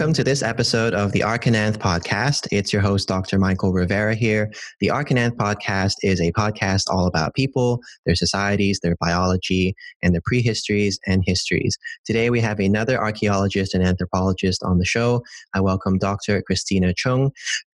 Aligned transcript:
Welcome 0.00 0.14
to 0.14 0.24
this 0.24 0.42
episode 0.42 0.94
of 0.94 1.12
the 1.12 1.22
Arch 1.22 1.46
and 1.46 1.54
Anth 1.54 1.76
podcast. 1.76 2.48
It's 2.50 2.72
your 2.72 2.80
host, 2.80 3.06
Dr. 3.06 3.38
Michael 3.38 3.70
Rivera 3.70 4.14
here. 4.14 4.50
The 4.80 4.88
Arch 4.88 5.10
and 5.10 5.18
Anth 5.18 5.36
podcast 5.36 5.96
is 6.00 6.22
a 6.22 6.32
podcast 6.32 6.84
all 6.88 7.06
about 7.06 7.34
people, 7.34 7.82
their 8.06 8.14
societies, 8.14 8.80
their 8.82 8.96
biology, 8.98 9.74
and 10.02 10.14
their 10.14 10.22
prehistories 10.22 10.98
and 11.06 11.22
histories. 11.26 11.76
Today 12.06 12.30
we 12.30 12.40
have 12.40 12.60
another 12.60 12.98
archaeologist 12.98 13.74
and 13.74 13.84
anthropologist 13.84 14.62
on 14.62 14.78
the 14.78 14.86
show. 14.86 15.22
I 15.52 15.60
welcome 15.60 15.98
Dr. 15.98 16.40
Christina 16.40 16.94
Cheung. 16.94 17.30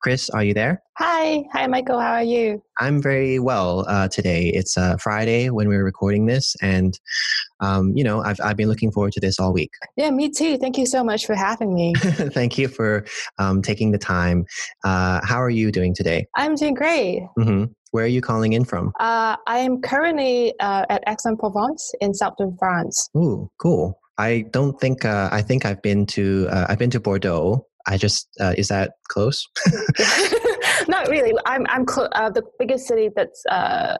Chris, 0.04 0.28
are 0.28 0.44
you 0.44 0.52
there? 0.52 0.82
Hi. 0.98 1.44
Hi, 1.54 1.66
Michael. 1.66 1.98
How 1.98 2.12
are 2.12 2.22
you? 2.22 2.62
I'm 2.78 3.00
very 3.00 3.38
well 3.38 3.86
uh, 3.88 4.06
today. 4.06 4.48
It's 4.48 4.76
uh, 4.76 4.98
Friday 4.98 5.48
when 5.48 5.66
we're 5.66 5.82
recording 5.82 6.26
this, 6.26 6.54
and 6.60 7.00
um, 7.60 7.96
you 7.96 8.04
know, 8.04 8.22
I've 8.22 8.38
I've 8.44 8.58
been 8.58 8.68
looking 8.68 8.92
forward 8.92 9.14
to 9.14 9.20
this 9.20 9.40
all 9.40 9.54
week. 9.54 9.70
Yeah, 9.96 10.10
me 10.10 10.28
too. 10.28 10.58
Thank 10.58 10.76
you 10.76 10.84
so 10.84 11.02
much 11.02 11.24
for 11.24 11.34
having 11.34 11.72
me. 11.72 11.94
Thank 12.00 12.58
you 12.58 12.68
for 12.68 13.06
um, 13.38 13.62
taking 13.62 13.92
the 13.92 13.98
time. 13.98 14.44
Uh, 14.84 15.20
how 15.24 15.40
are 15.40 15.48
you 15.48 15.72
doing 15.72 15.94
today? 15.94 16.26
I'm 16.36 16.54
doing 16.54 16.74
great. 16.74 17.22
Mm-hmm. 17.38 17.72
Where 17.92 18.04
are 18.04 18.06
you 18.06 18.20
calling 18.20 18.52
in 18.52 18.66
from? 18.66 18.92
Uh, 19.00 19.36
I 19.46 19.60
am 19.60 19.80
currently 19.80 20.52
uh, 20.60 20.84
at 20.90 21.02
Aix-en-Provence 21.06 21.92
in 22.02 22.12
southern 22.12 22.58
France. 22.58 23.08
Ooh, 23.16 23.50
cool. 23.58 23.98
I 24.18 24.44
don't 24.50 24.78
think 24.78 25.06
uh, 25.06 25.30
I 25.32 25.40
think 25.40 25.64
I've 25.64 25.80
been 25.80 26.04
to 26.06 26.46
uh, 26.50 26.66
I've 26.68 26.78
been 26.78 26.90
to 26.90 27.00
Bordeaux. 27.00 27.66
I 27.86 27.96
just 27.96 28.28
uh, 28.40 28.54
is 28.56 28.68
that 28.68 28.92
close? 29.08 29.46
Not 30.88 31.08
really. 31.08 31.32
I'm 31.46 31.66
I'm 31.68 31.86
cl- 31.86 32.10
uh, 32.12 32.30
the 32.30 32.42
biggest 32.58 32.86
city 32.86 33.10
that's 33.14 33.42
uh, 33.50 33.96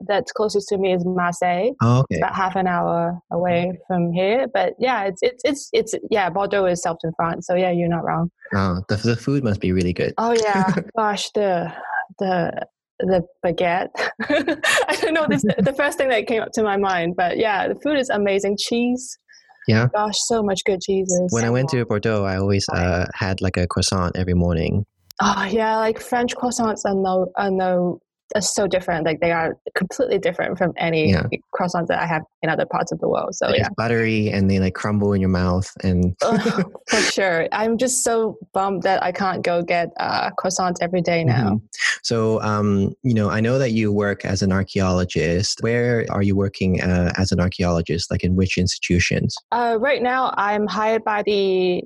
that's 0.00 0.32
closest 0.32 0.68
to 0.68 0.78
me 0.78 0.92
is 0.92 1.04
Marseille. 1.04 1.70
Oh, 1.82 1.98
okay. 2.00 2.06
It's 2.10 2.18
about 2.18 2.34
half 2.34 2.56
an 2.56 2.66
hour 2.66 3.18
away 3.30 3.78
from 3.86 4.12
here. 4.12 4.46
But 4.52 4.74
yeah, 4.78 5.04
it's 5.04 5.20
it's 5.22 5.42
it's 5.44 5.68
it's 5.72 5.94
yeah, 6.10 6.30
Bordeaux 6.30 6.66
is 6.66 6.82
southern 6.82 7.12
France. 7.16 7.46
So 7.46 7.54
yeah, 7.54 7.70
you're 7.70 7.88
not 7.88 8.04
wrong. 8.04 8.30
Oh, 8.54 8.82
the 8.88 8.96
the 8.96 9.16
food 9.16 9.44
must 9.44 9.60
be 9.60 9.72
really 9.72 9.92
good. 9.92 10.14
Oh 10.18 10.32
yeah, 10.32 10.74
gosh, 10.96 11.30
the 11.30 11.72
the 12.18 12.66
the 13.00 13.22
baguette. 13.44 13.90
I 14.28 14.96
don't 15.00 15.14
know. 15.14 15.26
This 15.28 15.42
the 15.42 15.74
first 15.76 15.98
thing 15.98 16.08
that 16.08 16.26
came 16.26 16.42
up 16.42 16.52
to 16.52 16.62
my 16.62 16.76
mind, 16.76 17.14
but 17.16 17.38
yeah, 17.38 17.68
the 17.68 17.74
food 17.76 17.98
is 17.98 18.10
amazing. 18.10 18.56
Cheese. 18.58 19.18
Yeah. 19.66 19.88
Gosh, 19.92 20.16
so 20.26 20.42
much 20.42 20.62
good 20.64 20.80
cheeses. 20.80 21.28
When 21.30 21.44
I 21.44 21.50
went 21.50 21.68
to 21.70 21.84
Bordeaux, 21.84 22.24
I 22.24 22.36
always 22.36 22.66
uh, 22.68 23.06
had 23.14 23.40
like 23.40 23.56
a 23.56 23.66
croissant 23.66 24.16
every 24.16 24.34
morning. 24.34 24.84
Oh 25.20 25.44
yeah, 25.44 25.76
like 25.78 25.98
French 25.98 26.36
croissants 26.36 26.82
are 26.84 26.94
no 26.94 27.32
are 27.36 27.50
no 27.50 28.00
are 28.34 28.40
so 28.40 28.66
different. 28.66 29.06
Like 29.06 29.20
they 29.20 29.32
are 29.32 29.56
completely 29.74 30.18
different 30.18 30.58
from 30.58 30.72
any 30.76 31.10
yeah. 31.10 31.26
croissants 31.54 31.86
that 31.88 32.00
I 32.00 32.06
have 32.06 32.22
in 32.42 32.50
other 32.50 32.66
parts 32.66 32.92
of 32.92 32.98
the 32.98 33.08
world. 33.08 33.34
So 33.34 33.48
They're 33.48 33.58
yeah, 33.58 33.68
buttery 33.76 34.30
and 34.30 34.50
they 34.50 34.58
like 34.58 34.74
crumble 34.74 35.12
in 35.12 35.20
your 35.20 35.30
mouth 35.30 35.70
and 35.82 36.16
oh, 36.22 36.64
for 36.88 37.00
sure. 37.00 37.48
I'm 37.52 37.78
just 37.78 38.02
so 38.02 38.36
bummed 38.52 38.82
that 38.82 39.02
I 39.02 39.12
can't 39.12 39.42
go 39.42 39.62
get 39.62 39.90
uh, 39.98 40.30
croissants 40.38 40.76
every 40.80 41.02
day 41.02 41.24
now. 41.24 41.50
Mm-hmm. 41.50 41.66
So 42.02 42.42
um, 42.42 42.94
you 43.02 43.14
know, 43.14 43.30
I 43.30 43.40
know 43.40 43.58
that 43.58 43.72
you 43.72 43.92
work 43.92 44.24
as 44.24 44.42
an 44.42 44.52
archaeologist. 44.52 45.62
Where 45.62 46.04
are 46.10 46.22
you 46.22 46.36
working 46.36 46.82
uh, 46.82 47.12
as 47.16 47.32
an 47.32 47.40
archaeologist? 47.40 48.10
Like 48.10 48.24
in 48.24 48.36
which 48.36 48.58
institutions? 48.58 49.36
Uh, 49.52 49.76
right 49.80 50.02
now, 50.02 50.34
I'm 50.36 50.66
hired 50.66 51.04
by 51.04 51.22
the 51.22 51.82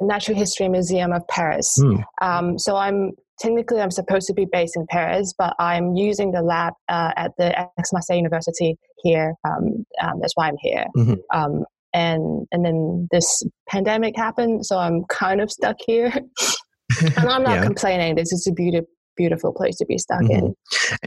Natural 0.00 0.36
History 0.36 0.68
Museum 0.68 1.12
of 1.12 1.26
Paris. 1.28 1.78
Mm. 1.80 2.04
Um, 2.22 2.58
so 2.58 2.76
I'm 2.76 3.12
technically 3.40 3.80
I'm 3.80 3.90
supposed 3.90 4.26
to 4.28 4.34
be 4.34 4.46
based 4.50 4.76
in 4.76 4.86
Paris, 4.88 5.32
but 5.36 5.54
I'm 5.58 5.94
using 5.94 6.30
the 6.30 6.42
lab 6.42 6.74
uh, 6.88 7.12
at 7.16 7.32
the 7.38 7.68
Aix-Marseille 7.78 8.16
University 8.16 8.76
here. 9.02 9.34
Um, 9.44 9.84
um, 10.00 10.20
that's 10.20 10.34
why 10.34 10.48
I'm 10.48 10.56
here. 10.60 10.84
Mm-hmm. 10.96 11.14
Um, 11.32 11.64
and 11.92 12.46
and 12.52 12.64
then 12.64 13.08
this 13.10 13.42
pandemic 13.68 14.14
happened, 14.16 14.64
so 14.64 14.78
I'm 14.78 15.04
kind 15.08 15.40
of 15.40 15.50
stuck 15.50 15.76
here. 15.84 16.12
and 17.00 17.18
I'm 17.18 17.42
not 17.42 17.56
yeah. 17.56 17.64
complaining. 17.64 18.14
This 18.14 18.32
is 18.32 18.46
a 18.46 18.52
beautiful 18.52 18.88
beautiful 19.20 19.52
place 19.52 19.76
to 19.76 19.84
be 19.84 19.98
stuck 19.98 20.22
mm-hmm. 20.22 20.46
in. 20.46 20.54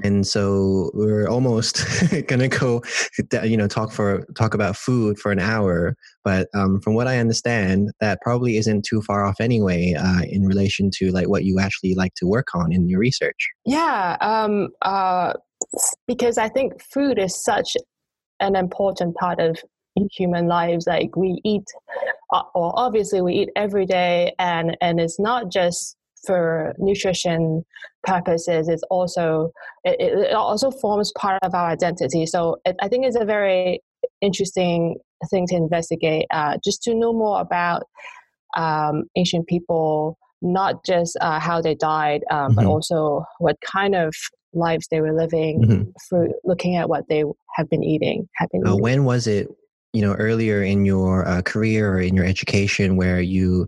And 0.03 0.27
so 0.27 0.91
we're 0.93 1.27
almost 1.27 1.83
gonna 2.27 2.47
go, 2.47 2.83
you 3.43 3.57
know, 3.57 3.67
talk 3.67 3.91
for 3.91 4.23
talk 4.35 4.53
about 4.53 4.77
food 4.77 5.17
for 5.17 5.31
an 5.31 5.39
hour. 5.39 5.95
But 6.23 6.47
um, 6.53 6.79
from 6.79 6.93
what 6.93 7.07
I 7.07 7.17
understand, 7.17 7.89
that 8.01 8.19
probably 8.21 8.57
isn't 8.57 8.85
too 8.85 9.01
far 9.01 9.25
off 9.25 9.37
anyway, 9.39 9.95
uh, 9.97 10.21
in 10.29 10.45
relation 10.45 10.91
to 10.97 11.09
like 11.11 11.27
what 11.27 11.43
you 11.43 11.59
actually 11.59 11.95
like 11.95 12.13
to 12.17 12.27
work 12.27 12.49
on 12.53 12.71
in 12.71 12.87
your 12.87 12.99
research. 12.99 13.49
Yeah, 13.65 14.17
um, 14.21 14.69
uh, 14.83 15.33
because 16.07 16.37
I 16.37 16.49
think 16.49 16.81
food 16.93 17.17
is 17.17 17.43
such 17.43 17.75
an 18.39 18.55
important 18.55 19.15
part 19.15 19.39
of 19.39 19.57
human 20.11 20.47
lives. 20.47 20.85
Like 20.85 21.15
we 21.15 21.41
eat, 21.43 21.65
uh, 22.31 22.43
or 22.53 22.73
obviously 22.75 23.21
we 23.21 23.33
eat 23.33 23.49
every 23.55 23.87
day, 23.87 24.33
and 24.37 24.77
and 24.81 24.99
it's 24.99 25.19
not 25.19 25.51
just 25.51 25.97
for 26.25 26.73
nutrition 26.77 27.63
purposes 28.03 28.67
it's 28.67 28.83
also 28.89 29.51
it, 29.83 29.95
it 29.99 30.33
also 30.33 30.71
forms 30.71 31.11
part 31.17 31.39
of 31.43 31.53
our 31.53 31.69
identity 31.69 32.25
so 32.25 32.57
it, 32.65 32.75
i 32.81 32.87
think 32.87 33.05
it's 33.05 33.19
a 33.19 33.25
very 33.25 33.79
interesting 34.21 34.95
thing 35.29 35.47
to 35.47 35.55
investigate 35.55 36.25
uh, 36.31 36.57
just 36.63 36.81
to 36.83 36.93
know 36.93 37.13
more 37.13 37.39
about 37.39 37.83
um, 38.57 39.03
ancient 39.15 39.47
people 39.47 40.17
not 40.41 40.83
just 40.85 41.17
uh, 41.21 41.39
how 41.39 41.61
they 41.61 41.75
died 41.75 42.21
um, 42.29 42.47
mm-hmm. 42.47 42.55
but 42.55 42.65
also 42.65 43.23
what 43.39 43.55
kind 43.65 43.95
of 43.95 44.13
lives 44.53 44.87
they 44.91 45.01
were 45.01 45.13
living 45.13 45.61
mm-hmm. 45.61 45.89
through 46.07 46.33
looking 46.43 46.75
at 46.75 46.89
what 46.89 47.05
they 47.09 47.23
have 47.55 47.69
been 47.69 47.83
eating 47.83 48.27
have 48.35 48.49
been 48.51 48.65
uh, 48.65 48.71
eating. 48.71 48.81
when 48.81 49.05
was 49.05 49.27
it 49.27 49.47
you 49.93 50.01
know 50.01 50.13
earlier 50.13 50.61
in 50.61 50.85
your 50.85 51.27
uh, 51.27 51.41
career 51.41 51.93
or 51.93 51.99
in 51.99 52.15
your 52.15 52.25
education 52.25 52.95
where 52.95 53.21
you 53.21 53.67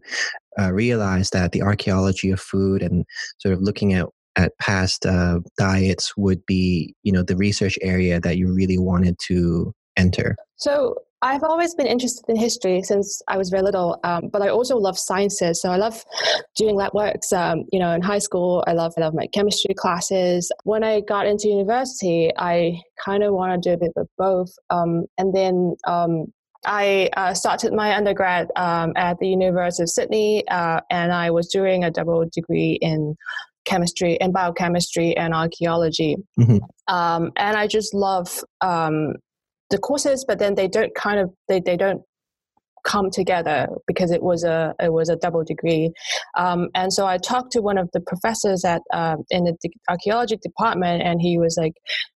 uh, 0.60 0.72
realized 0.72 1.34
that 1.34 1.52
the 1.52 1.62
archaeology 1.62 2.32
of 2.32 2.40
food 2.40 2.82
and 2.82 3.06
sort 3.40 3.54
of 3.54 3.62
looking 3.62 3.94
at 3.94 4.08
at 4.38 4.52
past 4.60 5.06
uh, 5.06 5.40
diets 5.58 6.18
would 6.18 6.46
be 6.46 6.94
you 7.04 7.12
know 7.12 7.24
the 7.24 7.38
research 7.38 7.78
area 7.82 8.20
that 8.20 8.38
you 8.38 8.54
really 8.54 8.78
wanted 8.78 9.18
to 9.20 9.74
enter 9.98 10.36
so 10.58 10.96
I've 11.26 11.44
always 11.44 11.74
been 11.74 11.88
interested 11.88 12.24
in 12.28 12.36
history 12.36 12.84
since 12.84 13.20
I 13.28 13.38
was 13.38 13.50
very 13.50 13.64
little, 13.64 14.00
um, 14.04 14.30
but 14.32 14.44
I 14.44 14.50
also 14.50 14.78
love 14.78 14.96
sciences. 15.00 15.60
So 15.60 15.72
I 15.72 15.78
love 15.78 16.04
doing 16.56 16.76
lab 16.76 16.94
works. 16.94 17.34
Um, 17.34 17.64
you 17.72 17.80
know, 17.80 17.92
in 17.94 18.04
high 18.04 18.20
school, 18.20 18.64
I 18.68 18.74
love 18.74 18.94
I 18.96 19.02
love 19.02 19.16
my 19.16 19.26
chemistry 19.34 19.74
classes. 19.74 20.52
When 20.66 20.84
I 20.84 21.02
got 21.02 21.26
into 21.26 21.48
university, 21.48 22.30
I 22.38 22.80
kind 23.04 23.24
of 23.24 23.34
want 23.34 23.64
to 23.64 23.70
do 23.70 23.74
a 23.74 23.78
bit 23.78 23.94
of 23.96 24.08
both. 24.20 24.52
Um, 24.70 25.06
and 25.18 25.34
then 25.34 25.76
um, 25.88 26.32
I 26.66 27.10
uh, 27.16 27.34
started 27.34 27.74
my 27.74 27.96
undergrad 27.96 28.50
um, 28.56 28.94
at 28.96 29.18
the 29.20 29.28
University 29.28 29.84
of 29.84 29.90
Sydney, 29.90 30.48
uh, 30.48 30.82
and 30.90 31.14
I 31.14 31.32
was 31.32 31.48
doing 31.48 31.84
a 31.84 31.92
double 31.92 32.26
degree 32.32 32.78
in 32.82 33.16
chemistry 33.66 34.20
and 34.22 34.32
biochemistry 34.32 35.16
and 35.18 35.34
archaeology. 35.34 36.16
Mm-hmm. 36.40 36.58
Um, 36.94 37.32
and 37.36 37.58
I 37.58 37.68
just 37.68 37.94
love 37.94 38.44
um, 38.62 39.14
the 39.70 39.78
courses, 39.78 40.24
but 40.28 40.40
then 40.40 40.56
they 40.56 40.68
don't 40.68 40.94
kind 40.96 41.20
of 41.20 41.34
they, 41.48 41.60
they 41.60 41.78
don't 41.78 42.02
come 42.86 43.10
together 43.10 43.68
because 43.88 44.12
it 44.12 44.22
was 44.22 44.44
a 44.44 44.74
it 44.80 44.94
was 44.94 45.10
a 45.10 45.16
double 45.16 45.44
degree. 45.44 45.92
Um, 46.38 46.70
and 46.76 46.94
so 46.94 47.06
I 47.06 47.18
talked 47.18 47.52
to 47.54 47.62
one 47.62 47.78
of 47.78 47.90
the 47.94 48.00
professors 48.00 48.64
at 48.64 48.82
uh, 48.94 49.18
in 49.30 49.44
the 49.44 49.58
archaeology 49.90 50.38
department, 50.38 51.02
and 51.04 51.22
he 51.22 51.38
was 51.38 51.58
like, 51.60 51.74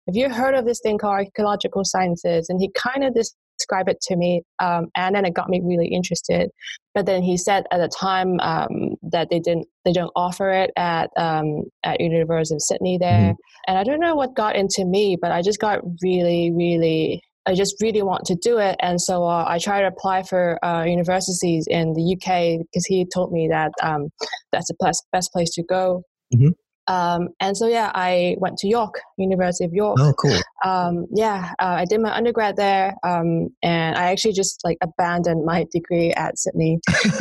"Have 0.08 0.16
you 0.16 0.30
heard 0.30 0.56
of 0.56 0.66
this 0.66 0.80
thing 0.82 0.98
called 0.98 1.16
archaeological 1.16 1.84
sciences?" 1.84 2.48
And 2.50 2.62
he 2.62 2.70
kind 2.76 3.04
of 3.04 3.14
this 3.14 3.34
describe 3.60 3.90
it 3.90 4.02
to 4.02 4.16
me, 4.16 4.42
um, 4.60 4.88
and 4.96 5.16
then 5.16 5.26
it 5.26 5.34
got 5.34 5.50
me 5.50 5.62
really 5.64 5.88
interested. 5.88 6.50
But 6.96 7.06
then 7.06 7.22
he 7.22 7.38
said 7.38 7.66
at 7.72 7.78
the 7.78 7.88
time 7.88 8.40
um, 8.40 8.96
that 9.12 9.30
they 9.30 9.40
didn't 9.40 9.68
they 9.86 9.94
don't 9.94 10.12
offer 10.16 10.50
it 10.50 10.72
at 10.76 11.10
um, 11.18 11.64
at 11.84 12.02
University 12.02 12.56
of 12.56 12.62
Sydney 12.62 12.98
there, 12.98 13.12
mm-hmm. 13.12 13.68
and 13.68 13.78
I 13.78 13.84
don't 13.84 14.00
know 14.00 14.16
what 14.16 14.36
got 14.36 14.56
into 14.56 14.86
me, 14.86 15.18
but 15.22 15.32
I 15.32 15.42
just 15.42 15.60
got 15.60 15.82
really 16.02 16.52
really 16.52 17.22
I 17.46 17.54
just 17.56 17.76
really 17.82 18.02
want 18.02 18.26
to 18.26 18.36
do 18.36 18.58
it, 18.58 18.76
and 18.80 19.00
so 19.00 19.26
uh, 19.26 19.46
I 19.48 19.60
tried 19.60 19.82
to 19.82 19.88
apply 19.88 20.24
for 20.24 20.64
uh, 20.64 20.84
universities 20.84 21.68
in 21.70 21.94
the 21.94 22.16
UK 22.16 22.60
because 22.60 22.86
he 22.86 23.06
told 23.14 23.32
me 23.32 23.48
that 23.50 23.72
um, 23.84 24.10
that's 24.52 24.68
the 24.68 24.76
best 24.80 25.06
best 25.12 25.32
place 25.32 25.52
to 25.52 25.64
go. 25.64 26.04
Mm-hmm. 26.34 26.50
Um, 26.90 27.30
and 27.40 27.56
so 27.56 27.68
yeah, 27.68 27.92
I 27.94 28.36
went 28.40 28.58
to 28.58 28.68
York, 28.68 29.00
University 29.18 29.64
of 29.64 29.74
York. 29.74 29.98
Oh, 30.02 30.12
cool. 30.14 30.38
Um, 30.66 31.06
yeah, 31.14 31.54
uh, 31.60 31.78
I 31.78 31.86
did 31.86 32.02
my 32.02 32.14
undergrad 32.14 32.56
there, 32.56 32.96
um, 33.04 33.50
and 33.62 33.96
I 33.96 34.12
actually 34.12 34.34
just 34.34 34.60
like 34.64 34.78
abandoned 34.82 35.46
my 35.46 35.68
degree 35.72 36.12
at 36.14 36.40
Sydney, 36.40 36.80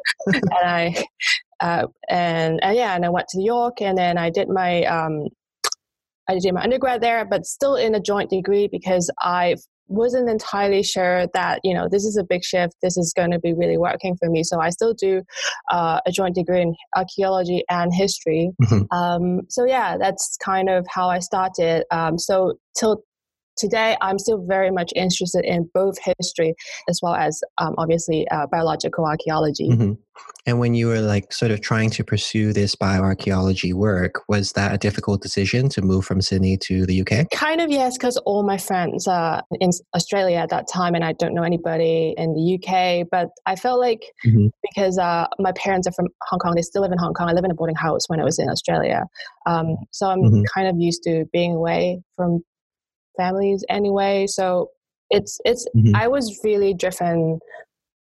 and 0.26 0.42
I 0.54 1.04
uh, 1.60 1.86
and, 2.08 2.58
and 2.62 2.76
yeah, 2.76 2.96
and 2.96 3.04
I 3.04 3.10
went 3.10 3.28
to 3.28 3.42
York, 3.42 3.82
and 3.82 3.96
then 3.96 4.16
I 4.16 4.30
did 4.30 4.48
my 4.48 4.84
um, 4.84 5.26
I 6.26 6.38
did 6.38 6.54
my 6.54 6.62
undergrad 6.62 7.02
there, 7.02 7.24
but 7.26 7.44
still 7.44 7.76
in 7.76 7.94
a 7.94 8.00
joint 8.00 8.30
degree 8.30 8.68
because 8.72 9.10
I 9.20 9.56
wasn't 9.90 10.28
entirely 10.28 10.82
sure 10.82 11.26
that 11.34 11.60
you 11.64 11.74
know 11.74 11.88
this 11.90 12.04
is 12.04 12.16
a 12.16 12.24
big 12.24 12.44
shift 12.44 12.74
this 12.82 12.96
is 12.96 13.12
going 13.14 13.30
to 13.30 13.38
be 13.38 13.52
really 13.52 13.76
working 13.76 14.16
for 14.16 14.30
me. 14.30 14.42
So 14.44 14.60
i 14.60 14.70
still 14.70 14.94
do 14.94 15.22
uh, 15.70 16.00
a 16.06 16.12
joint 16.12 16.34
degree 16.34 16.62
in 16.62 16.74
archaeology 16.96 17.64
and 17.68 17.92
history. 17.92 18.50
Mm-hmm. 18.62 18.96
um, 18.96 19.40
so 19.48 19.64
yeah 19.64 19.96
that's 19.98 20.36
kind 20.42 20.68
of 20.68 20.86
how 20.88 21.08
i 21.08 21.18
started. 21.18 21.84
Um, 21.90 22.18
so 22.18 22.54
till 22.78 23.02
today 23.60 23.96
I'm 24.00 24.18
still 24.18 24.44
very 24.46 24.70
much 24.70 24.92
interested 24.96 25.44
in 25.44 25.70
both 25.74 25.96
history 26.18 26.54
as 26.88 27.00
well 27.02 27.14
as 27.14 27.40
um, 27.58 27.74
obviously 27.78 28.26
uh, 28.30 28.46
biological 28.50 29.04
archaeology. 29.04 29.68
Mm-hmm. 29.68 29.92
And 30.46 30.58
when 30.58 30.74
you 30.74 30.86
were 30.86 31.00
like 31.00 31.32
sort 31.32 31.50
of 31.50 31.60
trying 31.60 31.90
to 31.90 32.04
pursue 32.04 32.52
this 32.52 32.74
bioarchaeology 32.74 33.74
work, 33.74 34.22
was 34.28 34.52
that 34.52 34.74
a 34.74 34.78
difficult 34.78 35.22
decision 35.22 35.68
to 35.70 35.82
move 35.82 36.04
from 36.04 36.20
Sydney 36.20 36.56
to 36.58 36.86
the 36.86 37.02
UK? 37.02 37.30
Kind 37.30 37.60
of 37.60 37.70
yes, 37.70 37.96
because 37.96 38.16
all 38.18 38.42
my 38.42 38.56
friends 38.56 39.06
are 39.06 39.42
in 39.60 39.70
Australia 39.94 40.38
at 40.38 40.48
that 40.48 40.66
time, 40.66 40.94
and 40.94 41.04
I 41.04 41.12
don't 41.12 41.34
know 41.34 41.42
anybody 41.42 42.14
in 42.16 42.34
the 42.34 42.58
UK. 42.58 43.06
But 43.10 43.28
I 43.46 43.54
felt 43.54 43.80
like 43.80 44.02
mm-hmm. 44.26 44.46
because 44.62 44.98
uh, 44.98 45.26
my 45.38 45.52
parents 45.52 45.86
are 45.86 45.92
from 45.92 46.08
Hong 46.28 46.38
Kong, 46.38 46.54
they 46.54 46.62
still 46.62 46.82
live 46.82 46.92
in 46.92 46.98
Hong 46.98 47.12
Kong. 47.12 47.28
I 47.28 47.32
live 47.32 47.44
in 47.44 47.50
a 47.50 47.54
boarding 47.54 47.76
house 47.76 48.08
when 48.08 48.20
I 48.20 48.24
was 48.24 48.38
in 48.38 48.48
Australia, 48.48 49.04
um, 49.46 49.76
so 49.90 50.08
I'm 50.08 50.22
mm-hmm. 50.22 50.42
kind 50.54 50.68
of 50.68 50.76
used 50.78 51.02
to 51.04 51.26
being 51.32 51.54
away 51.54 52.02
from 52.16 52.42
families 53.20 53.64
anyway. 53.68 54.26
So 54.26 54.70
it's 55.10 55.38
it's 55.44 55.66
mm-hmm. 55.76 55.94
I 55.94 56.08
was 56.08 56.40
really 56.44 56.72
driven 56.74 57.38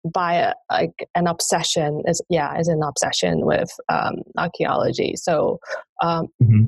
by 0.05 0.35
a, 0.35 0.53
like 0.71 1.07
an 1.15 1.27
obsession 1.27 2.01
is 2.07 2.21
yeah 2.29 2.57
is 2.57 2.67
an 2.67 2.81
obsession 2.83 3.45
with 3.45 3.69
um, 3.89 4.15
archaeology 4.37 5.13
so 5.15 5.59
um, 6.01 6.27
mm-hmm. 6.41 6.63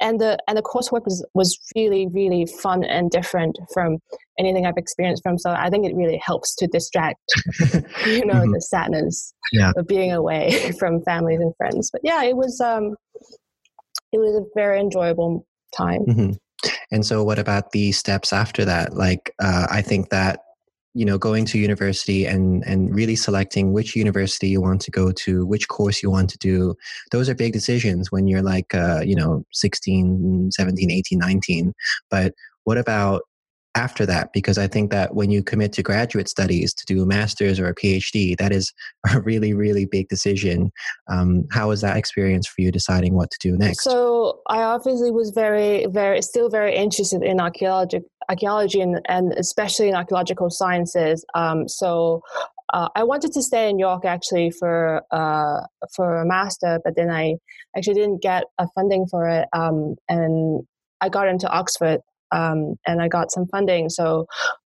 and 0.00 0.18
the 0.18 0.38
and 0.48 0.56
the 0.56 0.62
coursework 0.62 1.04
was 1.04 1.24
was 1.34 1.58
really 1.76 2.06
really 2.08 2.46
fun 2.46 2.84
and 2.84 3.10
different 3.10 3.58
from 3.74 3.98
anything 4.38 4.64
i've 4.64 4.78
experienced 4.78 5.22
from 5.22 5.36
so 5.36 5.50
i 5.50 5.68
think 5.68 5.84
it 5.84 5.94
really 5.94 6.20
helps 6.24 6.54
to 6.54 6.66
distract 6.68 7.20
you 8.06 8.24
know 8.24 8.34
mm-hmm. 8.34 8.52
the 8.52 8.60
sadness 8.60 9.34
yeah. 9.52 9.72
of 9.76 9.86
being 9.86 10.12
away 10.12 10.72
from 10.78 11.02
families 11.02 11.40
and 11.40 11.54
friends 11.56 11.90
but 11.90 12.00
yeah 12.02 12.22
it 12.22 12.36
was 12.36 12.60
um 12.60 12.94
it 14.12 14.18
was 14.18 14.34
a 14.34 14.44
very 14.54 14.80
enjoyable 14.80 15.46
time 15.76 16.00
mm-hmm. 16.06 16.30
And 16.90 17.04
so 17.04 17.22
what 17.22 17.38
about 17.38 17.72
the 17.72 17.92
steps 17.92 18.32
after 18.32 18.64
that? 18.64 18.94
Like 18.94 19.34
uh, 19.40 19.66
i 19.70 19.82
think 19.82 20.10
that 20.10 20.40
you 20.94 21.04
know 21.04 21.18
going 21.18 21.44
to 21.44 21.58
university 21.58 22.24
and 22.24 22.64
and 22.64 22.94
really 22.94 23.14
selecting 23.14 23.72
which 23.72 23.94
university 23.94 24.48
you 24.48 24.60
want 24.60 24.80
to 24.80 24.90
go 24.90 25.12
to 25.12 25.46
which 25.46 25.68
course 25.68 26.02
you 26.02 26.10
want 26.10 26.28
to 26.30 26.38
do 26.38 26.74
those 27.12 27.28
are 27.28 27.34
big 27.34 27.52
decisions 27.52 28.10
when 28.10 28.26
you're 28.26 28.42
like 28.42 28.74
uh, 28.74 29.00
you 29.04 29.14
know 29.14 29.44
16 29.52 30.50
17 30.50 30.90
18 30.90 31.18
19 31.18 31.72
but 32.10 32.34
what 32.64 32.78
about 32.78 33.22
after 33.78 34.04
that 34.04 34.30
because 34.32 34.58
i 34.58 34.66
think 34.66 34.90
that 34.90 35.14
when 35.14 35.30
you 35.30 35.42
commit 35.42 35.72
to 35.72 35.82
graduate 35.82 36.28
studies 36.28 36.74
to 36.74 36.84
do 36.84 37.02
a 37.02 37.06
master's 37.06 37.58
or 37.60 37.68
a 37.68 37.74
phd 37.74 38.36
that 38.38 38.52
is 38.52 38.72
a 39.14 39.20
really 39.20 39.54
really 39.54 39.86
big 39.86 40.08
decision. 40.08 40.70
Um, 41.10 41.46
how 41.50 41.68
was 41.68 41.80
that 41.82 41.96
experience 41.96 42.46
for 42.46 42.62
you 42.62 42.70
deciding 42.70 43.14
what 43.14 43.30
to 43.30 43.38
do 43.40 43.56
next? 43.56 43.84
So 43.84 44.40
i 44.48 44.62
obviously 44.62 45.10
was 45.10 45.30
very 45.30 45.86
very 45.86 46.22
still 46.22 46.48
very 46.48 46.74
interested 46.74 47.22
in 47.22 47.40
archaeology 47.40 48.00
archaeology 48.28 48.80
and, 48.80 49.00
and 49.08 49.32
especially 49.34 49.88
in 49.88 49.94
archaeological 49.94 50.50
sciences. 50.50 51.24
Um, 51.34 51.66
so 51.66 52.22
uh, 52.74 52.88
I 52.94 53.02
wanted 53.04 53.32
to 53.32 53.42
stay 53.42 53.70
in 53.70 53.78
York 53.78 54.04
actually 54.04 54.50
for 54.50 55.02
uh, 55.10 55.62
for 55.94 56.20
a 56.20 56.26
master, 56.26 56.80
but 56.84 56.94
then 56.96 57.10
I 57.10 57.36
actually 57.76 57.94
didn't 57.94 58.20
get 58.20 58.44
a 58.58 58.68
funding 58.74 59.06
for 59.10 59.26
it, 59.26 59.48
um, 59.54 59.96
and 60.08 60.66
I 61.00 61.08
got 61.08 61.28
into 61.28 61.48
Oxford 61.48 62.00
um, 62.32 62.74
and 62.86 63.00
I 63.00 63.08
got 63.08 63.30
some 63.30 63.46
funding. 63.46 63.88
So 63.88 64.26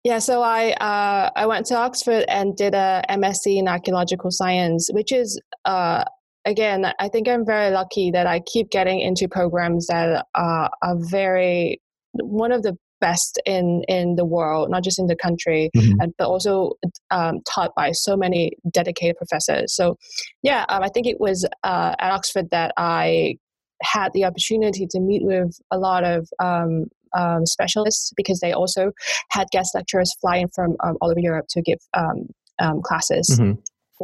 yeah, 0.04 0.20
so 0.20 0.44
I 0.44 0.72
uh, 0.74 1.32
I 1.36 1.46
went 1.48 1.66
to 1.68 1.76
Oxford 1.76 2.26
and 2.28 2.56
did 2.56 2.76
a 2.76 3.02
MSc 3.10 3.48
in 3.48 3.68
archaeological 3.68 4.30
science, 4.32 4.90
which 4.94 5.12
is 5.12 5.42
uh, 5.66 6.04
again 6.46 6.92
I 7.00 7.10
think 7.10 7.28
I'm 7.28 7.46
very 7.46 7.72
lucky 7.72 8.12
that 8.12 8.28
I 8.28 8.42
keep 8.42 8.70
getting 8.70 9.00
into 9.00 9.28
programs 9.28 9.88
that 9.88 10.26
are 10.36 10.70
very 11.10 11.82
one 12.14 12.52
of 12.52 12.62
the 12.62 12.78
best 13.02 13.42
in 13.46 13.84
in 13.88 14.16
the 14.16 14.26
world, 14.26 14.70
not 14.70 14.84
just 14.84 15.00
in 15.00 15.08
the 15.08 15.16
country, 15.16 15.70
mm-hmm. 15.76 16.00
and, 16.00 16.14
but 16.18 16.28
also 16.28 16.74
um, 17.12 17.40
taught 17.48 17.72
by 17.76 17.92
so 17.92 18.16
many 18.16 18.52
dedicated 18.72 19.16
professors. 19.18 19.76
So 19.76 19.98
yeah, 20.44 20.66
um, 20.70 20.84
I 20.84 20.90
think 20.90 21.08
it 21.08 21.20
was 21.20 21.46
uh, 21.64 21.96
at 22.00 22.12
Oxford 22.12 22.50
that 22.52 22.74
I 22.78 23.38
had 23.82 24.14
the 24.14 24.26
opportunity 24.26 24.88
to 24.90 25.00
meet 25.00 25.24
with 25.24 25.58
a 25.72 25.78
lot 25.78 26.04
of 26.04 26.28
um, 26.40 26.86
um, 27.16 27.46
specialists 27.46 28.12
because 28.16 28.40
they 28.40 28.52
also 28.52 28.92
had 29.30 29.48
guest 29.52 29.74
lecturers 29.74 30.14
flying 30.22 30.48
from 30.54 30.76
um, 30.84 30.98
all 31.02 31.12
over 31.12 31.20
Europe 31.20 31.46
to 31.50 31.62
give 31.62 31.80
um, 31.94 32.28
um, 32.60 32.82
classes. 32.82 33.30
Mm-hmm. 33.40 33.60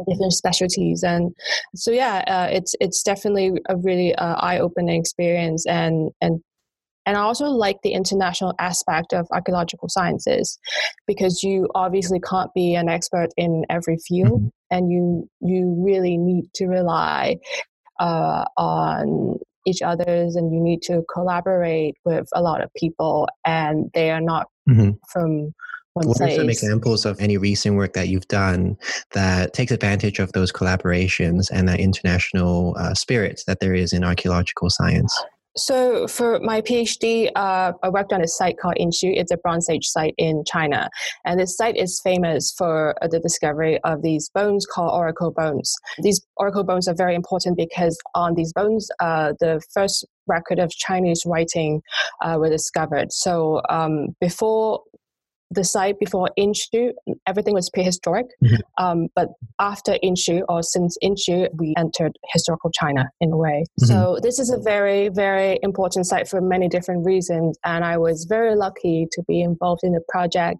Different 0.08 0.32
specialties, 0.32 1.02
and 1.02 1.34
so 1.74 1.90
yeah, 1.90 2.24
uh, 2.26 2.48
it's 2.50 2.74
it's 2.80 3.02
definitely 3.02 3.52
a 3.68 3.76
really 3.76 4.14
uh, 4.14 4.36
eye-opening 4.36 4.98
experience, 4.98 5.66
and 5.66 6.10
and 6.22 6.40
and 7.04 7.16
I 7.16 7.20
also 7.20 7.46
like 7.46 7.76
the 7.82 7.92
international 7.92 8.54
aspect 8.58 9.12
of 9.12 9.26
archaeological 9.32 9.90
sciences 9.90 10.58
because 11.06 11.42
you 11.42 11.68
obviously 11.74 12.20
can't 12.20 12.52
be 12.54 12.74
an 12.74 12.88
expert 12.88 13.28
in 13.36 13.66
every 13.68 13.98
field, 14.08 14.40
mm-hmm. 14.40 14.48
and 14.70 14.90
you 14.90 15.28
you 15.40 15.74
really 15.78 16.16
need 16.16 16.46
to 16.54 16.68
rely 16.68 17.36
uh, 18.00 18.44
on 18.56 19.38
each 19.66 19.82
other's 19.82 20.36
and 20.36 20.52
you 20.52 20.60
need 20.60 20.82
to 20.82 21.04
collaborate 21.12 21.96
with 22.04 22.28
a 22.32 22.42
lot 22.42 22.62
of 22.62 22.72
people 22.74 23.28
and 23.44 23.90
they 23.94 24.10
are 24.10 24.20
not 24.20 24.48
mm-hmm. 24.68 24.90
from 25.08 25.54
one 25.94 26.08
what 26.08 26.16
place. 26.16 26.32
are 26.32 26.40
some 26.40 26.50
examples 26.50 27.04
of 27.04 27.20
any 27.20 27.36
recent 27.36 27.76
work 27.76 27.92
that 27.92 28.08
you've 28.08 28.28
done 28.28 28.76
that 29.12 29.52
takes 29.52 29.70
advantage 29.70 30.18
of 30.18 30.32
those 30.32 30.50
collaborations 30.50 31.50
and 31.50 31.68
that 31.68 31.80
international 31.80 32.74
uh, 32.78 32.94
spirit 32.94 33.42
that 33.46 33.60
there 33.60 33.74
is 33.74 33.92
in 33.92 34.02
archaeological 34.02 34.70
science 34.70 35.22
so 35.56 36.06
for 36.06 36.40
my 36.40 36.60
PhD, 36.60 37.30
uh, 37.36 37.72
I 37.82 37.88
worked 37.88 38.12
on 38.12 38.22
a 38.22 38.28
site 38.28 38.58
called 38.58 38.76
Yinxu. 38.80 39.12
It's 39.16 39.30
a 39.30 39.36
Bronze 39.36 39.68
Age 39.68 39.86
site 39.86 40.14
in 40.18 40.44
China, 40.46 40.88
and 41.24 41.38
this 41.38 41.56
site 41.56 41.76
is 41.76 42.00
famous 42.02 42.52
for 42.56 42.94
the 43.10 43.20
discovery 43.20 43.78
of 43.84 44.02
these 44.02 44.30
bones 44.30 44.66
called 44.66 44.92
oracle 44.92 45.30
bones. 45.30 45.74
These 45.98 46.24
oracle 46.36 46.64
bones 46.64 46.88
are 46.88 46.94
very 46.94 47.14
important 47.14 47.56
because 47.56 47.98
on 48.14 48.34
these 48.34 48.52
bones, 48.52 48.88
uh, 49.00 49.34
the 49.40 49.60
first 49.72 50.06
record 50.26 50.58
of 50.58 50.70
Chinese 50.70 51.22
writing 51.26 51.82
uh, 52.22 52.36
were 52.38 52.48
discovered. 52.48 53.12
So 53.12 53.60
um, 53.68 54.16
before 54.20 54.82
the 55.52 55.64
site 55.64 55.98
before 55.98 56.30
Yinxu, 56.38 56.92
everything 57.26 57.54
was 57.54 57.70
prehistoric. 57.70 58.26
Mm-hmm. 58.42 58.84
Um, 58.84 59.08
but 59.14 59.28
after 59.60 59.98
Yinxu, 60.02 60.42
or 60.48 60.62
since 60.62 60.96
Yinxu, 61.02 61.48
we 61.54 61.74
entered 61.76 62.12
historical 62.32 62.70
China 62.70 63.10
in 63.20 63.32
a 63.32 63.36
way. 63.36 63.64
Mm-hmm. 63.80 63.86
So 63.86 64.18
this 64.22 64.38
is 64.38 64.50
a 64.50 64.58
very, 64.58 65.08
very 65.08 65.58
important 65.62 66.06
site 66.06 66.28
for 66.28 66.40
many 66.40 66.68
different 66.68 67.04
reasons. 67.04 67.58
And 67.64 67.84
I 67.84 67.98
was 67.98 68.26
very 68.28 68.56
lucky 68.56 69.06
to 69.12 69.22
be 69.28 69.42
involved 69.42 69.82
in 69.82 69.92
the 69.92 70.02
project 70.08 70.58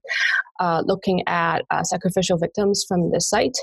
uh, 0.61 0.83
looking 0.85 1.23
at 1.27 1.63
uh, 1.71 1.83
sacrificial 1.83 2.39
victims 2.39 2.85
from 2.87 3.11
the 3.11 3.21
site. 3.21 3.57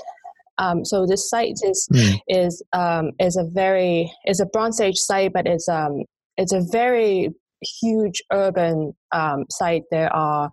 Um, 0.58 0.84
so 0.84 1.06
this 1.06 1.28
site 1.30 1.58
is 1.62 1.88
mm. 1.92 2.20
is 2.28 2.62
um, 2.74 3.12
is 3.18 3.36
a 3.36 3.44
very 3.44 4.12
is 4.26 4.40
a 4.40 4.46
Bronze 4.46 4.78
Age 4.80 4.98
site, 4.98 5.32
but 5.32 5.46
it's 5.46 5.68
um 5.68 6.02
it's 6.36 6.52
a 6.52 6.60
very 6.70 7.30
huge 7.80 8.22
urban 8.32 8.92
um, 9.12 9.44
site. 9.50 9.84
There 9.90 10.12
are 10.14 10.50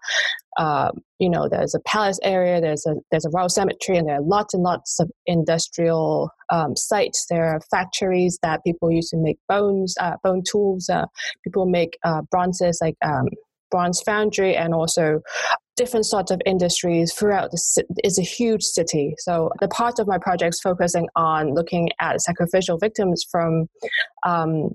um, 0.57 1.01
you 1.19 1.29
know, 1.29 1.47
there's 1.47 1.75
a 1.75 1.79
palace 1.81 2.19
area, 2.23 2.59
there's 2.59 2.85
a 2.85 2.95
there's 3.11 3.25
a 3.25 3.29
royal 3.29 3.49
cemetery, 3.49 3.97
and 3.97 4.07
there 4.07 4.15
are 4.15 4.21
lots 4.21 4.53
and 4.53 4.63
lots 4.63 4.99
of 4.99 5.09
industrial 5.25 6.31
um, 6.49 6.75
sites. 6.75 7.25
There 7.29 7.45
are 7.45 7.61
factories 7.71 8.39
that 8.41 8.63
people 8.63 8.91
use 8.91 9.09
to 9.11 9.17
make 9.17 9.37
bones, 9.47 9.95
uh, 9.99 10.15
bone 10.23 10.43
tools. 10.49 10.89
Uh, 10.89 11.05
people 11.43 11.65
make 11.67 11.97
uh, 12.03 12.21
bronzes 12.31 12.79
like 12.81 12.95
um, 13.03 13.27
bronze 13.69 14.01
foundry, 14.01 14.55
and 14.55 14.73
also 14.73 15.21
different 15.75 16.07
sorts 16.07 16.31
of 16.31 16.41
industries 16.45 17.13
throughout 17.13 17.51
the 17.51 17.57
city. 17.57 17.87
it's 17.97 18.17
a 18.17 18.23
huge 18.23 18.63
city 18.63 19.13
so 19.19 19.51
the 19.61 19.67
part 19.67 19.99
of 19.99 20.07
my 20.07 20.17
project 20.17 20.55
is 20.55 20.59
focusing 20.59 21.07
on 21.15 21.53
looking 21.53 21.87
at 22.01 22.19
sacrificial 22.19 22.79
victims 22.79 23.23
from 23.29 23.67
um, 24.25 24.71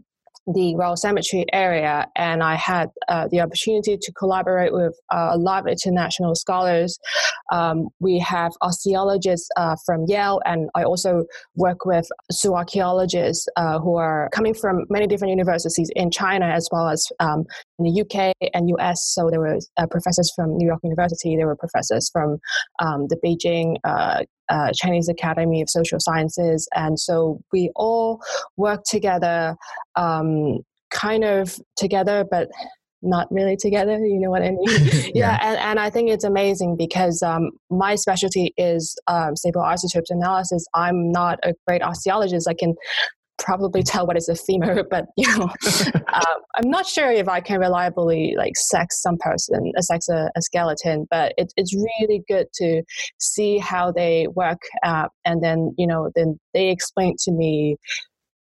the 0.46 0.74
Royal 0.76 0.96
Cemetery 0.96 1.44
area, 1.52 2.06
and 2.16 2.42
I 2.42 2.54
had 2.56 2.90
uh, 3.08 3.28
the 3.30 3.40
opportunity 3.40 3.96
to 3.96 4.12
collaborate 4.12 4.72
with 4.72 4.98
uh, 5.12 5.30
a 5.32 5.38
lot 5.38 5.60
of 5.60 5.66
international 5.68 6.34
scholars. 6.34 6.98
Um, 7.52 7.88
we 8.00 8.18
have 8.18 8.52
osteologists 8.62 9.46
uh, 9.56 9.76
from 9.86 10.04
Yale, 10.08 10.40
and 10.44 10.68
I 10.74 10.82
also 10.84 11.24
work 11.54 11.84
with 11.84 12.08
zooarchaeologists 12.32 13.46
uh, 13.56 13.78
who 13.78 13.96
are 13.96 14.28
coming 14.32 14.54
from 14.54 14.84
many 14.88 15.06
different 15.06 15.30
universities 15.30 15.90
in 15.94 16.10
China 16.10 16.46
as 16.46 16.68
well 16.72 16.88
as 16.88 17.06
um, 17.20 17.44
in 17.84 17.92
the 17.92 18.00
UK 18.02 18.32
and 18.54 18.70
US. 18.78 19.12
So 19.14 19.28
there 19.30 19.40
were 19.40 19.58
uh, 19.76 19.86
professors 19.86 20.32
from 20.34 20.56
New 20.56 20.66
York 20.66 20.80
University, 20.82 21.36
there 21.36 21.46
were 21.46 21.56
professors 21.56 22.08
from 22.12 22.38
um, 22.80 23.06
the 23.08 23.16
Beijing 23.24 23.76
uh, 23.84 24.24
uh, 24.48 24.70
Chinese 24.74 25.08
Academy 25.08 25.62
of 25.62 25.70
Social 25.70 25.98
Sciences. 26.00 26.68
And 26.74 26.98
so 26.98 27.40
we 27.52 27.70
all 27.76 28.20
work 28.56 28.82
together, 28.88 29.56
um, 29.96 30.58
kind 30.90 31.24
of 31.24 31.58
together, 31.76 32.24
but 32.30 32.48
not 33.02 33.26
really 33.30 33.56
together. 33.56 33.98
You 33.98 34.20
know 34.20 34.30
what 34.30 34.42
I 34.42 34.50
mean? 34.50 34.60
yeah. 34.66 35.10
yeah, 35.14 35.38
and, 35.42 35.58
and 35.58 35.80
I 35.80 35.90
think 35.90 36.10
it's 36.10 36.24
amazing 36.24 36.76
because 36.76 37.22
um, 37.22 37.50
my 37.70 37.96
specialty 37.96 38.54
is 38.56 38.96
um, 39.08 39.36
stable 39.36 39.62
isotopes 39.62 40.10
analysis. 40.10 40.64
I'm 40.74 41.10
not 41.10 41.38
a 41.42 41.54
great 41.66 41.82
osteologist. 41.82 42.44
I 42.48 42.54
can 42.54 42.74
probably 43.42 43.82
tell 43.82 44.06
what 44.06 44.16
is 44.16 44.28
a 44.28 44.34
femur, 44.34 44.82
but 44.90 45.06
you 45.16 45.26
know, 45.36 45.44
um, 45.94 46.38
I'm 46.56 46.70
not 46.70 46.86
sure 46.86 47.10
if 47.10 47.28
I 47.28 47.40
can 47.40 47.60
reliably 47.60 48.34
like 48.36 48.56
sex 48.56 49.02
some 49.02 49.18
person, 49.18 49.72
uh, 49.76 49.82
sex 49.82 50.08
a, 50.08 50.30
a 50.36 50.42
skeleton. 50.42 51.06
But 51.10 51.34
it, 51.36 51.52
it's 51.56 51.74
really 51.74 52.22
good 52.28 52.46
to 52.54 52.82
see 53.18 53.58
how 53.58 53.92
they 53.92 54.26
work, 54.34 54.62
uh, 54.82 55.08
and 55.24 55.42
then 55.42 55.74
you 55.76 55.86
know, 55.86 56.10
then 56.14 56.38
they 56.54 56.70
explain 56.70 57.16
to 57.24 57.32
me 57.32 57.76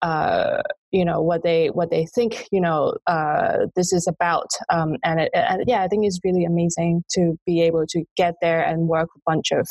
uh, 0.02 0.62
you 0.90 1.04
know 1.04 1.20
what 1.20 1.42
they 1.42 1.68
what 1.68 1.90
they 1.90 2.06
think 2.14 2.46
you 2.52 2.60
know 2.60 2.94
uh, 3.06 3.66
this 3.76 3.92
is 3.92 4.06
about 4.06 4.46
um, 4.70 4.94
and, 5.04 5.20
it, 5.20 5.30
and, 5.34 5.64
yeah 5.66 5.82
i 5.82 5.88
think 5.88 6.06
it's 6.06 6.20
really 6.24 6.44
amazing 6.44 7.02
to 7.10 7.36
be 7.46 7.60
able 7.62 7.84
to 7.86 8.04
get 8.16 8.34
there 8.40 8.62
and 8.62 8.88
work 8.88 9.08
with 9.14 9.22
a 9.26 9.30
bunch 9.30 9.50
of 9.52 9.66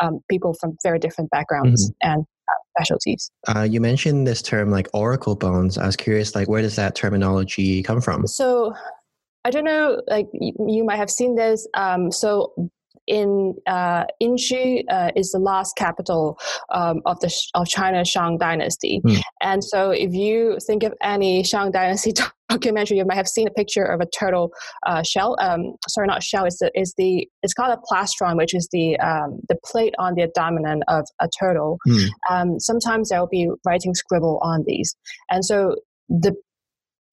um, 0.00 0.20
people 0.30 0.54
from 0.60 0.76
very 0.82 0.98
different 0.98 1.30
backgrounds 1.30 1.90
mm-hmm. 1.90 2.10
and 2.10 2.24
uh, 2.48 2.61
specialties 2.76 3.30
uh, 3.48 3.62
you 3.62 3.80
mentioned 3.80 4.26
this 4.26 4.42
term 4.42 4.70
like 4.70 4.88
oracle 4.92 5.34
bones 5.34 5.78
i 5.78 5.86
was 5.86 5.96
curious 5.96 6.34
like 6.34 6.48
where 6.48 6.62
does 6.62 6.76
that 6.76 6.94
terminology 6.94 7.82
come 7.82 8.00
from 8.00 8.26
so 8.26 8.72
I 9.44 9.50
don't 9.50 9.64
know, 9.64 10.00
like 10.06 10.28
you 10.32 10.84
might 10.84 10.96
have 10.96 11.10
seen 11.10 11.34
this. 11.34 11.66
Um, 11.74 12.12
so 12.12 12.52
in 13.06 13.54
uh, 13.66 14.04
Yinxu 14.22 14.84
uh, 14.88 15.10
is 15.16 15.32
the 15.32 15.40
last 15.40 15.74
capital 15.76 16.38
um, 16.70 17.02
of 17.06 17.18
the 17.20 17.34
of 17.54 17.66
China 17.66 18.04
Shang 18.04 18.38
dynasty, 18.38 19.00
mm. 19.04 19.20
and 19.40 19.64
so 19.64 19.90
if 19.90 20.12
you 20.12 20.58
think 20.64 20.84
of 20.84 20.94
any 21.02 21.42
Shang 21.42 21.72
dynasty 21.72 22.12
documentary, 22.52 22.98
you 22.98 23.04
might 23.04 23.16
have 23.16 23.28
seen 23.28 23.48
a 23.48 23.50
picture 23.50 23.84
of 23.84 24.00
a 24.00 24.06
turtle 24.06 24.50
uh, 24.86 25.02
shell. 25.02 25.36
Um, 25.40 25.74
sorry, 25.88 26.06
not 26.06 26.22
shell. 26.22 26.44
Is 26.44 26.58
the 26.58 26.70
is 26.74 26.94
the 26.96 27.28
it's 27.42 27.54
called 27.54 27.76
a 27.78 27.94
plastron, 27.94 28.36
which 28.36 28.54
is 28.54 28.68
the 28.72 28.98
um, 28.98 29.40
the 29.48 29.56
plate 29.64 29.94
on 29.98 30.14
the 30.14 30.22
abdomen 30.22 30.82
of 30.88 31.06
a 31.20 31.28
turtle. 31.38 31.78
Mm. 31.88 32.08
Um, 32.30 32.60
sometimes 32.60 33.08
there 33.08 33.20
will 33.20 33.28
be 33.28 33.48
writing 33.66 33.94
scribble 33.94 34.38
on 34.42 34.64
these, 34.66 34.94
and 35.30 35.44
so 35.44 35.76
the 36.08 36.34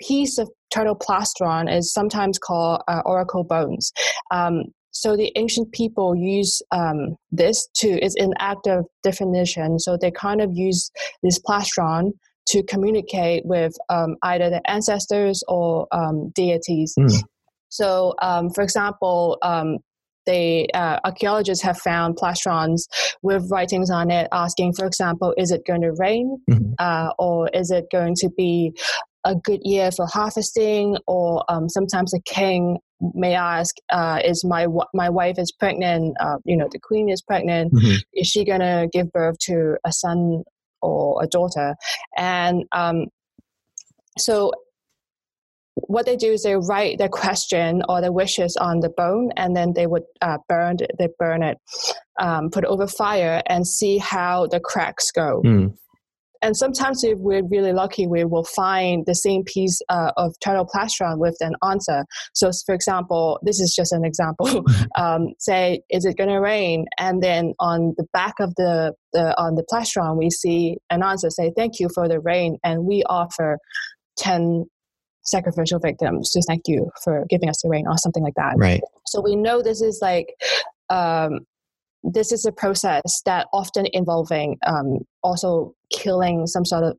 piece 0.01 0.38
of 0.38 0.50
turtle 0.74 0.96
plastron 0.96 1.72
is 1.74 1.91
sometimes 1.93 2.38
called 2.38 2.81
uh, 2.88 3.01
oracle 3.05 3.43
bones. 3.43 3.91
Um, 4.31 4.63
so 4.91 5.15
the 5.15 5.31
ancient 5.36 5.72
people 5.72 6.15
use 6.15 6.62
um, 6.72 7.15
this 7.31 7.67
to 7.75 8.03
is 8.03 8.15
an 8.15 8.34
active 8.39 8.84
definition. 9.03 9.79
So 9.79 9.98
they 9.98 10.12
kind 10.12 10.41
of 10.41 10.50
use 10.53 10.91
this 11.24 11.39
plastron 11.39 12.12
to 12.50 12.63
communicate 12.63 13.46
with 13.46 13.74
um, 13.89 14.15
either 14.24 14.50
the 14.50 14.62
ancestors 14.70 15.44
or 15.48 15.88
um, 15.91 16.32
deities. 16.36 16.94
Mm. 17.00 17.24
So, 17.70 18.15
um, 18.22 18.50
for 18.50 18.63
example, 18.63 19.38
um, 19.44 19.77
they 20.25 20.68
uh, 20.74 21.00
archaeologists 21.03 21.63
have 21.63 21.77
found 21.77 22.15
plastrons 22.15 22.88
with 23.22 23.50
writings 23.50 23.89
on 23.89 24.12
it 24.12 24.27
asking, 24.32 24.74
for 24.74 24.86
example, 24.86 25.34
is 25.38 25.51
it 25.51 25.62
going 25.65 25.82
to 25.82 25.94
rain, 25.98 26.38
mm-hmm. 26.50 26.74
uh, 26.77 27.12
or 27.18 27.50
is 27.53 27.72
it 27.72 27.86
going 27.91 28.15
to 28.15 28.29
be 28.38 28.74
a 29.25 29.36
good 29.36 29.60
year 29.63 29.91
for 29.91 30.06
harvesting, 30.08 30.98
or 31.08 31.44
um, 31.50 31.68
sometimes 31.68 32.13
a 32.13 32.22
king 32.22 32.77
may 33.13 33.34
ask, 33.34 33.75
uh, 33.91 34.20
"Is 34.24 34.44
my 34.46 34.68
my 34.94 35.10
wife 35.10 35.39
is 35.39 35.51
pregnant? 35.51 36.15
Uh, 36.20 36.38
you 36.46 36.56
know, 36.58 36.68
the 36.72 36.79
queen 36.79 37.10
is 37.10 37.22
pregnant. 37.22 37.74
Mm-hmm. 37.74 37.96
Is 38.13 38.27
she 38.27 38.46
gonna 38.46 38.88
give 38.91 39.12
birth 39.12 39.38
to 39.48 39.77
a 39.86 39.91
son 39.91 40.44
or 40.82 41.24
a 41.24 41.28
daughter?" 41.28 41.76
And 42.18 42.64
um, 42.72 43.06
so, 44.18 44.52
what 45.76 46.06
they 46.06 46.16
do 46.16 46.32
is 46.34 46.44
they 46.44 46.56
write 46.56 46.98
their 46.98 47.10
question 47.10 47.84
or 47.88 48.02
their 48.02 48.12
wishes 48.12 48.58
on 48.58 48.80
the 48.80 48.90
bone, 48.90 49.32
and 49.38 49.56
then 49.56 49.74
they 49.74 49.88
would 49.88 50.04
uh, 50.22 50.38
burn 50.48 50.78
it. 50.80 50.92
They 50.98 51.10
burn 51.18 51.44
it, 51.44 51.58
um, 52.20 52.50
put 52.50 52.64
it 52.64 52.70
over 52.70 52.88
fire, 52.88 53.42
and 53.48 53.66
see 53.66 53.98
how 53.98 54.48
the 54.48 54.60
cracks 54.60 55.12
go. 55.12 55.42
Mm 55.46 55.74
and 56.41 56.55
sometimes 56.55 57.03
if 57.03 57.17
we're 57.19 57.43
really 57.50 57.74
lucky 57.74 58.08
we 58.08 58.24
will 58.24 58.43
find 58.43 59.05
the 59.05 59.15
same 59.15 59.43
piece 59.43 59.81
uh, 59.89 60.12
of 60.17 60.36
turtle 60.43 60.65
plastron 60.65 61.17
with 61.17 61.38
an 61.41 61.53
answer. 61.69 62.05
So 62.34 62.51
for 62.65 62.74
example 62.75 63.39
this 63.43 63.60
is 63.60 63.74
just 63.75 63.91
an 63.91 64.05
example. 64.05 64.63
Um, 64.98 65.27
say 65.39 65.81
is 65.89 66.03
it 66.03 66.17
going 66.17 66.29
to 66.29 66.39
rain? 66.39 66.86
And 66.98 67.22
then 67.22 67.53
on 67.60 67.93
the 67.98 68.05
back 68.12 68.34
of 68.39 68.53
the, 68.55 68.93
the 69.13 69.39
on 69.39 69.55
the 69.55 69.63
plastron 69.72 70.17
we 70.17 70.29
see 70.29 70.77
an 70.89 71.03
answer 71.03 71.29
say 71.29 71.51
thank 71.55 71.79
you 71.79 71.89
for 71.93 72.08
the 72.08 72.19
rain 72.19 72.58
and 72.63 72.86
we 72.86 73.03
offer 73.08 73.58
10 74.17 74.65
sacrificial 75.24 75.79
victims 75.79 76.31
to 76.31 76.41
thank 76.48 76.63
you 76.67 76.89
for 77.03 77.25
giving 77.29 77.50
us 77.50 77.62
the 77.62 77.69
rain 77.69 77.86
or 77.88 77.98
something 77.98 78.24
like 78.24 78.34
that. 78.36 78.55
Right. 78.58 78.81
So 79.08 79.22
we 79.22 79.36
know 79.36 79.62
this 79.62 79.81
is 79.81 80.00
like 80.01 80.34
um, 80.89 81.41
this 82.03 82.32
is 82.32 82.46
a 82.46 82.51
process 82.51 83.22
that 83.25 83.48
often 83.53 83.86
involving 83.94 84.58
um, 84.65 85.00
also 85.24 85.74
killing 85.91 86.48
some 86.48 86.65
sort 86.65 86.84
of 86.84 86.98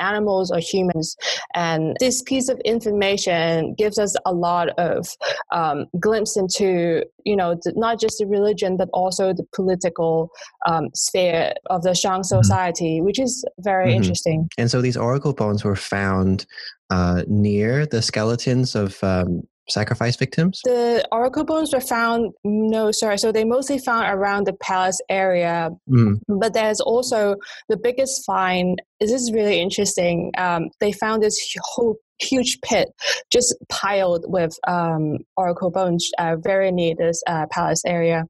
animals 0.00 0.50
or 0.50 0.58
humans. 0.58 1.14
And 1.54 1.96
this 2.00 2.22
piece 2.22 2.48
of 2.48 2.58
information 2.64 3.74
gives 3.76 3.98
us 3.98 4.16
a 4.26 4.32
lot 4.32 4.70
of 4.70 5.06
um, 5.52 5.86
glimpse 6.00 6.36
into, 6.36 7.04
you 7.24 7.36
know, 7.36 7.54
the, 7.62 7.72
not 7.76 8.00
just 8.00 8.18
the 8.18 8.26
religion, 8.26 8.76
but 8.76 8.88
also 8.92 9.32
the 9.32 9.44
political 9.54 10.30
um, 10.66 10.88
sphere 10.94 11.52
of 11.66 11.82
the 11.82 11.94
Shang 11.94 12.20
mm-hmm. 12.20 12.42
society, 12.42 12.96
mm-hmm. 12.96 13.04
which 13.04 13.20
is 13.20 13.44
very 13.58 13.88
mm-hmm. 13.88 13.96
interesting. 13.96 14.48
And 14.58 14.70
so 14.70 14.80
these 14.80 14.96
oracle 14.96 15.32
bones 15.32 15.62
were 15.62 15.76
found 15.76 16.46
uh, 16.88 17.22
near 17.28 17.86
the 17.86 18.02
skeletons 18.02 18.74
of 18.74 19.02
um, 19.04 19.42
sacrifice 19.70 20.16
victims? 20.16 20.60
The 20.64 21.06
oracle 21.12 21.44
bones 21.44 21.72
were 21.72 21.80
found, 21.80 22.32
no, 22.44 22.90
sorry. 22.92 23.18
So 23.18 23.32
they 23.32 23.44
mostly 23.44 23.78
found 23.78 24.06
around 24.06 24.46
the 24.46 24.52
palace 24.54 25.00
area. 25.08 25.70
Mm. 25.88 26.20
But 26.28 26.54
there's 26.54 26.80
also 26.80 27.36
the 27.68 27.76
biggest 27.76 28.24
find. 28.24 28.80
This 29.00 29.12
is 29.12 29.32
really 29.32 29.60
interesting. 29.60 30.32
Um, 30.36 30.68
they 30.80 30.92
found 30.92 31.22
this 31.22 31.38
whole 31.62 31.96
huge 32.20 32.58
pit 32.62 32.88
just 33.32 33.54
piled 33.70 34.24
with 34.28 34.58
um, 34.68 35.18
oracle 35.36 35.70
bones 35.70 36.10
uh, 36.18 36.36
very 36.36 36.70
near 36.70 36.94
this 36.96 37.22
uh, 37.26 37.46
palace 37.50 37.82
area. 37.86 38.24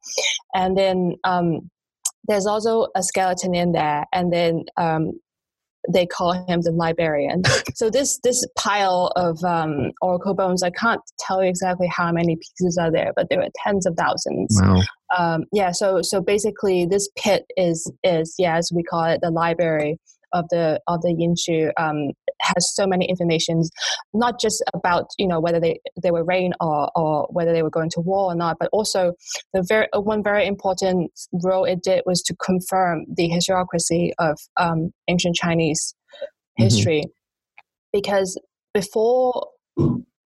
And 0.54 0.76
then 0.76 1.16
um, 1.24 1.70
there's 2.28 2.46
also 2.46 2.86
a 2.94 3.02
skeleton 3.02 3.54
in 3.54 3.72
there. 3.72 4.04
And 4.12 4.32
then 4.32 4.64
um, 4.76 5.12
they 5.88 6.06
call 6.06 6.32
him 6.32 6.60
the 6.62 6.72
librarian. 6.72 7.42
so 7.74 7.90
this 7.90 8.18
this 8.22 8.46
pile 8.56 9.12
of 9.16 9.42
um, 9.44 9.92
oracle 10.02 10.34
bones, 10.34 10.62
I 10.62 10.70
can't 10.70 11.00
tell 11.18 11.42
you 11.42 11.48
exactly 11.48 11.88
how 11.88 12.12
many 12.12 12.36
pieces 12.36 12.78
are 12.78 12.90
there, 12.90 13.12
but 13.16 13.28
there 13.30 13.40
are 13.40 13.48
tens 13.64 13.86
of 13.86 13.94
thousands. 13.96 14.60
Wow. 14.62 14.82
Um, 15.16 15.44
yeah. 15.52 15.72
So 15.72 16.02
so 16.02 16.20
basically, 16.20 16.86
this 16.86 17.08
pit 17.16 17.44
is 17.56 17.90
is 18.04 18.34
yeah, 18.38 18.56
as 18.56 18.70
we 18.74 18.82
call 18.82 19.04
it, 19.04 19.20
the 19.22 19.30
library 19.30 19.98
of 20.32 20.48
the 20.50 20.80
of 20.86 21.02
the 21.02 21.08
Yinxu 21.08 21.70
um, 21.76 22.12
has 22.40 22.74
so 22.74 22.86
many 22.86 23.08
informations, 23.08 23.70
not 24.14 24.40
just 24.40 24.62
about 24.74 25.06
you 25.18 25.26
know 25.26 25.40
whether 25.40 25.60
they 25.60 25.80
they 26.02 26.10
were 26.10 26.24
rain 26.24 26.52
or 26.60 26.90
or 26.96 27.28
whether 27.30 27.52
they 27.52 27.62
were 27.62 27.70
going 27.70 27.90
to 27.90 28.00
war 28.00 28.32
or 28.32 28.34
not, 28.34 28.56
but 28.58 28.68
also 28.72 29.12
the 29.52 29.64
very 29.68 29.88
one 29.94 30.22
very 30.22 30.46
important 30.46 31.10
role 31.44 31.64
it 31.64 31.82
did 31.82 32.02
was 32.06 32.22
to 32.22 32.34
confirm 32.36 33.04
the 33.14 33.28
historiography 33.30 34.10
of 34.18 34.38
um, 34.58 34.92
ancient 35.08 35.36
Chinese 35.36 35.94
mm-hmm. 36.14 36.64
history, 36.64 37.00
mm-hmm. 37.00 37.66
because 37.92 38.38
before 38.72 39.48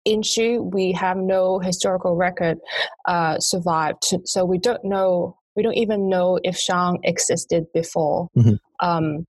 Yinxu, 0.07 0.71
we 0.71 0.91
have 0.91 1.17
no 1.17 1.59
historical 1.59 2.15
record 2.15 2.57
uh, 3.07 3.39
survived, 3.39 4.03
so 4.25 4.45
we 4.45 4.57
don't 4.59 4.83
know. 4.83 5.37
We 5.55 5.63
don't 5.63 5.77
even 5.77 6.09
know 6.09 6.37
if 6.43 6.57
Shang 6.57 6.99
existed 7.03 7.65
before. 7.73 8.27
Mm-hmm. 8.37 8.55
Um, 8.85 9.25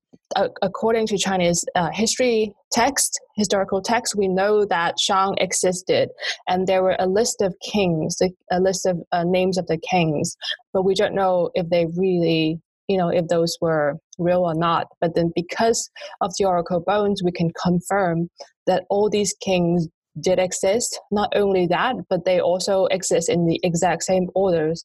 according 0.62 1.06
to 1.08 1.18
Chinese 1.18 1.64
uh, 1.74 1.90
history 1.92 2.52
text, 2.72 3.18
historical 3.36 3.80
text, 3.80 4.14
we 4.16 4.28
know 4.28 4.64
that 4.66 4.98
Shang 4.98 5.34
existed, 5.38 6.08
and 6.48 6.66
there 6.66 6.82
were 6.82 6.96
a 6.98 7.06
list 7.06 7.42
of 7.42 7.54
kings, 7.62 8.16
a 8.50 8.60
list 8.60 8.86
of 8.86 8.98
uh, 9.12 9.24
names 9.24 9.58
of 9.58 9.66
the 9.66 9.78
kings, 9.78 10.36
but 10.72 10.82
we 10.82 10.94
don't 10.94 11.14
know 11.14 11.50
if 11.54 11.68
they 11.70 11.86
really, 11.96 12.60
you 12.88 12.98
know, 12.98 13.08
if 13.08 13.28
those 13.28 13.56
were 13.60 13.94
real 14.18 14.40
or 14.40 14.54
not. 14.54 14.86
But 15.00 15.14
then, 15.14 15.32
because 15.34 15.88
of 16.20 16.32
the 16.38 16.44
oracle 16.44 16.80
bones, 16.80 17.22
we 17.24 17.32
can 17.32 17.50
confirm 17.62 18.28
that 18.66 18.84
all 18.90 19.08
these 19.08 19.34
kings 19.40 19.88
did 20.20 20.38
exist. 20.38 20.98
Not 21.10 21.30
only 21.36 21.66
that, 21.66 21.96
but 22.08 22.24
they 22.24 22.40
also 22.40 22.86
exist 22.86 23.28
in 23.28 23.46
the 23.46 23.60
exact 23.62 24.02
same 24.02 24.28
orders 24.34 24.84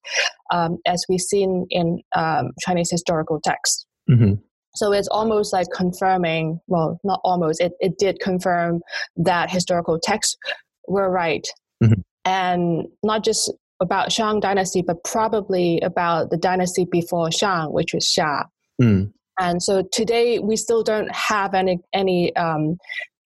um, 0.54 0.78
as 0.86 1.04
we've 1.10 1.22
seen 1.22 1.66
in 1.70 2.02
um, 2.16 2.52
Chinese 2.60 2.92
historical 2.92 3.40
texts. 3.44 3.86
Mm-hmm. 4.10 4.34
So 4.76 4.92
it's 4.94 5.08
almost 5.10 5.54
like 5.54 5.68
confirming, 5.76 6.60
well, 6.68 7.00
not 7.04 7.20
almost, 7.24 7.62
it, 7.62 7.74
it 7.80 7.98
did 7.98 8.20
confirm 8.20 8.82
that 9.18 9.52
historical 9.52 10.00
texts 10.02 10.38
were 10.88 11.10
right. 11.12 11.46
Mm-hmm. 11.84 12.02
And 12.26 12.86
not 13.04 13.24
just 13.24 13.52
about 13.82 14.12
Shang 14.12 14.40
dynasty, 14.40 14.82
but 14.82 15.04
probably 15.04 15.80
about 15.82 16.30
the 16.30 16.38
dynasty 16.38 16.86
before 16.90 17.32
Shang, 17.32 17.74
which 17.74 17.94
was 17.94 18.06
Xia. 18.06 18.46
Mm. 18.82 19.12
And 19.40 19.62
so 19.62 19.84
today 19.92 20.40
we 20.40 20.56
still 20.56 20.84
don't 20.84 21.12
have 21.14 21.56
any 21.56 21.80
any 21.94 22.36
um, 22.36 22.78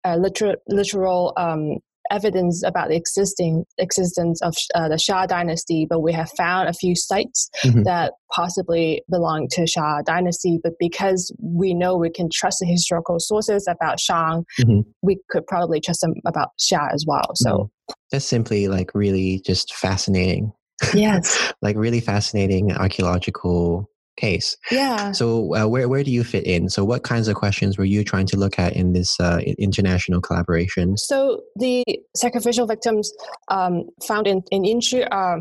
uh, 0.05 0.15
literal, 0.15 0.55
literal 0.67 1.33
um, 1.35 1.77
evidence 2.11 2.63
about 2.63 2.89
the 2.89 2.95
existing 2.95 3.65
existence 3.77 4.41
of 4.41 4.55
uh, 4.73 4.87
the 4.89 4.95
Xia 4.95 5.27
dynasty, 5.27 5.85
but 5.89 6.01
we 6.01 6.13
have 6.13 6.29
found 6.37 6.69
a 6.69 6.73
few 6.73 6.95
sites 6.95 7.49
mm-hmm. 7.63 7.83
that 7.83 8.13
possibly 8.33 9.01
belong 9.09 9.47
to 9.51 9.61
Xia 9.61 10.03
dynasty. 10.05 10.59
But 10.63 10.73
because 10.79 11.33
we 11.41 11.73
know 11.73 11.97
we 11.97 12.09
can 12.09 12.29
trust 12.31 12.59
the 12.59 12.67
historical 12.67 13.19
sources 13.19 13.67
about 13.67 13.99
Shang, 13.99 14.45
mm-hmm. 14.59 14.81
we 15.01 15.19
could 15.29 15.45
probably 15.47 15.79
trust 15.79 16.01
them 16.01 16.13
about 16.25 16.49
Xia 16.59 16.93
as 16.93 17.05
well. 17.07 17.31
So 17.35 17.51
mm-hmm. 17.51 17.93
that's 18.11 18.25
simply 18.25 18.67
like 18.67 18.91
really 18.93 19.41
just 19.45 19.73
fascinating. 19.73 20.51
Yes, 20.93 21.53
like 21.61 21.77
really 21.77 22.01
fascinating 22.01 22.71
archaeological 22.73 23.89
case. 24.15 24.57
Yeah. 24.71 25.11
So 25.11 25.55
uh, 25.55 25.67
where 25.67 25.87
where 25.89 26.03
do 26.03 26.11
you 26.11 26.23
fit 26.23 26.45
in? 26.45 26.69
So 26.69 26.83
what 26.83 27.03
kinds 27.03 27.27
of 27.27 27.35
questions 27.35 27.77
were 27.77 27.85
you 27.85 28.03
trying 28.03 28.25
to 28.27 28.37
look 28.37 28.59
at 28.59 28.73
in 28.75 28.93
this 28.93 29.19
uh, 29.19 29.39
international 29.57 30.21
collaboration? 30.21 30.97
So 30.97 31.41
the 31.55 31.83
sacrificial 32.15 32.67
victims 32.67 33.11
um, 33.49 33.83
found 34.07 34.27
in 34.27 34.43
in 34.51 34.63
Yinxu 34.63 35.07
are, 35.11 35.39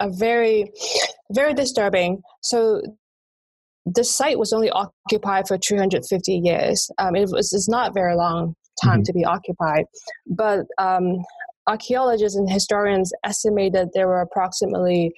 are 0.00 0.10
very 0.10 0.72
very 1.32 1.54
disturbing. 1.54 2.22
So 2.42 2.82
the 3.86 4.04
site 4.04 4.38
was 4.38 4.52
only 4.52 4.70
occupied 4.70 5.46
for 5.46 5.58
250 5.58 6.32
years. 6.32 6.90
Um, 6.98 7.14
it 7.16 7.28
was 7.30 7.52
it's 7.52 7.68
not 7.68 7.94
very 7.94 8.16
long 8.16 8.54
time 8.82 8.98
mm-hmm. 8.98 9.02
to 9.02 9.12
be 9.12 9.24
occupied, 9.24 9.84
but 10.26 10.66
um, 10.78 11.22
archaeologists 11.66 12.36
and 12.36 12.50
historians 12.50 13.12
estimated 13.24 13.88
there 13.92 14.06
were 14.06 14.20
approximately 14.20 15.12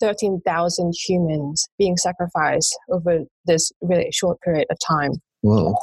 13,000 0.00 0.92
humans 1.06 1.68
being 1.78 1.96
sacrificed 1.96 2.76
over 2.90 3.20
this 3.46 3.72
really 3.80 4.10
short 4.12 4.40
period 4.40 4.66
of 4.70 4.78
time. 4.86 5.12
Whoa. 5.42 5.74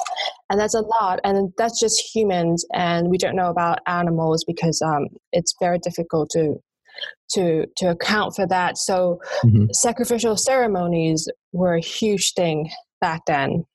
And 0.50 0.60
that's 0.60 0.76
a 0.76 0.82
lot. 0.82 1.20
And 1.24 1.52
that's 1.58 1.80
just 1.80 2.14
humans. 2.14 2.66
And 2.74 3.10
we 3.10 3.18
don't 3.18 3.36
know 3.36 3.50
about 3.50 3.80
animals 3.88 4.44
because 4.46 4.82
um, 4.82 5.08
it's 5.32 5.54
very 5.60 5.80
difficult 5.80 6.30
to 6.32 6.56
to 7.32 7.66
to 7.78 7.90
account 7.90 8.36
for 8.36 8.48
that. 8.48 8.78
So 8.78 9.20
mm-hmm. 9.44 9.66
sacrificial 9.72 10.38
ceremonies 10.38 11.28
were 11.52 11.76
a 11.76 11.82
huge 11.82 12.34
thing 12.34 12.70
back 13.02 13.22
then. 13.28 13.66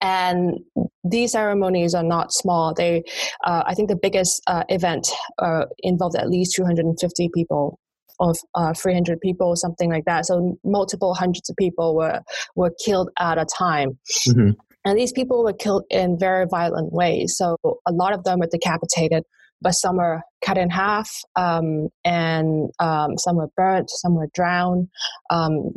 And 0.00 0.58
these 1.02 1.32
ceremonies 1.32 1.94
are 1.94 2.02
not 2.02 2.32
small. 2.32 2.74
They, 2.74 3.04
uh, 3.44 3.62
I 3.66 3.74
think, 3.74 3.88
the 3.88 3.96
biggest 3.96 4.42
uh, 4.46 4.64
event 4.68 5.08
uh, 5.38 5.64
involved 5.78 6.16
at 6.16 6.28
least 6.28 6.54
250 6.56 7.30
people 7.34 7.78
of 8.20 8.36
uh, 8.54 8.72
300 8.74 9.20
people, 9.20 9.48
or 9.48 9.56
something 9.56 9.90
like 9.90 10.04
that. 10.04 10.26
So 10.26 10.58
multiple 10.64 11.14
hundreds 11.14 11.48
of 11.50 11.56
people 11.56 11.96
were 11.96 12.20
were 12.54 12.72
killed 12.84 13.10
at 13.18 13.38
a 13.38 13.44
time. 13.44 13.98
Mm-hmm. 14.28 14.50
And 14.86 14.98
these 14.98 15.12
people 15.12 15.42
were 15.42 15.54
killed 15.54 15.84
in 15.90 16.18
very 16.18 16.46
violent 16.46 16.92
ways. 16.92 17.36
So 17.36 17.56
a 17.86 17.92
lot 17.92 18.12
of 18.12 18.24
them 18.24 18.40
were 18.40 18.48
decapitated, 18.50 19.24
but 19.62 19.72
some 19.72 19.96
were 19.96 20.20
cut 20.44 20.58
in 20.58 20.68
half, 20.68 21.10
um, 21.36 21.88
and 22.04 22.70
um, 22.80 23.16
some 23.16 23.36
were 23.36 23.48
burnt, 23.56 23.88
some 23.90 24.14
were 24.14 24.28
drowned. 24.34 24.88
Um, 25.30 25.70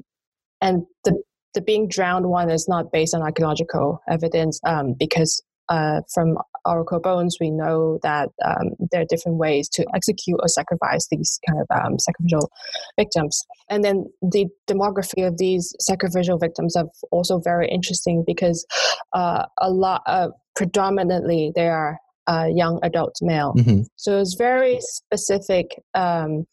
and 0.62 0.84
the 1.06 1.22
the 1.54 1.62
being 1.62 1.88
drowned 1.88 2.28
one 2.28 2.52
is 2.52 2.68
not 2.68 2.92
based 2.92 3.16
on 3.16 3.22
archaeological 3.22 4.00
evidence 4.08 4.60
um, 4.66 4.94
because 4.94 5.42
uh, 5.70 6.02
from 6.14 6.38
oracle 6.68 7.00
bones, 7.00 7.38
we 7.40 7.50
know 7.50 8.00
that 8.04 8.30
um, 8.46 8.72
there 8.92 9.02
are 9.02 9.06
different 9.10 9.38
ways 9.38 9.70
to 9.70 9.86
execute 9.96 10.40
or 10.42 10.48
sacrifice 10.48 11.08
these 11.10 11.40
kind 11.48 11.60
of 11.62 11.68
um, 11.78 12.00
sacrificial 12.00 12.52
victims. 12.98 13.46
And 13.70 13.84
then 13.84 14.06
the 14.22 14.48
demography 14.68 15.26
of 15.28 15.38
these 15.38 15.74
sacrificial 15.80 16.38
victims 16.38 16.76
are 16.76 16.86
also 17.12 17.40
very 17.40 17.68
interesting 17.68 18.24
because 18.26 18.66
uh, 19.14 19.46
a 19.60 19.70
lot, 19.70 20.02
uh, 20.06 20.30
predominantly, 20.56 21.52
they 21.56 21.68
are 21.68 22.00
uh, 22.28 22.48
young 22.54 22.80
adult 22.84 23.16
male. 23.22 23.54
Mm-hmm. 23.58 23.84
So 23.96 24.20
it's 24.20 24.36
very 24.36 24.80
specific 24.82 25.82
um, 25.94 26.46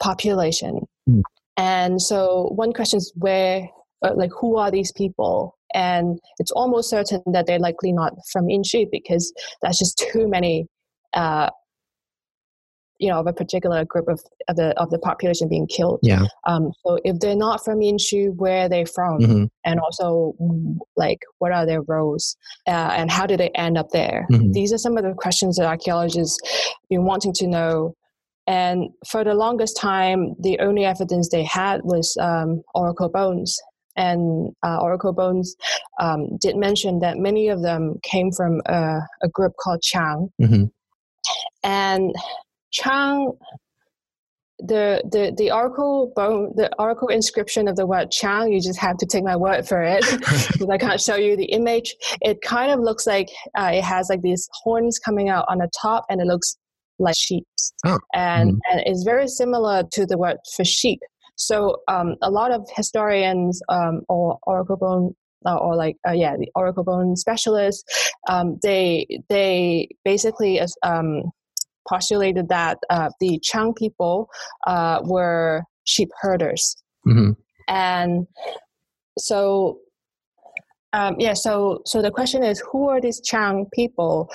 population. 0.00 0.80
Mm. 1.08 1.22
And 1.56 2.02
so 2.02 2.52
one 2.54 2.72
question 2.72 2.98
is 2.98 3.12
where, 3.16 3.68
uh, 4.02 4.14
like, 4.14 4.30
who 4.38 4.56
are 4.56 4.70
these 4.70 4.92
people? 4.92 5.57
And 5.74 6.18
it's 6.38 6.50
almost 6.52 6.90
certain 6.90 7.22
that 7.32 7.46
they're 7.46 7.58
likely 7.58 7.92
not 7.92 8.14
from 8.32 8.46
Yinxu 8.46 8.86
because 8.90 9.32
that's 9.62 9.78
just 9.78 9.98
too 10.12 10.28
many, 10.28 10.66
uh, 11.14 11.50
you 12.98 13.08
know, 13.08 13.20
of 13.20 13.26
a 13.28 13.32
particular 13.32 13.84
group 13.84 14.08
of, 14.08 14.20
of 14.48 14.56
the 14.56 14.70
of 14.80 14.90
the 14.90 14.98
population 14.98 15.48
being 15.48 15.68
killed. 15.68 16.00
Yeah. 16.02 16.24
Um, 16.46 16.72
so 16.84 16.98
if 17.04 17.20
they're 17.20 17.36
not 17.36 17.64
from 17.64 17.78
Yinxu, 17.78 18.34
where 18.36 18.64
are 18.64 18.68
they 18.68 18.84
from, 18.84 19.20
mm-hmm. 19.20 19.44
and 19.64 19.80
also 19.80 20.34
like 20.96 21.20
what 21.38 21.52
are 21.52 21.64
their 21.64 21.82
roles, 21.82 22.36
uh, 22.66 22.90
and 22.96 23.10
how 23.10 23.26
did 23.26 23.38
they 23.38 23.50
end 23.50 23.78
up 23.78 23.90
there? 23.90 24.26
Mm-hmm. 24.32 24.52
These 24.52 24.72
are 24.72 24.78
some 24.78 24.96
of 24.96 25.04
the 25.04 25.14
questions 25.14 25.56
that 25.56 25.66
archaeologists 25.66 26.38
been 26.90 27.04
wanting 27.04 27.32
to 27.34 27.46
know. 27.46 27.94
And 28.48 28.88
for 29.06 29.24
the 29.24 29.34
longest 29.34 29.76
time, 29.76 30.34
the 30.40 30.58
only 30.58 30.86
evidence 30.86 31.28
they 31.28 31.44
had 31.44 31.82
was 31.84 32.16
um, 32.18 32.62
oracle 32.74 33.10
bones 33.10 33.60
and 33.98 34.52
uh, 34.64 34.78
Oracle 34.80 35.12
Bones 35.12 35.56
um, 36.00 36.38
did 36.40 36.56
mention 36.56 37.00
that 37.00 37.18
many 37.18 37.48
of 37.48 37.62
them 37.62 37.96
came 38.02 38.30
from 38.30 38.62
a, 38.66 39.00
a 39.22 39.28
group 39.28 39.52
called 39.60 39.82
Qiang. 39.82 40.30
Mm-hmm. 40.40 40.64
And 41.64 42.14
Qiang, 42.80 43.36
the, 44.60 45.02
the, 45.10 45.34
the 45.36 45.50
Oracle 45.50 46.12
bone, 46.14 46.52
the 46.56 46.70
Oracle 46.78 47.08
inscription 47.08 47.66
of 47.66 47.76
the 47.76 47.86
word 47.86 48.10
Qiang, 48.12 48.52
you 48.52 48.60
just 48.60 48.78
have 48.78 48.96
to 48.98 49.06
take 49.06 49.24
my 49.24 49.36
word 49.36 49.66
for 49.66 49.82
it 49.82 50.04
because 50.18 50.68
I 50.70 50.78
can't 50.78 51.00
show 51.00 51.16
you 51.16 51.36
the 51.36 51.46
image. 51.46 51.94
It 52.20 52.40
kind 52.40 52.70
of 52.70 52.80
looks 52.80 53.06
like 53.06 53.28
uh, 53.58 53.70
it 53.74 53.82
has 53.82 54.08
like 54.08 54.22
these 54.22 54.48
horns 54.62 54.98
coming 54.98 55.28
out 55.28 55.44
on 55.48 55.58
the 55.58 55.70
top 55.82 56.04
and 56.08 56.20
it 56.20 56.26
looks 56.26 56.56
like 57.00 57.16
sheep. 57.16 57.44
Oh. 57.84 57.98
And, 58.14 58.52
mm-hmm. 58.52 58.78
and 58.78 58.82
it's 58.86 59.02
very 59.02 59.26
similar 59.26 59.82
to 59.92 60.06
the 60.06 60.16
word 60.16 60.36
for 60.56 60.64
sheep. 60.64 61.00
So 61.38 61.78
um, 61.88 62.16
a 62.20 62.30
lot 62.30 62.52
of 62.52 62.68
historians 62.74 63.62
um, 63.68 64.02
or 64.08 64.38
oracle 64.42 64.76
bone 64.76 65.14
uh, 65.46 65.56
or 65.56 65.76
like 65.76 65.96
uh, 66.06 66.12
yeah 66.12 66.36
the 66.36 66.50
oracle 66.54 66.84
bone 66.84 67.16
specialists 67.16 68.12
um, 68.28 68.58
they 68.62 69.06
they 69.28 69.88
basically 70.04 70.60
um, 70.82 71.22
postulated 71.88 72.48
that 72.48 72.78
uh, 72.90 73.08
the 73.20 73.40
Qiang 73.40 73.74
people 73.76 74.28
uh, 74.66 75.00
were 75.04 75.62
sheep 75.84 76.10
herders 76.20 76.76
mm-hmm. 77.06 77.30
and 77.68 78.26
so 79.18 79.78
um, 80.92 81.16
yeah 81.18 81.34
so 81.34 81.82
so 81.86 82.02
the 82.02 82.10
question 82.10 82.42
is 82.42 82.62
who 82.72 82.88
are 82.88 83.00
these 83.00 83.20
Qiang 83.20 83.70
people 83.72 84.28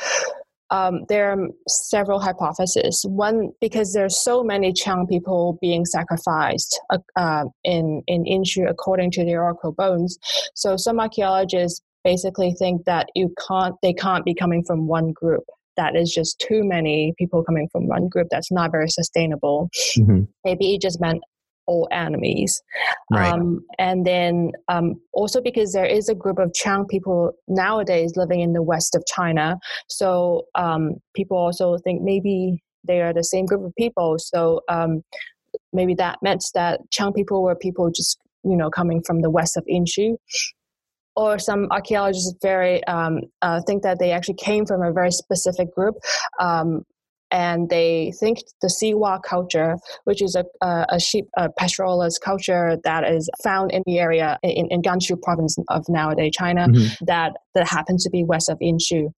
um, 0.74 1.06
there 1.08 1.32
are 1.32 1.38
several 1.68 2.20
hypotheses. 2.20 3.06
One, 3.08 3.52
because 3.62 3.94
there 3.94 4.06
are 4.06 4.10
so 4.10 4.44
many 4.44 4.74
Qiang 4.74 5.08
people 5.08 5.60
being 5.62 5.86
sacrificed 5.86 6.82
uh, 6.90 6.98
uh, 7.16 7.46
in 7.64 8.02
in 8.08 8.44
according 8.68 9.12
to 9.12 9.24
the 9.24 9.36
oracle 9.36 9.72
bones. 9.72 10.18
So 10.56 10.76
some 10.76 11.00
archaeologists 11.00 11.82
basically 12.04 12.54
think 12.58 12.86
that 12.86 13.08
you 13.14 13.34
can't 13.48 13.76
they 13.84 13.94
can't 13.94 14.26
be 14.26 14.34
coming 14.34 14.64
from 14.66 14.88
one 14.88 15.12
group. 15.12 15.44
That 15.78 15.96
is 15.96 16.12
just 16.12 16.40
too 16.40 16.64
many 16.64 17.14
people 17.20 17.44
coming 17.44 17.70
from 17.72 17.88
one 17.88 18.08
group. 18.08 18.28
That's 18.32 18.52
not 18.52 18.72
very 18.72 18.90
sustainable. 18.90 19.70
Mm-hmm. 19.98 20.24
Maybe 20.44 20.74
it 20.74 20.82
just 20.82 21.00
meant 21.00 21.22
all 21.66 21.88
enemies. 21.92 22.62
Right. 23.12 23.34
Um, 23.34 23.66
and 23.80 24.06
then 24.06 24.52
um, 24.68 24.96
also 25.14 25.42
because 25.42 25.72
there 25.74 25.86
is 25.86 26.10
a 26.10 26.16
group 26.16 26.40
of 26.40 26.52
Qiang 26.52 26.88
people 26.88 27.32
nowadays 27.48 28.14
living 28.16 28.42
in 28.42 28.54
the 28.54 28.62
west 28.62 28.96
of 28.96 29.04
China. 29.06 29.58
So 29.88 30.44
um, 30.56 30.96
people 31.16 31.38
also 31.38 31.78
think 31.78 32.02
maybe 32.02 32.62
they 32.86 33.02
are 33.02 33.14
the 33.14 33.24
same 33.24 33.46
group 33.46 33.66
of 33.66 33.74
people. 33.78 34.16
So 34.20 34.62
um, 34.70 35.04
maybe 35.72 35.94
that 35.96 36.20
meant 36.22 36.44
that 36.54 36.82
Qiang 36.92 37.16
people 37.16 37.44
were 37.44 37.56
people 37.56 37.90
just, 37.92 38.18
you 38.44 38.58
know, 38.58 38.70
coming 38.70 39.02
from 39.06 39.22
the 39.22 39.30
west 39.30 39.58
of 39.58 39.66
Yinxu. 39.66 40.16
Or 41.16 41.38
some 41.38 41.68
archaeologists 41.70 42.34
very 42.42 42.84
um, 42.86 43.22
uh, 43.44 43.62
think 43.68 43.84
that 43.84 44.00
they 44.00 44.10
actually 44.10 44.34
came 44.34 44.66
from 44.66 44.82
a 44.82 44.92
very 44.92 45.12
specific 45.12 45.72
group, 45.76 45.94
um, 46.40 46.82
and 47.34 47.68
they 47.70 48.14
think 48.20 48.38
the 48.62 48.68
Siwa 48.68 49.20
culture, 49.22 49.76
which 50.04 50.22
is 50.22 50.36
a, 50.36 50.46
a, 50.66 50.86
a 50.90 51.00
sheep 51.00 51.26
a 51.36 51.50
pastoralist 51.60 52.22
culture 52.24 52.78
that 52.84 53.04
is 53.04 53.28
found 53.44 53.72
in 53.72 53.82
the 53.88 53.98
area 53.98 54.38
in, 54.44 54.68
in 54.70 54.84
Gansu 54.84 55.20
province 55.20 55.58
of 55.70 55.84
nowadays 55.90 56.34
China, 56.38 56.68
mm-hmm. 56.68 57.06
that, 57.06 57.34
that 57.56 57.68
happens 57.68 58.04
to 58.04 58.12
be 58.12 58.24
west 58.24 58.50
of 58.50 58.60
Yinxu. 58.60 59.12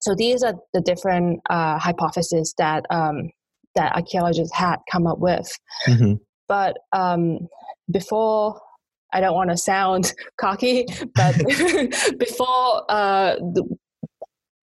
So 0.00 0.14
these 0.16 0.42
are 0.42 0.54
the 0.74 0.80
different 0.80 1.40
uh, 1.48 1.78
hypotheses 1.78 2.52
that 2.58 2.84
um, 2.90 3.30
that 3.76 3.94
archaeologists 3.94 4.54
had 4.54 4.76
come 4.90 5.06
up 5.06 5.18
with. 5.18 5.48
Mm-hmm. 5.86 6.14
But 6.48 6.78
um, 6.92 7.46
before 7.92 8.60
I 9.12 9.20
don't 9.20 9.34
want 9.34 9.50
to 9.50 9.56
sound 9.56 10.12
cocky, 10.40 10.86
but 11.14 11.36
before 12.18 12.84
uh, 12.88 13.36
the 13.36 13.76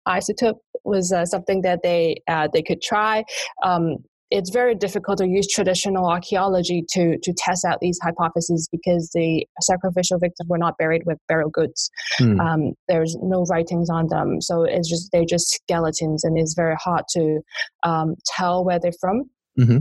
isotope 0.06 0.58
was 0.88 1.12
uh, 1.12 1.24
something 1.24 1.62
that 1.62 1.80
they 1.82 2.22
uh, 2.28 2.48
they 2.52 2.62
could 2.62 2.82
try. 2.82 3.24
Um, 3.62 3.98
it's 4.30 4.50
very 4.50 4.74
difficult 4.74 5.18
to 5.18 5.26
use 5.26 5.48
traditional 5.48 6.06
archaeology 6.06 6.84
to 6.90 7.18
to 7.22 7.32
test 7.32 7.64
out 7.64 7.78
these 7.80 7.98
hypotheses 8.02 8.68
because 8.70 9.10
the 9.14 9.46
sacrificial 9.60 10.18
victims 10.18 10.48
were 10.48 10.58
not 10.58 10.76
buried 10.78 11.02
with 11.06 11.18
burial 11.28 11.50
goods. 11.50 11.90
Hmm. 12.18 12.40
Um, 12.40 12.72
there's 12.88 13.16
no 13.22 13.44
writings 13.44 13.88
on 13.88 14.08
them, 14.08 14.40
so 14.40 14.64
it's 14.64 14.88
just 14.88 15.10
they're 15.12 15.24
just 15.24 15.48
skeletons, 15.50 16.24
and 16.24 16.38
it's 16.38 16.54
very 16.54 16.76
hard 16.76 17.04
to 17.12 17.40
um, 17.84 18.16
tell 18.26 18.64
where 18.64 18.78
they're 18.78 18.92
from. 19.00 19.24
Mm-hmm. 19.58 19.78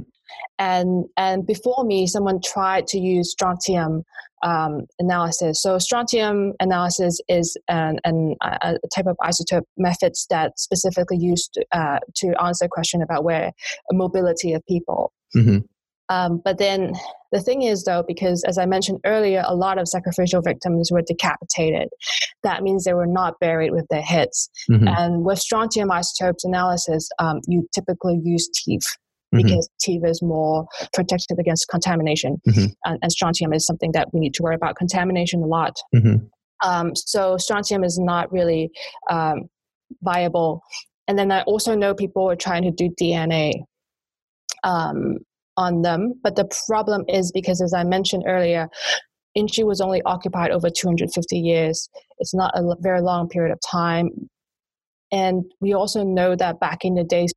And 0.60 1.06
and 1.18 1.46
before 1.46 1.84
me, 1.84 2.08
someone 2.08 2.40
tried 2.44 2.88
to 2.88 3.00
use 3.00 3.32
strontium 3.32 4.04
um, 4.44 4.82
analysis. 5.00 5.62
So 5.62 5.80
strontium 5.80 6.54
analysis 6.60 7.20
is 7.28 7.58
an, 7.68 7.98
an, 8.04 8.36
a 8.42 8.76
type 8.94 9.08
of 9.08 9.18
isotope 9.24 9.64
methods 9.78 10.28
that 10.30 10.60
specifically 10.60 11.18
used 11.18 11.58
uh, 11.72 12.00
to 12.18 12.34
answer 12.42 12.66
a 12.66 12.70
question 12.70 13.02
about 13.02 13.24
where 13.24 13.52
mobility 13.92 14.54
of 14.54 14.64
people. 14.68 15.12
Mm-hmm. 15.36 15.60
Um, 16.10 16.42
but 16.44 16.58
then 16.58 16.94
the 17.32 17.42
thing 17.42 17.64
is, 17.64 17.84
though, 17.84 18.04
because 18.08 18.44
as 18.46 18.58
I 18.58 18.66
mentioned 18.66 19.00
earlier, 19.06 19.44
a 19.46 19.56
lot 19.56 19.78
of 19.78 19.88
sacrificial 19.90 20.42
victims 20.42 20.90
were 20.92 21.02
decapitated. 21.02 21.90
That 22.44 22.64
means 22.64 22.86
they 22.86 22.94
were 22.94 23.08
not 23.08 23.40
buried 23.42 23.72
with 23.72 23.86
their 23.90 24.02
heads. 24.02 24.50
Mm-hmm. 24.72 24.88
And 24.88 25.26
with 25.26 25.40
strontium 25.40 25.92
isotopes 25.92 26.46
analysis, 26.46 27.10
um, 27.20 27.42
you 27.48 27.68
typically 27.74 28.22
use 28.24 28.50
teeth. 28.54 28.86
Mm-hmm. 29.36 29.46
Because 29.46 29.70
TIVA 29.86 30.10
is 30.10 30.22
more 30.22 30.66
protected 30.94 31.38
against 31.38 31.68
contamination, 31.68 32.38
mm-hmm. 32.48 32.68
and, 32.86 32.98
and, 33.02 33.12
strontium 33.12 33.52
is 33.52 33.66
something 33.66 33.92
that 33.92 34.08
we 34.14 34.22
need 34.22 34.34
to 34.36 34.44
worry 34.44 34.56
about 34.56 34.78
contamination 34.78 35.44
a 35.44 35.46
lot. 35.46 35.76
Mm-hmm. 35.94 36.26
Um, 36.68 36.96
so 36.96 37.38
strontium 37.38 37.84
is 37.84 38.00
not 38.00 38.32
really 38.32 38.70
um, 39.10 39.50
viable. 40.02 40.62
And 41.08 41.20
then 41.20 41.32
I 41.32 41.42
also 41.44 41.76
know 41.76 41.94
people 41.94 42.30
are 42.30 42.38
trying 42.38 42.64
to 42.64 42.72
do 42.72 42.90
DNA 43.02 43.52
um, 44.64 45.18
on 45.56 45.82
them. 45.82 46.14
But 46.24 46.36
the 46.36 46.50
problem 46.68 47.04
is 47.08 47.32
because, 47.32 47.62
as 47.62 47.74
I 47.74 47.84
mentioned 47.84 48.24
earlier, 48.28 48.68
Yinxu 49.38 49.66
was 49.66 49.82
only 49.82 50.02
occupied 50.04 50.52
over 50.52 50.70
250 50.70 51.38
years. 51.38 51.90
It's 52.20 52.34
not 52.34 52.52
a 52.56 52.76
very 52.80 53.02
long 53.02 53.30
period 53.30 53.52
of 53.52 53.60
time. 53.70 54.10
And 55.12 55.44
we 55.62 55.74
also 55.74 56.04
know 56.04 56.36
that 56.36 56.60
back 56.60 56.84
in 56.84 56.96
the 56.96 57.04
days, 57.04 57.34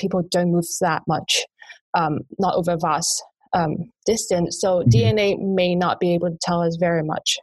people 0.00 0.22
don't 0.30 0.52
move 0.52 0.64
that 0.80 1.02
much, 1.06 1.44
um, 1.94 2.20
not 2.38 2.54
over 2.54 2.76
vast 2.80 3.22
um, 3.52 3.76
distance. 4.06 4.58
So 4.60 4.80
mm-hmm. 4.80 4.90
DNA 4.90 5.38
may 5.38 5.74
not 5.74 6.00
be 6.00 6.14
able 6.14 6.30
to 6.30 6.38
tell 6.42 6.62
us 6.62 6.76
very 6.80 7.02
much. 7.02 7.38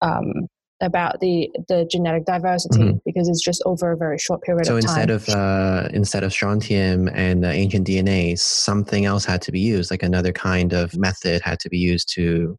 Um, 0.00 0.48
about 0.80 1.20
the 1.20 1.50
the 1.68 1.86
genetic 1.90 2.24
diversity 2.24 2.78
mm-hmm. 2.78 2.98
because 3.04 3.28
it's 3.28 3.42
just 3.42 3.62
over 3.64 3.92
a 3.92 3.96
very 3.96 4.18
short 4.18 4.42
period 4.42 4.66
so 4.66 4.76
of 4.76 4.84
time. 4.84 4.88
So 4.88 5.00
instead 5.00 5.10
of 5.10 5.28
uh, 5.28 5.88
instead 5.92 6.24
of 6.24 6.32
strontium 6.32 7.08
and 7.08 7.44
uh, 7.44 7.48
ancient 7.48 7.86
DNA, 7.86 8.38
something 8.38 9.04
else 9.04 9.24
had 9.24 9.40
to 9.42 9.52
be 9.52 9.60
used, 9.60 9.90
like 9.90 10.02
another 10.02 10.32
kind 10.32 10.72
of 10.72 10.96
method 10.96 11.42
had 11.42 11.58
to 11.60 11.68
be 11.68 11.78
used 11.78 12.12
to 12.14 12.58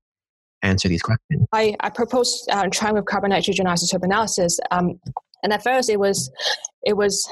answer 0.63 0.88
these 0.88 1.01
questions. 1.01 1.45
I, 1.51 1.75
I 1.79 1.89
proposed 1.89 2.49
uh, 2.51 2.67
trying 2.71 2.95
with 2.95 3.05
carbon 3.05 3.29
nitrogen 3.29 3.67
isotope 3.67 4.03
analysis, 4.03 4.59
um, 4.71 4.99
and 5.43 5.53
at 5.53 5.63
first 5.63 5.89
it 5.89 5.99
was 5.99 6.31
it 6.83 6.97
was 6.97 7.27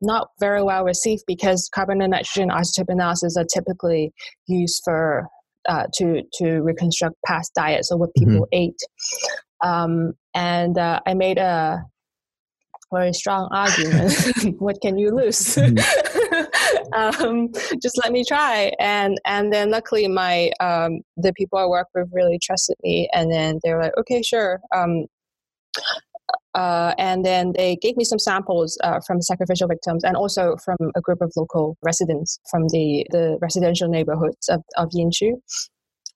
not 0.00 0.28
very 0.40 0.62
well 0.62 0.84
received 0.84 1.24
because 1.26 1.68
carbon 1.74 2.00
and 2.02 2.12
nitrogen 2.12 2.50
isotope 2.50 2.88
analysis 2.88 3.36
are 3.36 3.46
typically 3.52 4.12
used 4.46 4.82
for 4.84 5.28
uh, 5.68 5.84
to 5.94 6.22
to 6.34 6.60
reconstruct 6.62 7.16
past 7.26 7.52
diets 7.54 7.90
or 7.90 7.98
what 7.98 8.14
people 8.16 8.46
mm-hmm. 8.52 8.70
ate. 8.70 8.80
Um, 9.62 10.12
and 10.34 10.78
uh, 10.78 11.00
I 11.06 11.14
made 11.14 11.38
a 11.38 11.82
very 12.92 13.12
strong 13.12 13.48
argument. 13.52 14.14
what 14.58 14.80
can 14.80 14.98
you 14.98 15.14
lose? 15.14 15.56
Mm-hmm. 15.56 16.92
um, 16.94 17.52
just 17.82 17.98
let 18.02 18.12
me 18.12 18.24
try. 18.24 18.72
And 18.78 19.18
and 19.24 19.52
then 19.52 19.70
luckily 19.70 20.08
my 20.08 20.50
um, 20.60 21.00
the 21.16 21.32
people 21.34 21.58
I 21.58 21.66
work 21.66 21.88
with 21.94 22.08
really 22.12 22.38
trusted 22.42 22.76
me, 22.82 23.08
and 23.12 23.30
then 23.30 23.60
they 23.62 23.72
were 23.72 23.82
like, 23.82 23.96
okay, 23.98 24.22
sure. 24.22 24.60
Uh, 26.54 26.94
and 26.98 27.24
then 27.24 27.52
they 27.56 27.76
gave 27.76 27.96
me 27.96 28.04
some 28.04 28.18
samples 28.18 28.78
uh, 28.82 29.00
from 29.06 29.20
sacrificial 29.20 29.68
victims 29.68 30.02
and 30.02 30.16
also 30.16 30.56
from 30.64 30.76
a 30.96 31.00
group 31.00 31.20
of 31.20 31.32
local 31.36 31.76
residents 31.84 32.38
from 32.50 32.62
the, 32.68 33.06
the 33.10 33.38
residential 33.40 33.88
neighborhoods 33.88 34.48
of, 34.48 34.62
of 34.76 34.88
Yinxu 34.90 35.32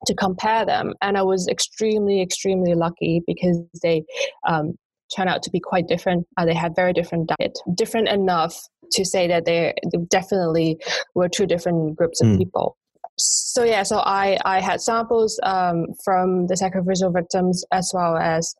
to 0.06 0.14
compare 0.14 0.64
them. 0.64 0.94
And 1.02 1.16
I 1.16 1.22
was 1.22 1.46
extremely, 1.48 2.22
extremely 2.22 2.74
lucky 2.74 3.22
because 3.26 3.60
they 3.82 4.04
um, 4.48 4.74
turned 5.14 5.28
out 5.28 5.42
to 5.44 5.50
be 5.50 5.60
quite 5.60 5.86
different. 5.86 6.26
Uh, 6.36 6.44
they 6.44 6.54
had 6.54 6.74
very 6.74 6.92
different 6.92 7.30
diet, 7.38 7.58
different 7.74 8.08
enough 8.08 8.56
to 8.92 9.04
say 9.04 9.28
that 9.28 9.44
they, 9.44 9.74
they 9.92 9.98
definitely 10.10 10.78
were 11.14 11.28
two 11.28 11.46
different 11.46 11.96
groups 11.96 12.20
of 12.20 12.28
mm. 12.28 12.38
people. 12.38 12.76
So 13.18 13.62
yeah, 13.62 13.82
so 13.82 13.98
I 13.98 14.38
I 14.44 14.60
had 14.60 14.80
samples 14.80 15.38
um, 15.42 15.86
from 16.02 16.46
the 16.46 16.56
sacrificial 16.56 17.12
victims 17.12 17.62
as 17.70 17.90
well 17.94 18.16
as 18.16 18.54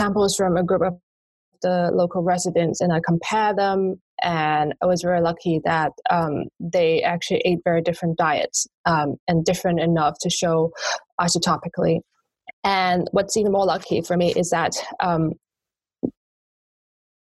samples 0.00 0.34
from 0.36 0.56
a 0.56 0.64
group 0.64 0.82
of 0.82 0.94
the 1.62 1.90
local 1.92 2.22
residents, 2.22 2.80
and 2.80 2.92
I 2.92 3.00
compare 3.04 3.54
them 3.54 4.00
and 4.22 4.74
I 4.82 4.86
was 4.86 5.02
very 5.02 5.20
lucky 5.20 5.60
that 5.64 5.92
um, 6.10 6.44
they 6.58 7.02
actually 7.02 7.42
ate 7.44 7.60
very 7.64 7.82
different 7.82 8.18
diets 8.18 8.66
um, 8.84 9.16
and 9.28 9.44
different 9.44 9.80
enough 9.80 10.16
to 10.20 10.30
show 10.30 10.72
isotopically. 11.20 12.00
And 12.64 13.08
what's 13.12 13.36
even 13.36 13.52
more 13.52 13.64
lucky 13.64 14.02
for 14.02 14.16
me 14.16 14.32
is 14.36 14.50
that 14.50 14.72
um, 15.00 15.32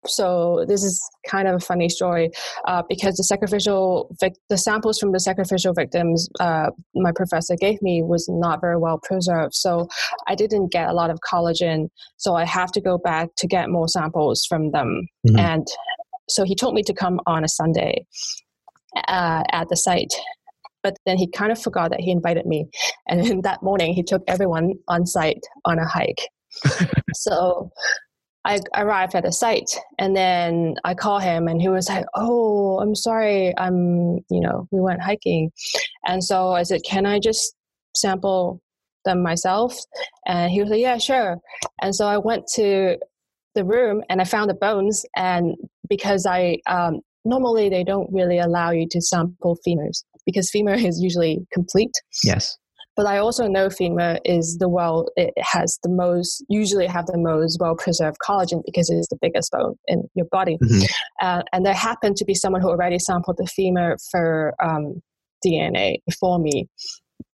so 0.08 0.66
this 0.68 0.84
is 0.84 1.02
kind 1.28 1.48
of 1.48 1.56
a 1.56 1.60
funny 1.60 1.90
story 1.90 2.30
uh, 2.68 2.82
because 2.90 3.16
the 3.16 3.24
sacrificial 3.24 4.16
vic- 4.20 4.38
the 4.50 4.58
samples 4.58 5.00
from 5.00 5.12
the 5.12 5.20
sacrificial 5.20 5.74
victims 5.74 6.28
uh, 6.40 6.70
my 6.96 7.12
professor 7.16 7.56
gave 7.56 7.82
me 7.82 8.02
was 8.04 8.28
not 8.30 8.62
very 8.62 8.78
well 8.78 9.00
preserved 9.04 9.54
so 9.54 9.88
i 10.28 10.36
didn't 10.36 10.72
get 10.72 10.88
a 10.88 10.94
lot 10.94 11.10
of 11.10 11.20
collagen 11.30 11.88
so 12.18 12.36
i 12.36 12.46
have 12.46 12.72
to 12.72 12.82
go 12.82 12.98
back 12.98 13.30
to 13.38 13.48
get 13.48 13.70
more 13.70 13.88
samples 13.88 14.46
from 14.48 14.72
them 14.72 15.08
mm-hmm. 15.28 15.40
and 15.40 15.68
so 16.30 16.44
he 16.44 16.56
told 16.56 16.74
me 16.74 16.84
to 16.84 16.94
come 16.94 17.20
on 17.26 17.44
a 17.44 17.48
Sunday 17.48 18.06
uh, 19.08 19.44
at 19.52 19.70
the 19.70 19.76
site. 19.76 20.14
But 20.84 20.98
then 21.06 21.18
he 21.18 21.30
kind 21.30 21.52
of 21.52 21.62
forgot 21.62 21.92
that 21.92 22.00
he 22.00 22.12
invited 22.12 22.46
me. 22.46 22.68
And 23.08 23.24
then 23.24 23.42
that 23.44 23.64
morning, 23.64 23.94
he 23.94 24.04
took 24.04 24.24
everyone 24.28 24.74
on 24.88 25.06
site 25.06 25.42
on 25.66 25.80
a 25.80 25.88
hike. 25.88 26.30
so 27.14 27.70
I 28.48 28.62
arrived 28.76 29.14
at 29.14 29.24
the 29.24 29.32
site 29.34 29.70
and 30.00 30.16
then 30.16 30.76
I 30.86 30.94
call 30.94 31.20
him 31.20 31.50
and 31.50 31.62
he 31.62 31.68
was 31.68 31.90
like, 31.90 32.06
Oh, 32.16 32.80
I'm 32.80 32.96
sorry. 32.96 33.54
I'm, 33.58 34.20
you 34.30 34.40
know, 34.40 34.68
we 34.72 34.80
went 34.80 35.02
hiking. 35.02 35.52
And 36.06 36.24
so 36.24 36.54
I 36.54 36.64
said, 36.64 36.82
Can 36.86 37.06
I 37.06 37.20
just 37.20 37.54
sample 37.94 38.62
them 39.04 39.22
myself? 39.22 39.78
And 40.26 40.50
he 40.50 40.62
was 40.62 40.70
like, 40.70 40.80
Yeah, 40.80 40.98
sure. 40.98 41.38
And 41.82 41.94
so 41.94 42.08
I 42.08 42.18
went 42.18 42.48
to 42.56 42.98
the 43.54 43.66
room 43.66 44.02
and 44.10 44.22
I 44.22 44.24
found 44.24 44.50
the 44.50 44.54
bones. 44.56 45.06
And 45.18 45.56
because 45.90 46.26
I 46.26 46.60
um, 46.68 47.02
normally 47.26 47.68
they 47.68 47.84
don't 47.84 48.10
really 48.14 48.40
allow 48.40 48.72
you 48.72 48.88
to 48.92 49.02
sample 49.02 49.58
femurs 49.68 50.06
because 50.26 50.50
femur 50.50 50.74
is 50.90 51.02
usually 51.02 51.46
complete. 51.52 51.92
Yes. 52.24 52.58
But 52.98 53.06
I 53.06 53.20
also 53.20 53.48
know 53.48 53.70
femur 53.70 54.18
is 54.26 54.58
the 54.60 54.68
well, 54.68 55.08
it 55.16 55.32
has 55.38 55.78
the 55.84 55.90
most, 55.90 56.44
usually 56.50 56.88
have 56.88 57.06
the 57.06 57.18
most 57.18 57.60
well 57.62 57.76
preserved 57.76 58.18
collagen 58.28 58.64
because 58.66 58.90
it 58.90 58.96
is 58.96 59.08
the 59.08 59.20
biggest 59.22 59.52
bone 59.52 59.76
in 59.86 60.10
your 60.16 60.26
body. 60.32 60.58
Mm-hmm. 60.62 60.86
Uh, 61.22 61.44
and 61.54 61.64
there 61.64 61.76
happened 61.76 62.18
to 62.18 62.26
be 62.26 62.34
someone 62.34 62.62
who 62.62 62.70
already 62.70 62.98
sampled 62.98 63.38
the 63.38 63.46
femur 63.46 63.98
for 64.10 64.56
um, 64.62 65.02
DNA 65.46 65.98
before 66.08 66.40
me. 66.40 66.68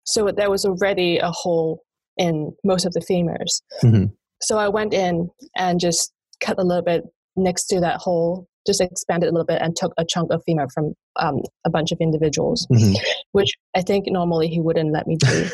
So 0.03 0.31
there 0.35 0.49
was 0.49 0.65
already 0.65 1.19
a 1.19 1.29
hole 1.29 1.83
in 2.17 2.51
most 2.63 2.85
of 2.85 2.93
the 2.93 3.01
femurs. 3.01 3.61
Mm-hmm. 3.83 4.05
So 4.41 4.57
I 4.57 4.67
went 4.67 4.95
in 4.95 5.29
and 5.55 5.79
just 5.79 6.11
cut 6.39 6.57
a 6.57 6.63
little 6.63 6.83
bit 6.83 7.03
next 7.35 7.65
to 7.67 7.79
that 7.79 7.97
hole, 7.97 8.47
just 8.65 8.81
expanded 8.81 9.29
a 9.29 9.31
little 9.31 9.45
bit 9.45 9.61
and 9.61 9.75
took 9.75 9.93
a 9.97 10.05
chunk 10.05 10.31
of 10.31 10.41
femur 10.45 10.67
from 10.73 10.93
um, 11.17 11.39
a 11.65 11.69
bunch 11.69 11.91
of 11.91 11.97
individuals, 11.99 12.67
mm-hmm. 12.71 12.93
which 13.31 13.51
I 13.75 13.81
think 13.81 14.05
normally 14.07 14.47
he 14.47 14.59
wouldn't 14.59 14.91
let 14.91 15.07
me 15.07 15.17
do. 15.17 15.47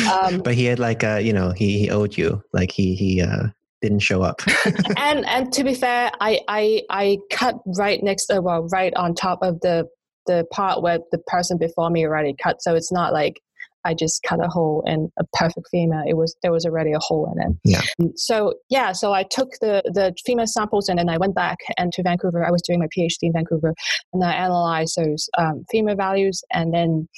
um, 0.10 0.38
but 0.40 0.54
he 0.54 0.64
had 0.64 0.78
like 0.78 1.02
a, 1.02 1.20
you 1.20 1.32
know, 1.32 1.50
he, 1.50 1.78
he 1.78 1.90
owed 1.90 2.16
you, 2.16 2.42
like 2.52 2.72
he, 2.72 2.94
he, 2.94 3.22
uh, 3.22 3.48
didn't 3.82 4.00
show 4.00 4.22
up. 4.22 4.40
and 4.96 5.26
and 5.26 5.52
to 5.52 5.62
be 5.62 5.74
fair, 5.74 6.10
I 6.20 6.40
I 6.48 6.82
I 6.88 7.18
cut 7.30 7.56
right 7.78 8.02
next, 8.02 8.32
uh, 8.32 8.40
well, 8.40 8.66
right 8.72 8.92
on 8.94 9.14
top 9.14 9.40
of 9.42 9.60
the 9.60 9.86
the 10.26 10.44
part 10.50 10.82
where 10.82 10.98
the 11.12 11.18
person 11.18 11.58
before 11.58 11.90
me 11.90 12.04
already 12.04 12.34
cut, 12.42 12.62
so 12.62 12.74
it's 12.74 12.90
not 12.90 13.12
like 13.12 13.40
I 13.86 13.94
just 13.94 14.22
cut 14.24 14.44
a 14.44 14.48
hole 14.48 14.82
in 14.86 15.10
a 15.18 15.24
perfect 15.32 15.68
femur. 15.70 16.02
It 16.06 16.16
was 16.16 16.36
there 16.42 16.52
was 16.52 16.66
already 16.66 16.92
a 16.92 16.98
hole 16.98 17.32
in 17.32 17.40
it. 17.42 17.56
Yeah. 17.64 17.82
So 18.16 18.54
yeah, 18.68 18.92
so 18.92 19.12
I 19.12 19.22
took 19.22 19.50
the 19.60 19.82
the 19.86 20.14
femur 20.26 20.46
samples 20.46 20.88
and 20.88 20.98
then 20.98 21.08
I 21.08 21.18
went 21.18 21.34
back 21.34 21.58
and 21.78 21.92
to 21.92 22.02
Vancouver. 22.02 22.44
I 22.44 22.50
was 22.50 22.62
doing 22.62 22.80
my 22.80 22.88
PhD 22.96 23.22
in 23.22 23.32
Vancouver, 23.32 23.74
and 24.12 24.24
I 24.24 24.32
analyzed 24.32 24.96
those 24.96 25.28
um, 25.38 25.64
femur 25.70 25.94
values 25.94 26.42
and 26.52 26.74
then 26.74 27.08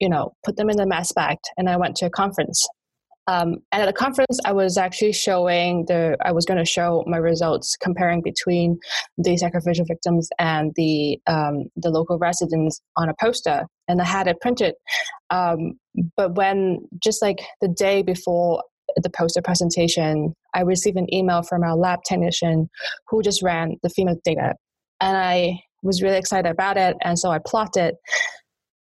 you 0.00 0.08
know 0.08 0.34
put 0.44 0.56
them 0.56 0.68
in 0.68 0.76
the 0.76 0.86
mass 0.86 1.08
spec. 1.08 1.38
And 1.56 1.70
I 1.70 1.76
went 1.76 1.96
to 1.96 2.06
a 2.06 2.10
conference 2.10 2.68
Um, 3.28 3.58
and 3.70 3.82
at 3.82 3.86
the 3.86 3.92
conference, 3.92 4.38
I 4.44 4.52
was 4.52 4.76
actually 4.76 5.12
showing 5.12 5.84
the, 5.86 6.16
I 6.24 6.32
was 6.32 6.44
going 6.44 6.58
to 6.58 6.64
show 6.64 7.04
my 7.06 7.18
results 7.18 7.76
comparing 7.76 8.20
between 8.20 8.78
the 9.16 9.36
sacrificial 9.36 9.84
victims 9.84 10.28
and 10.38 10.72
the 10.74 11.20
um, 11.26 11.64
the 11.76 11.90
local 11.90 12.18
residents 12.18 12.80
on 12.96 13.08
a 13.08 13.14
poster, 13.20 13.66
and 13.86 14.00
I 14.00 14.04
had 14.04 14.26
it 14.26 14.40
printed. 14.40 14.74
Um, 15.30 15.74
but 16.16 16.34
when 16.34 16.88
just 17.02 17.22
like 17.22 17.42
the 17.60 17.68
day 17.68 18.02
before 18.02 18.64
the 18.96 19.10
poster 19.10 19.40
presentation, 19.40 20.34
I 20.54 20.62
received 20.62 20.96
an 20.96 21.12
email 21.14 21.42
from 21.42 21.62
our 21.62 21.76
lab 21.76 22.00
technician 22.06 22.68
who 23.08 23.22
just 23.22 23.42
ran 23.42 23.76
the 23.84 23.88
femur 23.88 24.16
data, 24.24 24.54
and 25.00 25.16
I 25.16 25.60
was 25.84 26.02
really 26.02 26.18
excited 26.18 26.50
about 26.50 26.76
it, 26.76 26.96
and 27.02 27.16
so 27.16 27.30
I 27.30 27.38
plotted 27.38 27.94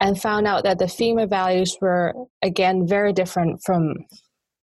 and 0.02 0.20
found 0.20 0.46
out 0.46 0.66
that 0.66 0.78
the 0.78 0.90
femur 0.90 1.26
values 1.26 1.78
were 1.80 2.14
again 2.42 2.86
very 2.86 3.14
different 3.14 3.62
from 3.66 3.96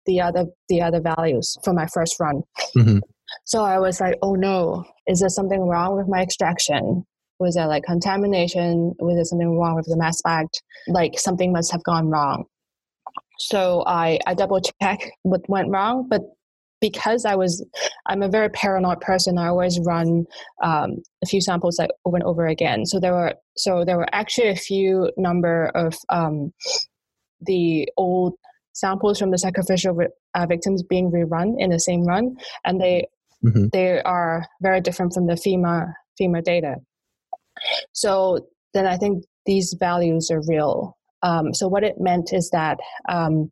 the 0.10 0.20
other 0.20 0.46
the 0.70 0.82
other 0.82 1.00
values 1.00 1.56
for 1.64 1.72
my 1.72 1.86
first 1.94 2.20
run. 2.20 2.42
Mm-hmm. 2.76 2.98
So 3.46 3.64
I 3.64 3.78
was 3.78 4.02
like, 4.02 4.18
oh 4.24 4.34
no, 4.34 4.84
is 5.06 5.20
there 5.20 5.30
something 5.30 5.62
wrong 5.62 5.96
with 5.96 6.08
my 6.08 6.22
extraction? 6.22 7.06
Was 7.40 7.54
there 7.56 7.68
like 7.68 7.84
contamination? 7.84 8.94
Was 9.00 9.16
there 9.16 9.24
something 9.26 9.58
wrong 9.58 9.76
with 9.76 9.86
the 9.86 9.98
mass 9.98 10.18
spec? 10.18 10.48
Like 10.88 11.20
something 11.20 11.54
must 11.54 11.72
have 11.72 11.84
gone 11.84 12.10
wrong. 12.10 12.46
So 13.38 13.84
I, 13.86 14.20
I 14.26 14.34
double 14.34 14.60
check 14.82 15.00
what 15.22 15.48
went 15.48 15.70
wrong, 15.70 16.08
but 16.10 16.22
because 16.82 17.24
I 17.24 17.36
was, 17.36 17.64
I'm 18.08 18.24
a 18.24 18.30
very 18.30 18.50
paranoid 18.50 19.00
person. 19.00 19.38
I 19.38 19.48
always 19.48 19.80
run 19.80 20.26
um, 20.64 20.98
a 21.24 21.28
few 21.28 21.40
samples 21.40 21.78
like 21.78 21.92
over 22.06 22.18
and 22.18 22.26
over 22.26 22.48
again. 22.48 22.86
So 22.86 23.00
there 23.00 23.14
were, 23.14 23.36
so 23.56 23.86
there 23.86 23.98
were 23.98 24.10
actually 24.12 24.50
a 24.50 24.56
few 24.56 25.12
number 25.18 25.68
of 25.76 25.96
um, 26.10 26.52
the 27.42 27.88
old 27.96 28.34
samples 28.80 29.20
from 29.20 29.32
the 29.32 29.38
sacrificial 29.38 29.98
uh, 30.36 30.46
victims 30.46 30.84
being 30.84 31.12
rerun 31.12 31.56
in 31.58 31.70
the 31.70 31.80
same 31.80 32.04
run, 32.06 32.36
and 32.66 32.80
they 32.80 33.08
mm-hmm. 33.46 33.68
they 33.74 34.02
are 34.02 34.46
very 34.62 34.82
different 34.82 35.14
from 35.14 35.28
the 35.28 35.38
femur 35.38 35.94
femur 36.18 36.42
data. 36.42 36.76
So 37.94 38.48
then 38.74 38.86
I 38.86 38.98
think 38.98 39.24
these 39.46 39.76
values 39.80 40.30
are 40.32 40.42
real. 40.48 40.98
Um, 41.24 41.54
so 41.54 41.68
what 41.68 41.84
it 41.84 41.96
meant 42.00 42.32
is 42.32 42.50
that 42.52 42.78
um, 43.10 43.52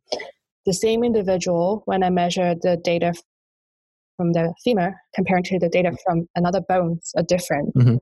the 0.64 0.72
same 0.72 1.04
individual, 1.04 1.82
when 1.84 2.02
I 2.02 2.10
measured 2.10 2.58
the 2.62 2.76
data 2.82 3.12
from 4.16 4.32
the 4.32 4.54
femur 4.64 4.94
comparing 5.14 5.44
to 5.44 5.58
the 5.58 5.68
data 5.68 5.96
from 6.04 6.26
another 6.34 6.60
bones, 6.60 7.12
are 7.16 7.22
different. 7.22 7.74
Mm-hmm. 7.74 7.96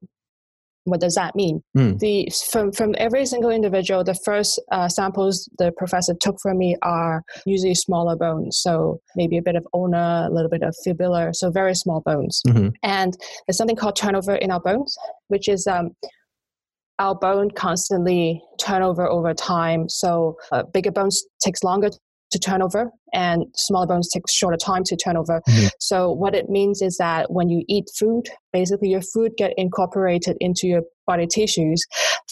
What 0.86 1.00
does 1.00 1.14
that 1.16 1.34
mean? 1.34 1.62
Mm. 1.76 1.98
The 1.98 2.30
from 2.50 2.72
from 2.72 2.94
every 2.96 3.26
single 3.26 3.50
individual, 3.50 4.04
the 4.04 4.18
first 4.24 4.60
uh, 4.70 4.88
samples 4.88 5.48
the 5.58 5.72
professor 5.76 6.14
took 6.20 6.36
from 6.40 6.58
me 6.58 6.76
are 6.82 7.22
usually 7.44 7.74
smaller 7.74 8.16
bones, 8.16 8.58
so 8.60 9.00
maybe 9.16 9.36
a 9.36 9.42
bit 9.42 9.56
of 9.56 9.66
ulna, 9.74 10.28
a 10.30 10.32
little 10.32 10.48
bit 10.48 10.62
of 10.62 10.74
fibula, 10.84 11.34
so 11.34 11.50
very 11.50 11.74
small 11.74 12.00
bones. 12.02 12.40
Mm-hmm. 12.46 12.68
And 12.84 13.16
there's 13.46 13.56
something 13.56 13.76
called 13.76 13.96
turnover 13.96 14.36
in 14.36 14.52
our 14.52 14.60
bones, 14.60 14.96
which 15.26 15.48
is 15.48 15.66
um, 15.66 15.90
our 16.98 17.14
bone 17.14 17.50
constantly 17.50 18.42
turnover 18.58 19.08
over 19.08 19.34
time. 19.34 19.88
So 19.88 20.36
uh, 20.52 20.62
bigger 20.72 20.92
bones 20.92 21.24
takes 21.44 21.62
longer 21.62 21.90
to 22.30 22.38
turn 22.38 22.62
over 22.62 22.90
and 23.12 23.44
smaller 23.54 23.86
bones 23.86 24.08
take 24.12 24.22
shorter 24.28 24.56
time 24.56 24.82
to 24.84 24.96
turn 24.96 25.16
over 25.16 25.40
mm-hmm. 25.48 25.66
so 25.80 26.10
what 26.10 26.34
it 26.34 26.48
means 26.48 26.82
is 26.82 26.96
that 26.98 27.30
when 27.30 27.48
you 27.48 27.64
eat 27.68 27.84
food 27.98 28.28
basically 28.52 28.88
your 28.88 29.02
food 29.02 29.32
get 29.36 29.52
incorporated 29.56 30.36
into 30.40 30.66
your 30.66 30.82
body 31.06 31.26
tissues. 31.26 31.82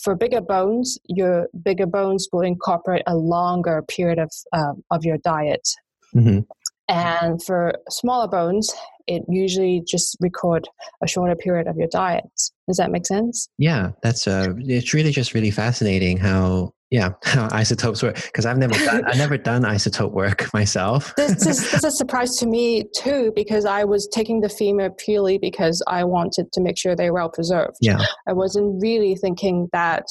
For 0.03 0.15
bigger 0.15 0.41
bones 0.41 0.99
your 1.07 1.49
bigger 1.63 1.87
bones 1.87 2.29
will 2.33 2.43
incorporate 2.43 3.03
a 3.07 3.17
longer 3.17 3.83
period 3.89 4.19
of, 4.19 4.31
uh, 4.53 4.73
of 4.91 5.05
your 5.05 5.19
diet. 5.19 5.67
Mm-hmm. 6.15 6.41
and 6.89 7.43
for 7.43 7.75
smaller 7.89 8.29
bones 8.29 8.73
it 9.09 9.23
usually 9.29 9.83
just 9.87 10.17
record 10.21 10.69
a 11.03 11.09
shorter 11.09 11.35
period 11.35 11.67
of 11.67 11.77
your 11.77 11.89
diet. 11.89 12.25
Does 12.69 12.77
that 12.77 12.91
make 12.91 13.07
sense? 13.07 13.49
Yeah 13.59 13.91
that's 14.03 14.27
uh 14.27 14.55
it's 14.59 14.95
really 14.95 15.13
just 15.13 15.35
really 15.35 15.51
fascinating 15.51 16.19
how 16.19 16.73
yeah 16.95 17.11
isotopes 17.53 18.03
work 18.03 18.15
because 18.27 18.47
i've 18.47 18.59
never 18.59 18.75
done 18.85 19.05
i've 19.07 19.19
never 19.19 19.37
done 19.37 19.63
isotope 19.63 20.13
work 20.13 20.47
myself. 20.55 21.13
This 21.17 21.45
is, 21.47 21.61
this 21.61 21.75
is 21.75 21.85
a 21.85 21.91
surprise 22.03 22.37
to 22.37 22.47
me 22.47 22.85
too 22.97 23.33
because 23.35 23.65
i 23.65 23.83
was 23.83 24.09
taking 24.13 24.41
the 24.41 24.49
femur 24.49 24.91
purely 24.91 25.37
because 25.37 25.83
i 25.89 26.05
wanted 26.05 26.53
to 26.53 26.61
make 26.61 26.79
sure 26.79 26.95
they 26.95 27.11
were 27.11 27.25
well 27.25 27.31
preserved. 27.31 27.77
Yeah. 27.81 28.05
I 28.29 28.33
wasn't 28.33 28.83
really 28.83 29.17
thinking 29.17 29.69
that 29.73 30.05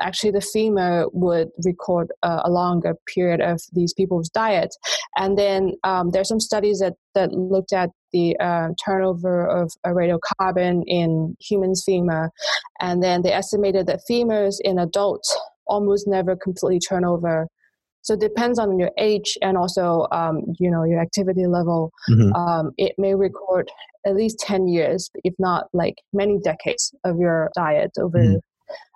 actually 0.00 0.32
the 0.32 0.40
femur 0.40 1.06
would 1.12 1.48
record 1.64 2.08
a, 2.22 2.42
a 2.44 2.50
longer 2.50 2.94
period 3.14 3.40
of 3.40 3.60
these 3.72 3.92
people's 3.92 4.28
diet. 4.28 4.74
And 5.16 5.38
then 5.38 5.74
um, 5.84 6.10
there's 6.10 6.28
some 6.28 6.40
studies 6.40 6.80
that 6.80 6.94
that 7.14 7.32
looked 7.32 7.72
at 7.72 7.90
the 8.12 8.36
uh, 8.38 8.68
turnover 8.84 9.46
of 9.46 9.72
radiocarbon 9.86 10.82
in 10.86 11.36
humans 11.40 11.82
femur 11.84 12.30
and 12.80 13.02
then 13.02 13.22
they 13.22 13.32
estimated 13.32 13.86
that 13.86 14.00
femurs 14.08 14.56
in 14.62 14.78
adults 14.78 15.36
almost 15.66 16.06
never 16.06 16.36
completely 16.36 16.80
turn 16.80 17.04
over. 17.04 17.46
So 18.02 18.14
it 18.14 18.20
depends 18.20 18.58
on 18.58 18.78
your 18.78 18.92
age 18.98 19.36
and 19.42 19.56
also 19.56 20.06
um, 20.12 20.42
you 20.60 20.70
know 20.70 20.84
your 20.84 21.00
activity 21.00 21.46
level. 21.46 21.92
Mm-hmm. 22.08 22.32
Um, 22.34 22.70
it 22.78 22.92
may 22.98 23.14
record 23.14 23.68
at 24.06 24.14
least 24.14 24.38
ten 24.38 24.68
years, 24.68 25.10
if 25.24 25.34
not 25.38 25.66
like 25.72 25.96
many 26.12 26.38
decades 26.38 26.94
of 27.04 27.18
your 27.18 27.50
diet 27.54 27.90
over. 27.98 28.18
Mm-hmm. 28.18 28.36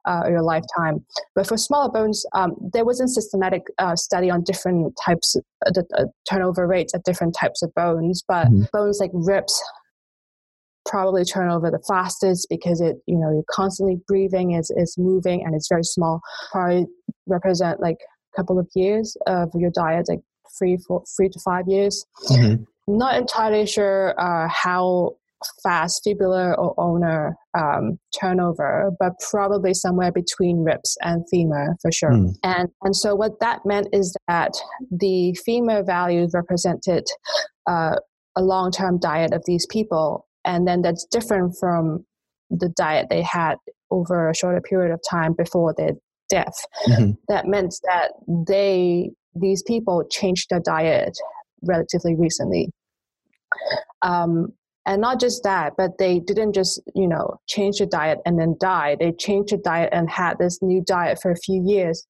Uh, 0.07 0.23
your 0.29 0.43
lifetime. 0.43 1.05
But 1.35 1.47
for 1.47 1.59
smaller 1.59 1.93
bones, 1.93 2.25
um, 2.35 2.57
there 2.73 2.87
wasn't 2.87 3.11
systematic 3.11 3.63
uh, 3.79 3.95
study 3.95 4.31
on 4.31 4.43
different 4.43 4.95
types, 5.05 5.37
of, 5.37 5.45
uh, 5.67 5.71
the 5.73 5.87
uh, 5.97 6.07
turnover 6.29 6.67
rates 6.67 6.95
of 6.95 7.03
different 7.05 7.37
types 7.39 7.63
of 7.63 7.73
bones. 7.75 8.25
But 8.27 8.47
mm-hmm. 8.49 8.65
bones 8.73 8.99
like 8.99 9.11
ribs, 9.13 9.63
probably 10.87 11.25
turn 11.25 11.51
over 11.51 11.71
the 11.71 11.83
fastest 11.87 12.47
because 12.49 12.81
it 12.81 12.97
you 13.07 13.19
know 13.19 13.31
you're 13.31 13.45
constantly 13.51 14.01
breathing 14.07 14.53
is 14.53 14.71
is 14.77 14.97
moving 14.99 15.43
and 15.45 15.55
it's 15.55 15.69
very 15.69 15.85
small 15.85 16.21
probably 16.53 16.87
represent 17.27 17.81
like 17.81 17.99
a 18.33 18.37
couple 18.37 18.59
of 18.59 18.69
years 18.75 19.17
of 19.27 19.51
your 19.55 19.71
diet 19.71 20.07
like 20.09 20.21
three 20.59 20.77
four 20.87 21.03
three 21.17 21.29
to 21.29 21.39
five 21.41 21.65
years 21.69 22.05
mm-hmm. 22.31 22.63
not 22.89 23.17
entirely 23.17 23.67
sure 23.67 24.15
uh, 24.19 24.49
how 24.49 25.15
fast 25.63 26.03
fibular 26.07 26.57
or 26.59 26.75
ulnar 26.79 27.35
um, 27.57 27.99
turnover, 28.19 28.91
but 28.99 29.13
probably 29.31 29.75
somewhere 29.75 30.13
between 30.13 30.63
ribs 30.63 30.97
and 31.03 31.25
femur 31.31 31.77
for 31.81 31.91
sure. 31.91 32.11
Mm. 32.11 32.35
And 32.43 32.69
and 32.83 32.95
so 32.95 33.15
what 33.15 33.41
that 33.41 33.65
meant 33.65 33.89
is 33.93 34.15
that 34.29 34.53
the 34.91 35.35
femur 35.45 35.83
values 35.83 36.33
represented 36.35 37.07
uh, 37.67 37.97
a 38.37 38.43
long 38.43 38.71
term 38.71 38.99
diet 38.99 39.33
of 39.33 39.43
these 39.47 39.67
people, 39.67 40.27
and 40.45 40.67
then 40.67 40.83
that's 40.83 41.05
different 41.05 41.55
from 41.59 42.05
the 42.51 42.69
diet 42.71 43.07
they 43.11 43.23
had 43.23 43.57
over 43.91 44.29
a 44.29 44.35
shorter 44.35 44.61
period 44.61 44.93
of 44.93 45.01
time 45.09 45.35
before 45.35 45.75
their 45.77 45.93
death. 46.29 46.55
Mm-hmm. 46.89 47.13
That 47.29 47.47
meant 47.47 47.75
that 47.85 48.13
they 48.47 49.11
these 49.35 49.63
people 49.63 50.05
changed 50.11 50.51
their 50.51 50.61
diet 50.61 51.17
relatively 51.63 52.15
recently. 52.17 52.71
Um, 54.03 54.53
and 54.87 55.01
not 55.01 55.21
just 55.21 55.43
that, 55.45 55.75
but 55.77 55.99
they 55.99 56.21
didn't 56.21 56.55
just 56.55 56.81
you 56.95 57.07
know 57.07 57.39
change 57.49 57.79
the 57.79 57.87
diet 57.87 58.19
and 58.25 58.39
then 58.39 58.57
die. 58.61 58.97
They 58.99 59.13
changed 59.13 59.53
the 59.53 59.59
diet 59.59 59.91
and 59.93 60.09
had 60.09 60.39
this 60.39 60.61
new 60.63 60.83
diet 60.83 61.21
for 61.21 61.31
a 61.31 61.37
few 61.37 61.63
years, 61.65 62.07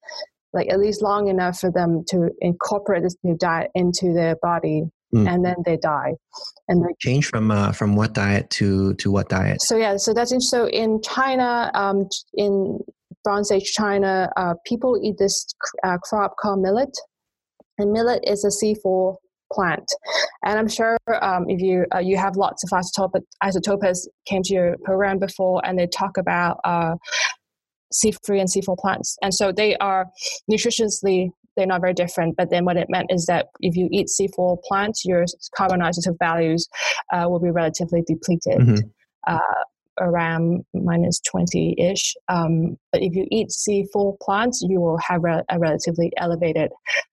like 0.52 0.70
at 0.70 0.78
least 0.78 1.02
long 1.02 1.28
enough 1.28 1.58
for 1.58 1.70
them 1.70 2.04
to 2.08 2.30
incorporate 2.40 3.02
this 3.02 3.16
new 3.22 3.36
diet 3.36 3.70
into 3.74 4.12
their 4.12 4.36
body 4.40 4.84
Mm. 5.14 5.28
and 5.28 5.44
then 5.44 5.56
they 5.64 5.76
die. 5.76 6.14
And 6.68 6.84
they 6.84 6.94
change 7.00 7.26
from 7.26 7.50
uh, 7.50 7.72
from 7.72 7.96
what 7.96 8.12
diet 8.12 8.48
to 8.50 8.94
to 8.94 9.10
what 9.10 9.28
diet? 9.28 9.60
So 9.60 9.76
yeah, 9.76 9.96
so 9.96 10.14
that's 10.14 10.30
in, 10.30 10.40
so 10.40 10.68
in 10.68 11.00
China, 11.02 11.70
um, 11.74 12.08
in 12.34 12.78
Bronze 13.24 13.50
Age 13.50 13.72
China, 13.72 14.30
uh, 14.36 14.54
people 14.64 14.98
eat 15.02 15.16
this 15.18 15.46
uh, 15.82 15.98
crop 15.98 16.36
called 16.36 16.60
millet, 16.60 16.96
and 17.78 17.92
millet 17.92 18.22
is 18.24 18.44
a 18.44 18.64
C4 18.64 19.16
plant. 19.52 19.84
And 20.44 20.58
I'm 20.58 20.68
sure 20.68 20.96
um, 21.20 21.46
if 21.48 21.60
you 21.60 21.86
uh, 21.94 21.98
you 21.98 22.16
have 22.16 22.36
lots 22.36 22.62
of 22.64 22.70
isotope 22.70 23.20
isotopers 23.42 24.06
came 24.26 24.42
to 24.44 24.54
your 24.54 24.76
program 24.84 25.18
before, 25.18 25.60
and 25.64 25.78
they 25.78 25.88
talk 25.88 26.18
about 26.18 26.58
uh, 26.64 26.94
C3 27.92 28.40
and 28.40 28.48
C4 28.48 28.78
plants, 28.78 29.16
and 29.22 29.34
so 29.34 29.50
they 29.50 29.76
are 29.78 30.06
nutritionally 30.50 31.30
they're 31.56 31.66
not 31.66 31.80
very 31.80 31.94
different. 31.94 32.36
But 32.36 32.50
then 32.50 32.64
what 32.64 32.76
it 32.76 32.88
meant 32.88 33.10
is 33.10 33.26
that 33.26 33.46
if 33.60 33.76
you 33.76 33.88
eat 33.90 34.08
C4 34.08 34.62
plants, 34.62 35.04
your 35.04 35.24
carbon 35.56 35.80
isotope 35.80 36.18
values 36.18 36.68
uh, 37.12 37.26
will 37.28 37.40
be 37.40 37.50
relatively 37.50 38.02
depleted. 38.02 38.58
Mm-hmm. 38.58 38.88
Uh, 39.26 39.64
around 40.00 40.64
minus 40.72 41.20
20 41.20 41.74
ish. 41.78 42.14
Um, 42.28 42.78
but 42.90 43.02
if 43.02 43.14
you 43.14 43.26
eat 43.30 43.48
C4 43.48 44.18
plants, 44.20 44.64
you 44.66 44.80
will 44.80 44.98
have 44.98 45.22
re- 45.22 45.42
a 45.50 45.58
relatively 45.58 46.10
elevated 46.16 46.70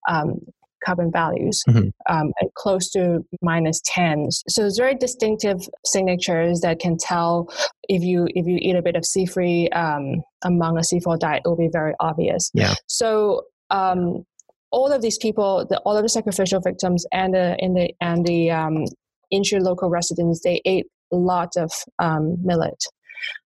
um, 0.08 0.40
carbon 0.86 1.12
values, 1.12 1.64
mm-hmm. 1.68 1.90
um, 2.14 2.32
close 2.56 2.90
to 2.92 3.26
minus 3.42 3.82
10. 3.86 4.30
So 4.48 4.66
it's 4.66 4.78
very 4.78 4.96
distinctive 4.96 5.60
signatures 5.86 6.62
that 6.62 6.80
can 6.80 6.98
tell 6.98 7.54
if 7.90 8.04
you 8.04 8.28
if 8.30 8.46
you 8.48 8.58
eat 8.62 8.76
a 8.76 8.82
bit 8.82 8.96
of 8.96 9.04
C3 9.04 9.76
um, 9.76 10.24
among 10.44 10.78
a 10.78 10.82
C4 10.82 11.20
diet, 11.20 11.42
it 11.46 11.50
will 11.50 11.58
be 11.58 11.70
very 11.72 11.94
obvious. 12.00 12.50
Yeah. 12.54 12.74
So 12.88 13.44
um, 13.70 14.24
all 14.72 14.92
of 14.92 15.02
these 15.02 15.18
people, 15.18 15.66
the, 15.70 15.80
all 15.80 15.96
of 15.98 16.04
the 16.04 16.10
sacrificial 16.10 16.60
victims 16.62 17.06
and 17.12 17.34
the 17.34 17.56
in 17.60 17.74
the 17.74 17.94
and 18.02 18.26
the 18.26 18.52
um, 18.52 18.86
Yinxu 19.34 19.62
local 19.62 19.90
residents, 19.90 20.42
they 20.44 20.62
ate 20.66 20.88
a 21.12 21.16
lot 21.16 21.50
of 21.58 21.72
um, 22.00 22.36
millet. 22.44 22.84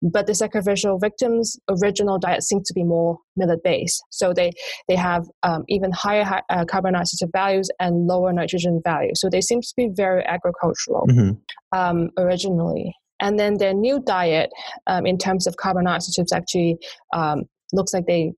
But 0.03 0.27
the 0.27 0.35
sacrificial 0.35 0.99
victims' 0.99 1.59
original 1.69 2.19
diet 2.19 2.43
seems 2.43 2.67
to 2.69 2.75
be 2.75 2.85
more 2.85 3.19
millet 3.37 3.63
based. 3.63 4.03
So 4.11 4.33
they, 4.33 4.53
they 4.89 4.97
have 4.97 5.25
um, 5.43 5.65
even 5.69 5.93
higher 5.93 6.41
uh, 6.51 6.65
carbon 6.65 6.95
values 7.33 7.69
and 7.79 8.07
lower 8.07 8.33
nitrogen 8.33 8.81
values. 8.85 9.21
So 9.21 9.29
they 9.29 9.41
seem 9.41 9.61
to 9.61 9.73
be 9.77 9.91
very 9.95 10.25
agricultural 10.25 11.07
mm-hmm. 11.09 11.79
um, 11.79 12.11
originally. 12.17 12.95
And 13.21 13.39
then 13.39 13.59
their 13.59 13.75
new 13.75 14.01
diet, 14.01 14.51
um, 14.87 15.05
in 15.05 15.19
terms 15.19 15.47
of 15.47 15.57
carbon 15.57 15.87
isotopes, 15.87 16.33
actually 16.33 16.79
um, 17.13 17.43
looks 17.73 17.93
like 17.93 18.07
they 18.07 18.33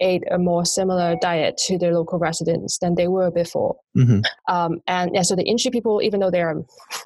ate 0.00 0.24
a 0.30 0.38
more 0.38 0.64
similar 0.64 1.16
diet 1.20 1.56
to 1.66 1.78
their 1.78 1.94
local 1.94 2.18
residents 2.18 2.78
than 2.78 2.94
they 2.94 3.08
were 3.08 3.30
before. 3.30 3.76
Mm-hmm. 3.96 4.20
Um, 4.52 4.78
and 4.86 5.10
yeah, 5.14 5.22
so 5.22 5.34
the 5.36 5.44
Yinxu 5.44 5.72
people, 5.72 6.00
even 6.02 6.20
though 6.20 6.30
they're 6.30 6.54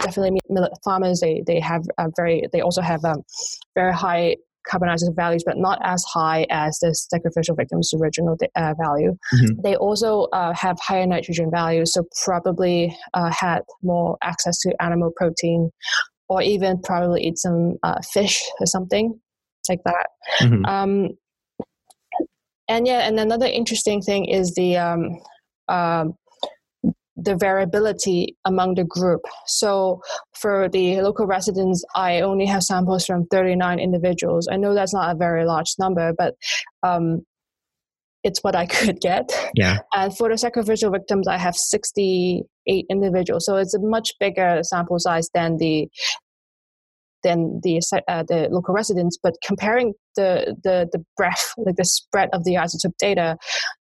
definitely 0.00 0.40
millet 0.48 0.72
farmers, 0.84 1.20
they 1.20 1.42
they 1.46 1.60
have 1.60 1.82
a 1.98 2.08
very 2.16 2.44
they 2.52 2.60
also 2.60 2.82
have 2.82 3.04
um, 3.04 3.22
very 3.74 3.92
high 3.92 4.36
carbon 4.68 4.88
isotope 4.88 5.16
values, 5.16 5.42
but 5.44 5.56
not 5.58 5.80
as 5.82 6.04
high 6.04 6.46
as 6.50 6.78
the 6.80 6.94
sacrificial 6.94 7.56
victims' 7.56 7.92
original 7.98 8.36
uh, 8.54 8.74
value. 8.80 9.16
Mm-hmm. 9.34 9.60
They 9.62 9.76
also 9.76 10.28
uh, 10.32 10.54
have 10.54 10.78
higher 10.80 11.06
nitrogen 11.06 11.50
values, 11.50 11.94
so 11.94 12.04
probably 12.24 12.96
uh, 13.14 13.30
had 13.30 13.62
more 13.82 14.16
access 14.22 14.58
to 14.58 14.82
animal 14.82 15.12
protein, 15.16 15.70
or 16.28 16.42
even 16.42 16.80
probably 16.82 17.22
eat 17.22 17.38
some 17.38 17.76
uh, 17.82 18.00
fish 18.12 18.42
or 18.60 18.66
something 18.66 19.18
like 19.68 19.80
that. 19.84 20.06
Mm-hmm. 20.40 20.64
Um, 20.64 21.08
and 22.76 22.86
yeah, 22.86 23.06
and 23.06 23.18
another 23.18 23.46
interesting 23.46 24.00
thing 24.00 24.24
is 24.26 24.54
the 24.54 24.76
um, 24.76 25.20
uh, 25.68 26.06
the 27.16 27.36
variability 27.36 28.36
among 28.44 28.74
the 28.74 28.84
group. 28.84 29.20
So 29.46 30.00
for 30.34 30.68
the 30.68 31.00
local 31.02 31.26
residents, 31.26 31.84
I 31.94 32.20
only 32.20 32.46
have 32.46 32.62
samples 32.62 33.06
from 33.06 33.26
39 33.26 33.78
individuals. 33.78 34.48
I 34.50 34.56
know 34.56 34.74
that's 34.74 34.94
not 34.94 35.14
a 35.14 35.18
very 35.18 35.44
large 35.44 35.74
number, 35.78 36.12
but 36.16 36.34
um, 36.82 37.24
it's 38.24 38.40
what 38.42 38.56
I 38.56 38.66
could 38.76 39.00
get. 39.00 39.30
Yeah. 39.54 39.78
And 39.94 40.16
for 40.16 40.28
the 40.28 40.38
sacrificial 40.38 40.90
victims, 40.90 41.28
I 41.28 41.38
have 41.38 41.56
68 41.56 42.86
individuals. 42.88 43.44
So 43.46 43.56
it's 43.56 43.74
a 43.74 43.80
much 43.80 44.12
bigger 44.18 44.60
sample 44.62 44.98
size 44.98 45.28
than 45.34 45.58
the 45.58 45.88
than 47.22 47.60
the 47.62 47.80
uh, 48.08 48.24
the 48.28 48.48
local 48.50 48.74
residents. 48.74 49.18
But 49.22 49.34
comparing 49.44 49.94
the 50.16 50.56
the 50.62 50.88
the 50.92 51.04
breadth, 51.16 51.54
like 51.58 51.76
the 51.76 51.84
spread 51.84 52.28
of 52.32 52.44
the 52.44 52.54
isotope 52.54 52.96
data, 52.98 53.36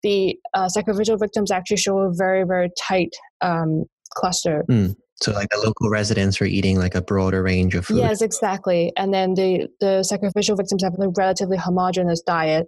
the 0.02 0.36
uh, 0.54 0.68
sacrificial 0.68 1.16
victims 1.16 1.50
actually 1.50 1.78
show 1.78 1.98
a 1.98 2.10
very 2.12 2.44
very 2.44 2.70
tight 2.88 3.14
um, 3.40 3.84
cluster. 4.14 4.64
Mm. 4.70 4.94
So 5.22 5.32
like 5.32 5.48
the 5.50 5.58
local 5.58 5.90
residents 5.90 6.40
were 6.40 6.46
eating 6.46 6.78
like 6.78 6.94
a 6.94 7.00
broader 7.00 7.42
range 7.42 7.74
of 7.74 7.86
food. 7.86 7.98
Yes, 7.98 8.20
exactly. 8.20 8.92
And 8.96 9.14
then 9.14 9.34
the 9.34 9.68
the 9.80 10.02
sacrificial 10.02 10.56
victims 10.56 10.82
have 10.82 10.94
a 10.98 11.08
relatively 11.16 11.56
homogenous 11.56 12.20
diet, 12.20 12.66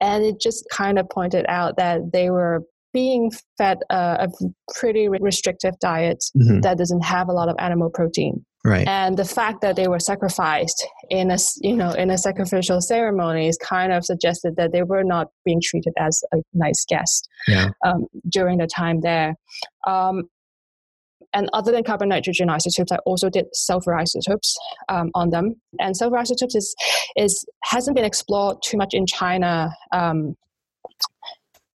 and 0.00 0.24
it 0.24 0.40
just 0.40 0.64
kind 0.70 0.98
of 0.98 1.08
pointed 1.08 1.46
out 1.48 1.76
that 1.78 2.12
they 2.12 2.30
were 2.30 2.62
being 2.92 3.30
fed 3.58 3.78
a, 3.90 4.28
a 4.28 4.28
pretty 4.74 5.08
restrictive 5.08 5.78
diet 5.80 6.24
mm-hmm. 6.36 6.60
that 6.60 6.78
doesn't 6.78 7.02
have 7.02 7.28
a 7.28 7.32
lot 7.32 7.48
of 7.48 7.56
animal 7.58 7.90
protein. 7.90 8.44
Right. 8.64 8.86
And 8.86 9.16
the 9.16 9.24
fact 9.24 9.62
that 9.62 9.76
they 9.76 9.88
were 9.88 9.98
sacrificed 9.98 10.86
in 11.08 11.30
a 11.30 11.38
you 11.62 11.74
know 11.74 11.92
in 11.92 12.10
a 12.10 12.18
sacrificial 12.18 12.80
ceremony 12.82 13.48
is 13.48 13.56
kind 13.56 13.90
of 13.90 14.04
suggested 14.04 14.56
that 14.56 14.72
they 14.72 14.82
were 14.82 15.02
not 15.02 15.28
being 15.46 15.60
treated 15.62 15.94
as 15.98 16.22
a 16.32 16.38
nice 16.52 16.84
guest 16.86 17.26
yeah. 17.48 17.70
um, 17.86 18.06
during 18.28 18.58
the 18.58 18.66
time 18.66 19.00
there. 19.00 19.34
Um, 19.86 20.24
and 21.32 21.48
other 21.52 21.72
than 21.72 21.84
carbon 21.84 22.08
nitrogen 22.08 22.50
isotopes, 22.50 22.92
I 22.92 22.96
also 23.06 23.30
did 23.30 23.46
sulfur 23.54 23.94
isotopes 23.94 24.58
um, 24.88 25.10
on 25.14 25.30
them. 25.30 25.54
And 25.78 25.96
sulfur 25.96 26.18
isotopes 26.18 26.54
is 26.54 26.74
is 27.16 27.46
hasn't 27.64 27.96
been 27.96 28.04
explored 28.04 28.58
too 28.62 28.76
much 28.76 28.92
in 28.92 29.06
China 29.06 29.70
um, 29.92 30.36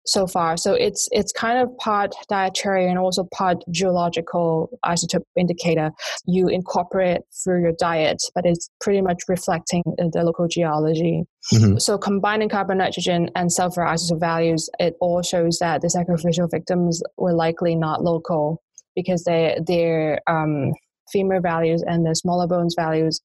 so 0.07 0.27
far. 0.27 0.57
So 0.57 0.75
it's 0.75 1.09
it's 1.13 1.33
kind 1.33 1.59
of 1.59 1.77
part 1.79 2.15
dietary 2.29 2.89
and 2.89 2.99
also 2.99 3.27
part 3.35 3.59
geological 3.71 4.71
isotope 4.85 5.23
indicator. 5.37 5.91
You 6.27 6.49
incorporate 6.49 7.21
through 7.45 7.63
your 7.63 7.73
diet, 7.79 8.23
but 8.35 8.47
it's 8.47 8.71
pretty 8.81 9.01
much 9.01 9.23
reflecting 9.29 9.83
the 9.87 10.23
local 10.25 10.49
geology. 10.49 11.25
Mm-hmm. 11.53 11.79
So 11.79 11.99
combining 11.99 12.49
carbon, 12.49 12.79
nitrogen, 12.79 13.31
and 13.35 13.53
sulfur 13.53 13.83
isotope 13.83 14.21
values, 14.21 14.69
it 14.79 14.95
all 15.01 15.23
shows 15.23 15.59
that 15.59 15.83
the 15.83 15.91
sacrificial 15.91 16.49
victims 16.49 17.03
were 17.17 17.35
likely 17.35 17.75
not 17.77 18.03
local 18.03 18.63
because 18.95 19.25
they 19.25 19.59
their 19.67 20.21
um, 20.27 20.73
femur 21.13 21.41
values 21.41 21.83
and 21.87 22.07
the 22.07 22.15
smaller 22.15 22.47
bones 22.47 22.75
values 22.79 23.21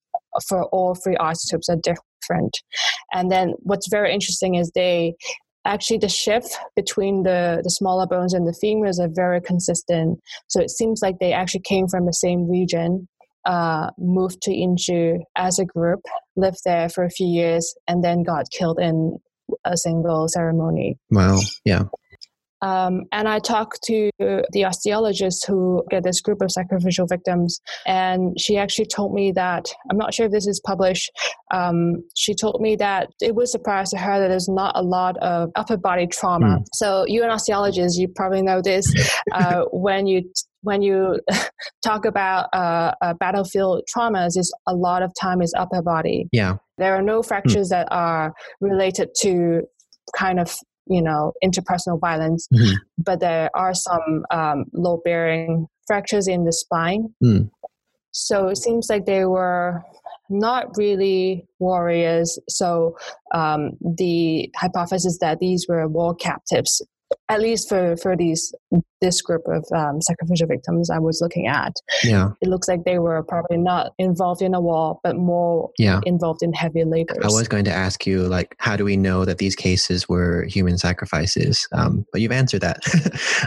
for 0.47 0.65
all 0.65 0.95
three 0.95 1.15
isotopes 1.17 1.69
are 1.69 1.77
different. 1.77 2.57
And 3.13 3.31
then 3.31 3.53
what's 3.59 3.87
very 3.89 4.13
interesting 4.13 4.55
is 4.55 4.71
they 4.71 5.13
actually 5.65 5.97
the 5.97 6.09
shift 6.09 6.57
between 6.75 7.23
the, 7.23 7.61
the 7.63 7.69
smaller 7.69 8.05
bones 8.07 8.33
and 8.33 8.47
the 8.47 8.57
femurs 8.63 8.99
are 8.99 9.09
very 9.11 9.41
consistent. 9.41 10.19
So 10.47 10.61
it 10.61 10.69
seems 10.69 11.01
like 11.01 11.15
they 11.19 11.33
actually 11.33 11.61
came 11.61 11.87
from 11.87 12.05
the 12.05 12.13
same 12.13 12.49
region, 12.49 13.07
uh, 13.45 13.89
moved 13.97 14.41
to 14.43 14.51
Yinxu 14.51 15.19
as 15.35 15.59
a 15.59 15.65
group, 15.65 16.01
lived 16.35 16.59
there 16.65 16.89
for 16.89 17.03
a 17.03 17.09
few 17.09 17.27
years, 17.27 17.73
and 17.87 18.03
then 18.03 18.23
got 18.23 18.45
killed 18.51 18.79
in 18.79 19.17
a 19.63 19.77
single 19.77 20.27
ceremony. 20.27 20.97
Wow. 21.11 21.39
Yeah. 21.65 21.83
Um, 22.65 23.03
and 23.11 23.27
I 23.27 23.37
talked 23.37 23.83
to 23.83 24.09
the 24.17 24.61
osteologist 24.61 25.45
who 25.47 25.83
get 25.91 26.03
this 26.03 26.19
group 26.19 26.41
of 26.41 26.51
sacrificial 26.51 27.05
victims, 27.05 27.61
and 27.85 28.39
she 28.39 28.57
actually 28.57 28.87
told 28.87 29.13
me 29.13 29.31
that 29.33 29.65
I'm 29.91 29.97
not 29.97 30.13
sure 30.13 30.25
if 30.25 30.31
this 30.31 30.47
is 30.47 30.59
published. 30.65 31.11
Um, 31.53 32.03
she 32.15 32.33
told 32.33 32.59
me 32.61 32.75
that 32.77 33.09
it 33.21 33.35
was 33.35 33.51
surprise 33.51 33.91
to 33.91 33.97
her 33.97 34.19
that 34.19 34.29
there's 34.29 34.49
not 34.49 34.75
a 34.75 34.81
lot 34.81 35.15
of 35.17 35.51
upper 35.55 35.77
body 35.77 36.07
trauma. 36.07 36.57
Mm. 36.59 36.65
So 36.73 37.05
you 37.07 37.23
an 37.23 37.29
osteologist, 37.29 37.99
you 37.99 38.07
probably 38.07 38.41
know 38.41 38.61
this. 38.61 38.85
Uh, 39.31 39.65
when 39.71 40.07
you 40.07 40.23
when 40.61 40.81
you 40.81 41.19
talk 41.83 42.05
about 42.05 42.49
uh, 42.51 42.93
uh, 43.01 43.13
battlefield 43.19 43.83
traumas, 43.95 44.37
is 44.37 44.51
a 44.67 44.73
lot 44.73 45.03
of 45.03 45.11
time 45.21 45.43
is 45.43 45.53
upper 45.55 45.83
body. 45.83 46.27
Yeah, 46.31 46.55
there 46.79 46.95
are 46.95 47.03
no 47.03 47.21
fractures 47.21 47.67
mm. 47.67 47.71
that 47.71 47.87
are 47.91 48.33
related 48.59 49.09
to 49.21 49.61
kind 50.17 50.39
of 50.39 50.55
you 50.87 51.01
know 51.01 51.33
interpersonal 51.43 51.99
violence 51.99 52.47
mm-hmm. 52.53 52.73
but 52.97 53.19
there 53.19 53.49
are 53.55 53.73
some 53.73 54.25
um, 54.31 54.65
load 54.73 55.01
bearing 55.03 55.67
fractures 55.87 56.27
in 56.27 56.45
the 56.45 56.53
spine 56.53 57.13
mm. 57.23 57.49
so 58.11 58.47
it 58.47 58.57
seems 58.57 58.87
like 58.89 59.05
they 59.05 59.25
were 59.25 59.83
not 60.29 60.75
really 60.77 61.45
warriors 61.59 62.39
so 62.49 62.95
um, 63.33 63.71
the 63.81 64.49
hypothesis 64.55 65.17
that 65.19 65.39
these 65.39 65.65
were 65.69 65.87
war 65.87 66.15
captives 66.15 66.81
at 67.29 67.41
least 67.41 67.69
for 67.69 67.97
for 67.97 68.15
these 68.15 68.53
this 69.01 69.21
group 69.21 69.41
of 69.47 69.65
um, 69.75 70.01
sacrificial 70.01 70.47
victims 70.47 70.89
I 70.89 70.99
was 70.99 71.19
looking 71.21 71.47
at, 71.47 71.73
yeah, 72.03 72.31
it 72.41 72.47
looks 72.47 72.67
like 72.67 72.85
they 72.85 72.99
were 72.99 73.23
probably 73.23 73.57
not 73.57 73.93
involved 73.97 74.41
in 74.41 74.53
a 74.53 74.61
war, 74.61 74.99
but 75.03 75.15
more 75.15 75.71
yeah. 75.77 76.01
involved 76.05 76.41
in 76.43 76.53
heavy 76.53 76.83
labor. 76.83 77.15
I 77.23 77.27
was 77.27 77.47
going 77.47 77.65
to 77.65 77.71
ask 77.71 78.05
you, 78.05 78.23
like, 78.23 78.55
how 78.59 78.75
do 78.75 78.85
we 78.85 78.97
know 78.97 79.25
that 79.25 79.37
these 79.37 79.55
cases 79.55 80.07
were 80.07 80.45
human 80.45 80.77
sacrifices? 80.77 81.67
Um, 81.73 82.05
but 82.11 82.21
you've 82.21 82.31
answered 82.31 82.61
that. 82.61 82.83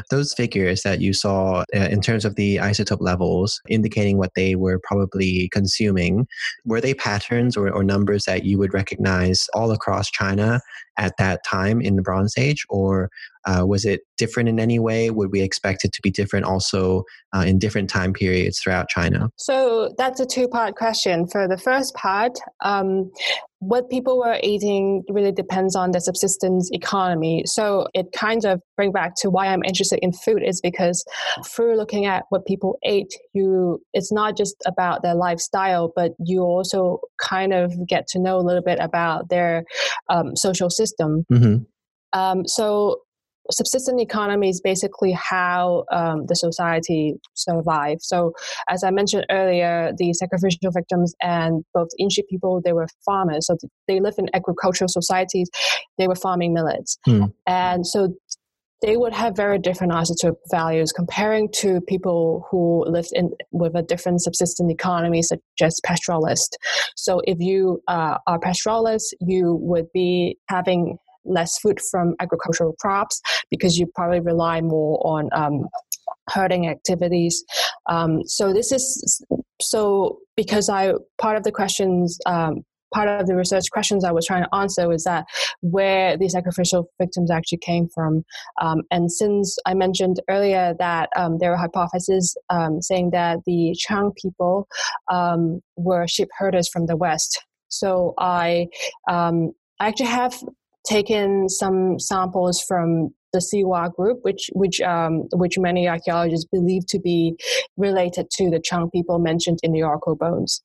Those 0.10 0.34
figures 0.34 0.82
that 0.82 1.00
you 1.00 1.12
saw 1.12 1.64
uh, 1.74 1.88
in 1.90 2.00
terms 2.00 2.24
of 2.24 2.36
the 2.36 2.56
isotope 2.56 3.00
levels, 3.00 3.60
indicating 3.68 4.18
what 4.18 4.32
they 4.34 4.54
were 4.54 4.80
probably 4.84 5.48
consuming, 5.52 6.26
were 6.64 6.80
they 6.80 6.94
patterns 6.94 7.56
or, 7.56 7.70
or 7.70 7.84
numbers 7.84 8.24
that 8.24 8.44
you 8.44 8.58
would 8.58 8.74
recognize 8.74 9.46
all 9.54 9.70
across 9.70 10.10
China 10.10 10.60
at 10.98 11.16
that 11.16 11.44
time 11.44 11.80
in 11.80 11.96
the 11.96 12.02
Bronze 12.02 12.34
Age, 12.36 12.64
or 12.68 13.08
uh, 13.46 13.64
was 13.68 13.84
it 13.84 14.00
different 14.16 14.48
in 14.48 14.58
any 14.58 14.78
way? 14.78 15.10
Would 15.10 15.30
we 15.30 15.42
expect 15.42 15.84
it 15.84 15.92
to 15.92 16.00
be 16.02 16.10
different 16.10 16.46
also 16.46 17.04
uh, 17.34 17.44
in 17.46 17.58
different 17.58 17.90
time 17.90 18.12
periods 18.12 18.58
throughout 18.58 18.88
China? 18.88 19.30
So 19.36 19.94
that's 19.98 20.20
a 20.20 20.26
two 20.26 20.48
part 20.48 20.76
question. 20.76 21.26
For 21.28 21.46
the 21.46 21.58
first 21.58 21.94
part, 21.94 22.38
um, 22.64 23.10
what 23.60 23.90
people 23.90 24.18
were 24.18 24.38
eating 24.42 25.02
really 25.08 25.32
depends 25.32 25.74
on 25.74 25.90
the 25.90 26.00
subsistence 26.00 26.70
economy. 26.72 27.42
So 27.46 27.88
it 27.92 28.06
kind 28.12 28.44
of 28.44 28.60
bring 28.76 28.92
back 28.92 29.14
to 29.16 29.30
why 29.30 29.46
I'm 29.46 29.64
interested 29.64 29.98
in 30.00 30.12
food 30.12 30.42
is 30.44 30.60
because 30.60 31.04
through 31.44 31.76
looking 31.76 32.06
at 32.06 32.24
what 32.28 32.46
people 32.46 32.78
ate, 32.84 33.12
you 33.32 33.80
it's 33.92 34.12
not 34.12 34.36
just 34.36 34.56
about 34.66 35.02
their 35.02 35.14
lifestyle, 35.14 35.92
but 35.94 36.12
you 36.24 36.42
also 36.42 37.00
kind 37.20 37.52
of 37.52 37.72
get 37.86 38.06
to 38.08 38.20
know 38.20 38.38
a 38.38 38.46
little 38.46 38.62
bit 38.62 38.78
about 38.80 39.28
their 39.28 39.64
um, 40.08 40.36
social 40.36 40.70
system. 40.70 41.24
Mm-hmm. 41.32 41.64
Um, 42.18 42.46
so 42.46 43.00
subsistence 43.50 44.00
economy 44.00 44.48
is 44.48 44.60
basically 44.60 45.12
how 45.12 45.84
um, 45.92 46.26
the 46.26 46.34
society 46.34 47.14
survived. 47.34 48.02
So, 48.02 48.32
as 48.68 48.84
I 48.84 48.90
mentioned 48.90 49.26
earlier, 49.30 49.92
the 49.96 50.12
sacrificial 50.14 50.70
victims 50.70 51.14
and 51.22 51.64
both 51.74 51.88
Yinxu 52.00 52.22
people, 52.28 52.60
they 52.64 52.72
were 52.72 52.86
farmers. 53.04 53.46
So 53.46 53.56
they 53.86 54.00
lived 54.00 54.18
in 54.18 54.28
agricultural 54.34 54.88
societies. 54.88 55.48
They 55.96 56.08
were 56.08 56.14
farming 56.14 56.54
millets, 56.54 56.98
hmm. 57.04 57.24
and 57.46 57.86
so 57.86 58.14
they 58.80 58.96
would 58.96 59.12
have 59.12 59.34
very 59.36 59.58
different 59.58 59.92
isotope 59.92 60.36
values 60.50 60.92
comparing 60.92 61.50
to 61.50 61.80
people 61.82 62.46
who 62.50 62.84
lived 62.86 63.10
in 63.12 63.30
with 63.50 63.74
a 63.74 63.82
different 63.82 64.20
subsistence 64.20 64.72
economy, 64.72 65.22
such 65.22 65.40
as 65.60 65.80
pastoralist. 65.84 66.50
So 66.96 67.20
if 67.24 67.38
you 67.40 67.82
uh, 67.88 68.18
are 68.26 68.38
pastoralist, 68.38 69.14
you 69.20 69.54
would 69.60 69.86
be 69.92 70.38
having 70.48 70.98
less 71.28 71.58
food 71.58 71.78
from 71.90 72.14
agricultural 72.20 72.74
crops 72.80 73.20
because 73.50 73.78
you 73.78 73.86
probably 73.94 74.20
rely 74.20 74.60
more 74.60 75.00
on 75.06 75.28
um, 75.32 75.68
herding 76.30 76.68
activities. 76.68 77.44
Um, 77.86 78.22
so 78.24 78.52
this 78.52 78.72
is 78.72 79.22
so 79.60 80.18
because 80.36 80.68
I 80.68 80.92
part 81.20 81.36
of 81.36 81.42
the 81.42 81.52
questions 81.52 82.18
um, 82.26 82.64
part 82.92 83.08
of 83.08 83.26
the 83.26 83.36
research 83.36 83.64
questions 83.70 84.04
I 84.04 84.12
was 84.12 84.26
trying 84.26 84.44
to 84.44 84.54
answer 84.54 84.88
was 84.88 85.04
that 85.04 85.26
where 85.60 86.16
these 86.16 86.32
sacrificial 86.32 86.88
victims 87.00 87.30
actually 87.30 87.58
came 87.58 87.88
from. 87.88 88.24
Um, 88.60 88.82
and 88.90 89.10
since 89.10 89.56
I 89.66 89.74
mentioned 89.74 90.20
earlier 90.28 90.74
that 90.78 91.10
um, 91.16 91.38
there 91.38 91.50
were 91.50 91.56
hypotheses 91.56 92.36
um, 92.50 92.80
saying 92.80 93.10
that 93.10 93.38
the 93.46 93.76
Qiang 93.86 94.14
people 94.16 94.68
um, 95.10 95.60
were 95.76 96.06
sheep 96.08 96.28
herders 96.38 96.68
from 96.68 96.86
the 96.86 96.96
West. 96.96 97.44
So 97.68 98.14
I, 98.18 98.68
um, 99.08 99.52
I 99.80 99.88
actually 99.88 100.06
have 100.06 100.42
taken 100.88 101.48
some 101.48 101.98
samples 101.98 102.62
from 102.66 103.10
the 103.32 103.40
Siwa 103.40 103.94
group, 103.94 104.18
which 104.22 104.50
which 104.54 104.80
um, 104.80 105.24
which 105.34 105.58
many 105.58 105.88
archaeologists 105.88 106.48
believe 106.50 106.86
to 106.86 106.98
be 106.98 107.36
related 107.76 108.30
to 108.30 108.50
the 108.50 108.60
Qiang 108.60 108.90
people 108.90 109.18
mentioned 109.18 109.58
in 109.62 109.72
the 109.72 109.82
Oracle 109.82 110.16
bones. 110.16 110.62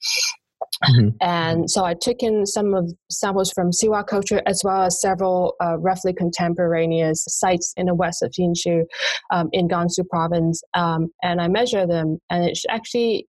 Mm-hmm. 0.86 1.10
And 1.22 1.70
so 1.70 1.86
I 1.86 1.94
took 1.94 2.24
in 2.24 2.46
some 2.46 2.74
of 2.74 2.92
samples 3.12 3.52
from 3.52 3.72
Siwa 3.72 4.06
culture 4.06 4.42
as 4.46 4.62
well 4.64 4.84
as 4.84 5.00
several 5.00 5.56
uh, 5.64 5.78
roughly 5.78 6.14
contemporaneous 6.14 7.24
sites 7.28 7.74
in 7.78 7.86
the 7.88 7.94
west 7.94 8.24
of 8.24 8.32
Jinshu 8.32 8.84
um, 9.32 9.50
in 9.52 9.68
Gansu 9.68 10.08
province. 10.10 10.62
Um, 10.74 11.10
and 11.22 11.42
I 11.42 11.48
measured 11.48 11.90
them, 11.90 12.18
and 12.30 12.46
it's 12.46 12.66
actually 12.70 13.28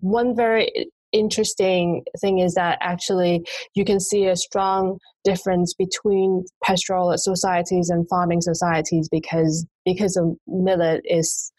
one 0.00 0.36
very 0.36 0.70
interesting 1.14 2.02
thing 2.20 2.40
is 2.40 2.54
that 2.54 2.76
actually 2.82 3.46
you 3.74 3.84
can 3.84 4.00
see 4.00 4.26
a 4.26 4.36
strong 4.36 4.98
difference 5.22 5.72
between 5.72 6.44
pastoral 6.62 7.16
societies 7.16 7.88
and 7.88 8.06
farming 8.08 8.40
societies 8.40 9.08
because 9.10 9.64
because 9.86 10.16
of 10.16 10.34
millet 10.46 11.00
is 11.04 11.52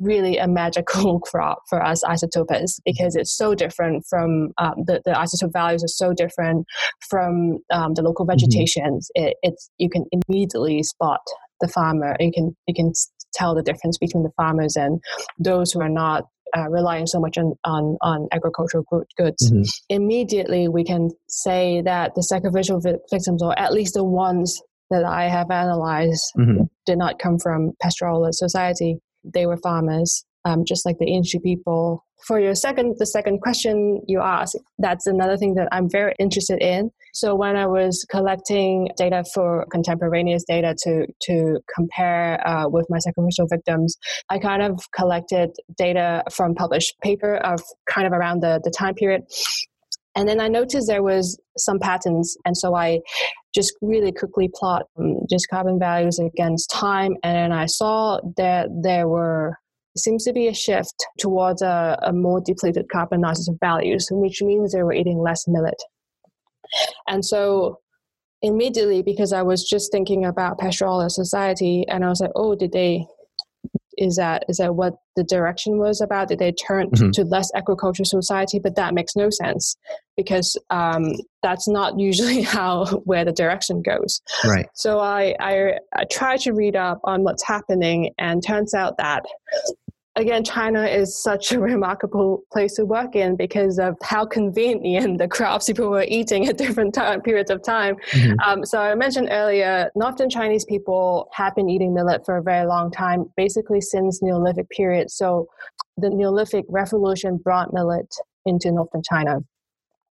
really 0.00 0.38
a 0.38 0.48
magical 0.48 1.20
crop 1.26 1.58
for 1.68 1.84
us 1.84 2.02
isotopers 2.04 2.80
because 2.84 3.14
it's 3.14 3.36
so 3.36 3.54
different 3.54 4.04
from 4.08 4.48
um, 4.58 4.74
the, 4.86 5.00
the 5.04 5.12
isotope 5.12 5.52
values 5.52 5.84
are 5.84 5.88
so 5.88 6.12
different 6.12 6.66
from 7.08 7.58
um, 7.70 7.94
the 7.94 8.02
local 8.02 8.24
vegetations 8.24 9.10
mm-hmm. 9.16 9.28
it, 9.28 9.36
it's 9.42 9.70
you 9.78 9.88
can 9.88 10.04
immediately 10.10 10.82
spot 10.82 11.20
the 11.60 11.68
farmer 11.68 12.16
you 12.18 12.32
can 12.32 12.56
you 12.66 12.74
can 12.74 12.92
tell 13.34 13.54
the 13.54 13.62
difference 13.62 13.98
between 13.98 14.22
the 14.24 14.32
farmers 14.36 14.76
and 14.76 15.00
those 15.38 15.70
who 15.72 15.80
are 15.80 15.88
not 15.88 16.24
uh, 16.56 16.68
relying 16.68 17.06
so 17.06 17.20
much 17.20 17.38
on, 17.38 17.54
on, 17.64 17.96
on 18.00 18.28
agricultural 18.32 18.84
goods, 19.16 19.50
mm-hmm. 19.50 19.62
immediately 19.88 20.68
we 20.68 20.84
can 20.84 21.10
say 21.28 21.82
that 21.82 22.14
the 22.14 22.22
sacrificial 22.22 22.80
victims, 22.80 23.42
or 23.42 23.58
at 23.58 23.72
least 23.72 23.94
the 23.94 24.04
ones 24.04 24.60
that 24.90 25.04
I 25.04 25.28
have 25.28 25.50
analyzed, 25.50 26.24
mm-hmm. 26.38 26.64
did 26.86 26.98
not 26.98 27.18
come 27.18 27.38
from 27.38 27.72
pastoral 27.80 28.28
society 28.32 28.98
they 29.24 29.46
were 29.46 29.56
farmers, 29.56 30.24
um, 30.44 30.64
just 30.66 30.84
like 30.84 30.98
the 30.98 31.10
ancient 31.10 31.42
people. 31.42 32.04
For 32.26 32.38
your 32.38 32.54
second, 32.54 32.96
the 32.98 33.06
second 33.06 33.40
question 33.40 34.00
you 34.06 34.20
asked, 34.20 34.56
that's 34.78 35.08
another 35.08 35.36
thing 35.36 35.54
that 35.54 35.68
I'm 35.72 35.88
very 35.90 36.14
interested 36.20 36.62
in. 36.62 36.90
So 37.14 37.34
when 37.34 37.56
I 37.56 37.66
was 37.66 38.06
collecting 38.10 38.88
data 38.96 39.24
for 39.34 39.66
contemporaneous 39.72 40.44
data 40.44 40.74
to 40.84 41.06
to 41.22 41.58
compare 41.74 42.46
uh, 42.46 42.68
with 42.68 42.86
my 42.88 42.98
sacrificial 42.98 43.46
victims, 43.48 43.96
I 44.30 44.38
kind 44.38 44.62
of 44.62 44.80
collected 44.96 45.50
data 45.76 46.22
from 46.32 46.54
published 46.54 46.94
paper 47.02 47.36
of 47.38 47.60
kind 47.90 48.06
of 48.06 48.12
around 48.12 48.42
the, 48.42 48.60
the 48.62 48.70
time 48.70 48.94
period. 48.94 49.22
And 50.14 50.28
then 50.28 50.40
I 50.40 50.48
noticed 50.48 50.86
there 50.88 51.02
was 51.02 51.40
some 51.56 51.78
patterns, 51.78 52.36
and 52.44 52.56
so 52.56 52.74
I 52.74 53.00
just 53.54 53.72
really 53.80 54.12
quickly 54.12 54.50
plot 54.54 54.84
um, 54.98 55.20
just 55.28 55.48
carbon 55.48 55.78
values 55.78 56.18
against 56.18 56.70
time, 56.70 57.16
and 57.22 57.52
I 57.52 57.66
saw 57.66 58.20
that 58.36 58.68
there 58.82 59.08
were 59.08 59.56
seems 59.96 60.24
to 60.24 60.32
be 60.32 60.48
a 60.48 60.54
shift 60.54 60.94
towards 61.18 61.62
a, 61.62 61.98
a 62.02 62.12
more 62.12 62.40
depleted 62.40 62.86
carbon 62.90 63.22
isotope 63.22 63.60
values, 63.60 64.08
which 64.10 64.42
means 64.42 64.72
they 64.72 64.82
were 64.82 64.92
eating 64.92 65.18
less 65.18 65.46
millet. 65.46 65.80
And 67.06 67.24
so 67.24 67.80
immediately, 68.40 69.02
because 69.02 69.32
I 69.32 69.42
was 69.42 69.64
just 69.64 69.92
thinking 69.92 70.24
about 70.24 70.58
pastoral 70.58 71.08
society, 71.10 71.84
and 71.88 72.04
I 72.04 72.08
was 72.08 72.20
like, 72.20 72.32
oh, 72.34 72.54
did 72.54 72.72
they 72.72 73.06
is 73.98 74.16
that 74.16 74.44
is 74.48 74.56
that 74.56 74.74
what 74.74 74.94
the 75.16 75.24
direction 75.24 75.78
was 75.78 76.00
about? 76.00 76.28
Did 76.28 76.38
they 76.38 76.52
turn 76.52 76.90
mm-hmm. 76.90 77.10
to 77.10 77.24
less 77.24 77.50
agricultural 77.54 78.06
society? 78.06 78.58
But 78.58 78.76
that 78.76 78.94
makes 78.94 79.14
no 79.14 79.28
sense 79.30 79.76
because 80.16 80.56
um, 80.70 81.12
that's 81.42 81.68
not 81.68 81.98
usually 81.98 82.42
how 82.42 82.86
where 83.04 83.24
the 83.24 83.32
direction 83.32 83.82
goes. 83.82 84.20
Right. 84.44 84.66
So 84.74 84.98
I, 84.98 85.34
I 85.40 85.78
I 85.94 86.04
try 86.10 86.36
to 86.38 86.52
read 86.52 86.76
up 86.76 87.00
on 87.04 87.22
what's 87.22 87.46
happening, 87.46 88.12
and 88.18 88.44
turns 88.44 88.74
out 88.74 88.96
that 88.98 89.24
again, 90.16 90.44
China 90.44 90.84
is 90.84 91.20
such 91.20 91.52
a 91.52 91.60
remarkable 91.72 92.44
place 92.52 92.74
to 92.74 92.84
work 92.84 93.16
in 93.16 93.36
because 93.36 93.78
of 93.78 93.96
how 94.02 94.24
convenient 94.26 95.18
the 95.18 95.28
crops 95.28 95.66
people 95.68 95.90
were 95.90 96.04
eating 96.08 96.46
at 96.48 96.58
different 96.58 96.94
time, 96.94 97.20
periods 97.20 97.50
of 97.50 97.62
time. 97.62 97.96
Mm-hmm. 98.12 98.40
Um, 98.40 98.64
so 98.64 98.80
I 98.80 98.94
mentioned 98.94 99.28
earlier, 99.30 99.90
northern 99.94 100.30
Chinese 100.30 100.64
people 100.64 101.28
have 101.32 101.54
been 101.54 101.68
eating 101.68 101.94
millet 101.94 102.24
for 102.24 102.36
a 102.36 102.42
very 102.42 102.66
long 102.66 102.90
time, 102.90 103.30
basically 103.36 103.80
since 103.80 104.22
Neolithic 104.22 104.68
period. 104.70 105.10
So 105.10 105.48
the 105.96 106.10
Neolithic 106.10 106.64
revolution 106.68 107.38
brought 107.38 107.72
millet 107.72 108.12
into 108.44 108.70
northern 108.72 109.02
China. 109.02 109.40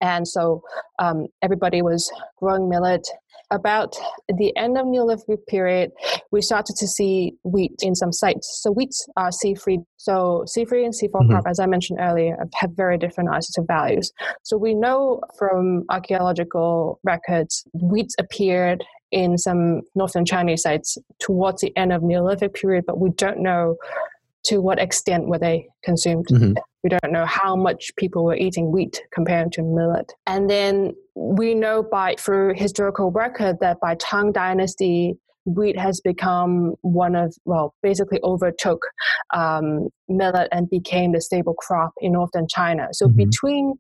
And 0.03 0.29
so 0.29 0.63
um, 0.99 1.27
everybody 1.43 1.81
was 1.81 2.13
growing 2.39 2.69
millet 2.69 3.09
about 3.51 3.97
the 4.29 4.55
end 4.57 4.77
of 4.77 4.87
Neolithic 4.87 5.47
period, 5.47 5.93
we 6.33 6.43
started 6.43 6.77
to 6.77 6.87
see 6.87 7.35
wheat 7.45 7.73
in 7.81 7.95
some 7.95 8.13
sites. 8.13 8.61
So 8.63 8.73
wheat 8.73 8.95
are 9.17 9.31
C3. 9.31 9.79
So 9.97 10.45
C3 10.47 10.85
and 10.85 10.95
C4 10.95 11.11
mm-hmm. 11.11 11.31
crop, 11.31 11.45
as 11.47 11.61
I 11.61 11.67
mentioned 11.67 12.01
earlier, 12.01 12.37
have 12.55 12.71
very 12.73 12.99
different 12.99 13.31
isotope 13.31 13.67
values. 13.67 14.13
So 14.43 14.57
we 14.57 14.75
know 14.75 15.21
from 15.39 15.85
archaeological 15.91 16.99
records, 17.05 17.65
wheat 17.73 18.13
appeared 18.19 18.85
in 19.13 19.39
some 19.39 19.83
northern 19.95 20.25
Chinese 20.25 20.63
sites 20.63 20.99
towards 21.21 21.63
the 21.63 21.77
end 21.77 21.93
of 21.93 22.03
Neolithic 22.03 22.55
period, 22.55 22.85
but 22.87 22.99
we 22.99 23.11
don't 23.11 23.41
know 23.41 23.77
to 24.45 24.59
what 24.59 24.79
extent 24.79 25.27
were 25.27 25.39
they 25.39 25.69
consumed. 25.85 26.27
Mm-hmm. 26.31 26.55
We 26.87 26.91
don't 26.91 27.13
know 27.13 27.27
how 27.27 27.57
much 27.57 27.91
people 27.97 28.25
were 28.25 28.37
eating 28.37 28.71
wheat 28.71 29.03
compared 29.13 29.51
to 29.55 29.63
millet. 29.65 30.13
And 30.25 30.49
then 30.49 30.95
we 31.17 31.53
know 31.53 31.83
by 31.83 32.15
through 32.17 32.55
historical 32.55 33.11
record 33.11 33.57
that 33.61 33.81
by 33.81 33.97
Tang 33.97 34.31
Dynasty, 34.31 35.19
wheat 35.47 35.77
has 35.77 36.01
become 36.01 36.77
one 36.83 37.17
of 37.17 37.35
well 37.45 37.75
basically 37.83 38.21
overtook 38.23 38.87
um, 39.35 39.89
millet 40.09 40.49
and 40.53 40.71
became 40.71 41.11
the 41.11 41.21
stable 41.21 41.55
crop 41.55 41.93
in 42.01 42.13
northern 42.13 42.49
china 42.49 42.89
so 42.91 43.07
mm-hmm. 43.07 43.17
between 43.19 43.75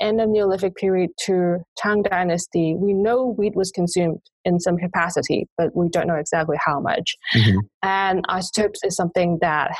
end 0.00 0.22
of 0.22 0.30
neolithic 0.30 0.74
period 0.74 1.10
to 1.18 1.58
tang 1.76 2.02
dynasty 2.02 2.74
we 2.78 2.94
know 2.94 3.34
wheat 3.36 3.54
was 3.54 3.70
consumed 3.70 4.22
in 4.46 4.58
some 4.58 4.78
capacity 4.78 5.46
but 5.58 5.76
we 5.76 5.86
don't 5.90 6.06
know 6.06 6.14
exactly 6.14 6.56
how 6.58 6.80
much 6.80 7.14
mm-hmm. 7.36 7.58
and 7.82 8.24
isotopes 8.30 8.80
is 8.82 8.96
something 8.96 9.36
that 9.42 9.70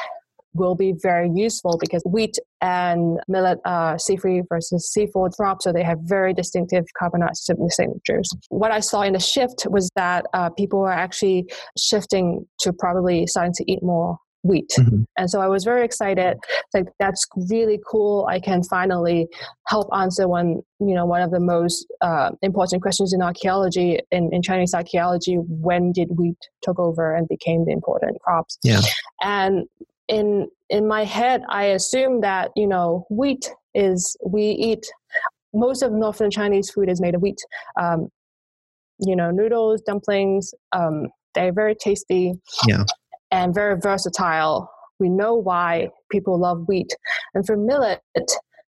will 0.54 0.74
be 0.74 0.94
very 1.02 1.30
useful 1.34 1.78
because 1.80 2.02
wheat 2.04 2.36
and 2.62 3.18
millet 3.28 3.58
are 3.64 3.96
C3 3.96 4.42
versus 4.48 4.90
C4 4.96 5.34
crops, 5.36 5.64
so 5.64 5.72
they 5.72 5.82
have 5.82 5.98
very 6.02 6.32
distinctive 6.32 6.84
carbon 6.98 7.22
signatures. 7.34 8.30
What 8.48 8.70
I 8.70 8.80
saw 8.80 9.02
in 9.02 9.12
the 9.12 9.20
shift 9.20 9.66
was 9.68 9.90
that 9.96 10.26
uh, 10.32 10.48
people 10.50 10.78
were 10.78 10.92
actually 10.92 11.46
shifting 11.76 12.46
to 12.60 12.72
probably 12.72 13.26
starting 13.26 13.52
to 13.54 13.70
eat 13.70 13.82
more 13.82 14.16
wheat. 14.44 14.70
Mm-hmm. 14.78 15.02
And 15.16 15.30
so 15.30 15.40
I 15.40 15.46
was 15.46 15.64
very 15.64 15.84
excited. 15.84 16.36
Like 16.74 16.86
that's 16.98 17.24
really 17.50 17.78
cool. 17.88 18.26
I 18.28 18.40
can 18.40 18.62
finally 18.64 19.28
help 19.68 19.88
answer 19.96 20.28
one, 20.28 20.60
you 20.80 20.94
know, 20.94 21.06
one 21.06 21.22
of 21.22 21.30
the 21.30 21.40
most 21.40 21.86
uh, 22.00 22.30
important 22.42 22.82
questions 22.82 23.12
in 23.12 23.22
archaeology 23.22 24.00
in, 24.10 24.30
in 24.32 24.42
Chinese 24.42 24.74
archaeology. 24.74 25.36
When 25.36 25.92
did 25.92 26.08
wheat 26.16 26.38
took 26.62 26.78
over 26.78 27.14
and 27.14 27.28
became 27.28 27.64
the 27.64 27.72
important 27.72 28.20
crops? 28.20 28.58
Yeah. 28.64 28.80
And 29.22 29.66
in 30.08 30.48
in 30.68 30.86
my 30.86 31.04
head 31.04 31.42
i 31.48 31.64
assume 31.64 32.20
that 32.20 32.50
you 32.56 32.66
know 32.66 33.06
wheat 33.10 33.50
is 33.74 34.16
we 34.26 34.42
eat 34.42 34.84
most 35.54 35.82
of 35.82 35.92
northern 35.92 36.30
chinese 36.30 36.70
food 36.70 36.88
is 36.88 37.00
made 37.00 37.14
of 37.14 37.22
wheat. 37.22 37.40
Um, 37.80 38.08
you 38.98 39.16
know 39.16 39.30
noodles 39.30 39.82
dumplings 39.82 40.52
um, 40.72 41.08
they're 41.34 41.52
very 41.52 41.74
tasty 41.74 42.34
yeah. 42.66 42.84
and 43.30 43.54
very 43.54 43.78
versatile. 43.80 44.70
We 44.98 45.08
know 45.08 45.34
why 45.34 45.88
people 46.10 46.38
love 46.38 46.64
wheat. 46.68 46.94
And 47.34 47.44
for 47.46 47.56
millet 47.56 48.00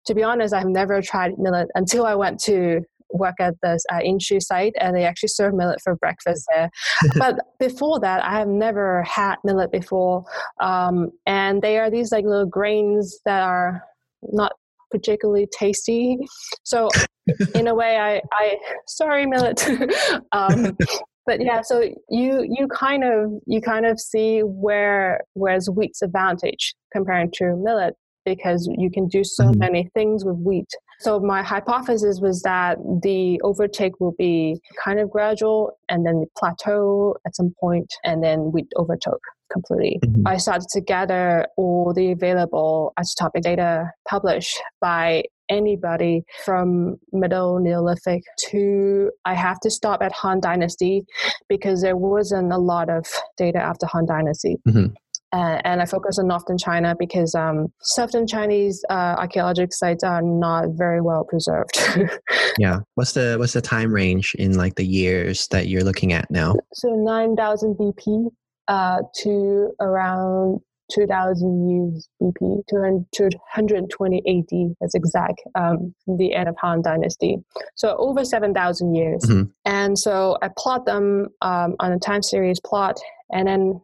to 0.05 0.13
be 0.13 0.23
honest 0.23 0.53
i've 0.53 0.67
never 0.67 1.01
tried 1.01 1.31
millet 1.37 1.69
until 1.75 2.05
i 2.05 2.13
went 2.13 2.37
to 2.37 2.81
work 3.13 3.35
at 3.39 3.53
the 3.61 3.79
uh, 3.91 3.99
Yinxu 3.99 4.41
site, 4.41 4.73
and 4.79 4.95
they 4.95 5.05
actually 5.05 5.29
serve 5.29 5.53
millet 5.53 5.79
for 5.81 5.95
breakfast 5.95 6.45
there. 6.53 6.69
but 7.17 7.39
before 7.59 7.99
that, 8.01 8.23
I 8.23 8.39
have 8.39 8.47
never 8.47 9.03
had 9.03 9.35
millet 9.43 9.71
before, 9.71 10.25
um, 10.59 11.11
and 11.25 11.61
they 11.61 11.79
are 11.79 11.89
these 11.89 12.11
like 12.11 12.25
little 12.25 12.45
grains 12.45 13.19
that 13.25 13.43
are 13.43 13.83
not 14.21 14.53
particularly 14.91 15.47
tasty. 15.57 16.17
So 16.63 16.89
in 17.55 17.67
a 17.67 17.75
way, 17.75 17.97
I, 17.97 18.21
I 18.33 18.57
sorry 18.87 19.25
millet. 19.25 19.67
um, 20.31 20.77
but 21.25 21.41
yeah, 21.41 21.61
so 21.61 21.81
you 22.09 22.45
you 22.49 22.67
kind 22.67 23.03
of 23.03 23.31
you 23.45 23.61
kind 23.61 23.85
of 23.85 23.99
see 23.99 24.41
where 24.41 25.21
where's 25.33 25.69
wheat's 25.69 26.01
advantage 26.01 26.75
comparing 26.91 27.31
to 27.35 27.55
millet 27.55 27.95
because 28.25 28.69
you 28.77 28.89
can 28.89 29.07
do 29.07 29.23
so 29.23 29.45
mm-hmm. 29.45 29.59
many 29.59 29.89
things 29.93 30.23
with 30.25 30.37
wheat. 30.37 30.69
So 30.99 31.19
my 31.19 31.43
hypothesis 31.43 32.19
was 32.21 32.41
that 32.43 32.77
the 33.01 33.39
overtake 33.43 33.99
will 33.99 34.15
be 34.17 34.59
kind 34.83 34.99
of 34.99 35.09
gradual 35.09 35.77
and 35.89 36.05
then 36.05 36.25
plateau 36.37 37.15
at 37.25 37.35
some 37.35 37.53
point 37.59 37.93
and 38.03 38.23
then 38.23 38.51
wheat 38.51 38.67
overtook 38.77 39.21
completely. 39.51 39.99
Mm-hmm. 40.03 40.27
I 40.27 40.37
started 40.37 40.67
to 40.69 40.81
gather 40.81 41.45
all 41.57 41.93
the 41.93 42.11
available 42.11 42.93
isotopic 42.99 43.41
data 43.41 43.91
published 44.07 44.59
by 44.81 45.23
anybody 45.49 46.23
from 46.45 46.95
middle 47.11 47.59
neolithic 47.59 48.23
to 48.39 49.11
i 49.25 49.33
have 49.33 49.59
to 49.59 49.69
stop 49.69 50.01
at 50.01 50.11
han 50.13 50.39
dynasty 50.39 51.03
because 51.49 51.81
there 51.81 51.97
wasn't 51.97 52.51
a 52.51 52.57
lot 52.57 52.89
of 52.89 53.05
data 53.37 53.59
after 53.59 53.85
han 53.85 54.05
dynasty 54.05 54.55
mm-hmm. 54.65 54.87
Uh, 55.33 55.59
and 55.65 55.81
I 55.81 55.85
focus 55.85 56.19
on 56.19 56.27
Northern 56.27 56.59
China 56.59 56.95
because 56.97 57.33
um, 57.33 57.73
Southern 57.81 58.27
Chinese 58.27 58.85
uh, 58.89 59.15
archaeological 59.17 59.71
sites 59.71 60.03
are 60.03 60.21
not 60.21 60.69
very 60.77 61.01
well 61.01 61.23
preserved. 61.23 61.71
yeah, 62.59 62.79
what's 62.93 63.13
the 63.13 63.37
what's 63.39 63.53
the 63.53 63.61
time 63.61 63.91
range 63.91 64.35
in 64.37 64.55
like 64.55 64.75
the 64.75 64.85
years 64.85 65.47
that 65.47 65.67
you're 65.67 65.83
looking 65.83 66.13
at 66.13 66.29
now? 66.29 66.53
So 66.73 66.89
nine 66.89 67.35
thousand 67.35 67.75
BP 67.77 68.27
uh, 68.67 68.99
to 69.21 69.71
around 69.79 70.59
2000 70.91 71.69
years 71.69 72.07
BP, 72.21 72.61
220 72.69 74.17
AD, 74.17 74.75
that's 74.79 74.93
exact, 74.93 75.41
um, 75.55 75.95
the 76.05 76.33
end 76.33 76.47
of 76.49 76.55
Han 76.61 76.81
Dynasty. 76.81 77.37
So 77.75 77.95
over 77.97 78.23
7,000 78.23 78.93
years. 78.93 79.23
Mm-hmm. 79.23 79.49
And 79.65 79.97
so 79.97 80.37
I 80.41 80.49
plot 80.55 80.85
them 80.85 81.29
um, 81.41 81.75
on 81.79 81.93
a 81.93 81.99
time 81.99 82.21
series 82.21 82.59
plot, 82.59 82.99
and 83.31 83.47
then 83.47 83.81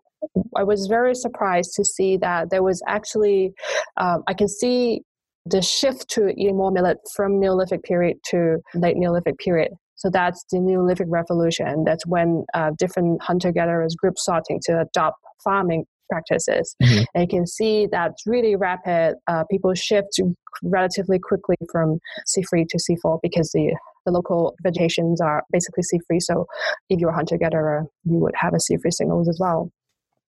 I 0.55 0.63
was 0.63 0.87
very 0.87 1.15
surprised 1.15 1.73
to 1.75 1.85
see 1.85 2.17
that 2.17 2.49
there 2.49 2.63
was 2.63 2.81
actually, 2.87 3.53
um, 3.97 4.23
I 4.27 4.33
can 4.33 4.47
see 4.47 5.01
the 5.45 5.61
shift 5.61 6.09
to 6.09 6.29
eating 6.29 6.57
more 6.57 6.71
millet 6.71 6.97
from 7.15 7.39
Neolithic 7.39 7.83
period 7.83 8.17
to 8.25 8.57
late 8.75 8.97
Neolithic 8.97 9.37
period. 9.37 9.71
So 9.95 10.09
that's 10.09 10.45
the 10.51 10.59
Neolithic 10.59 11.07
revolution. 11.09 11.83
That's 11.85 12.05
when 12.05 12.45
uh, 12.53 12.71
different 12.77 13.21
hunter-gatherers 13.21 13.95
groups 13.95 14.21
starting 14.21 14.59
to 14.63 14.81
adopt 14.81 15.17
farming 15.43 15.85
practices. 16.09 16.75
Mm-hmm. 16.81 17.03
And 17.13 17.21
you 17.21 17.27
can 17.27 17.47
see 17.47 17.87
that 17.91 18.13
really 18.25 18.55
rapid. 18.55 19.15
Uh, 19.27 19.43
people 19.49 19.73
shift 19.73 20.19
relatively 20.63 21.19
quickly 21.19 21.55
from 21.71 21.99
C3 22.27 22.67
to 22.69 22.77
C4 22.77 23.19
because 23.21 23.51
the 23.51 23.75
the 24.05 24.11
local 24.13 24.55
vegetations 24.63 25.19
are 25.19 25.43
basically 25.51 25.83
C3. 25.83 26.21
So 26.21 26.45
if 26.89 26.99
you're 26.99 27.09
a 27.09 27.15
hunter-gatherer, 27.15 27.85
you 28.05 28.17
would 28.17 28.33
have 28.35 28.53
a 28.53 28.57
C3 28.57 28.91
signals 28.91 29.27
as 29.27 29.37
well. 29.39 29.69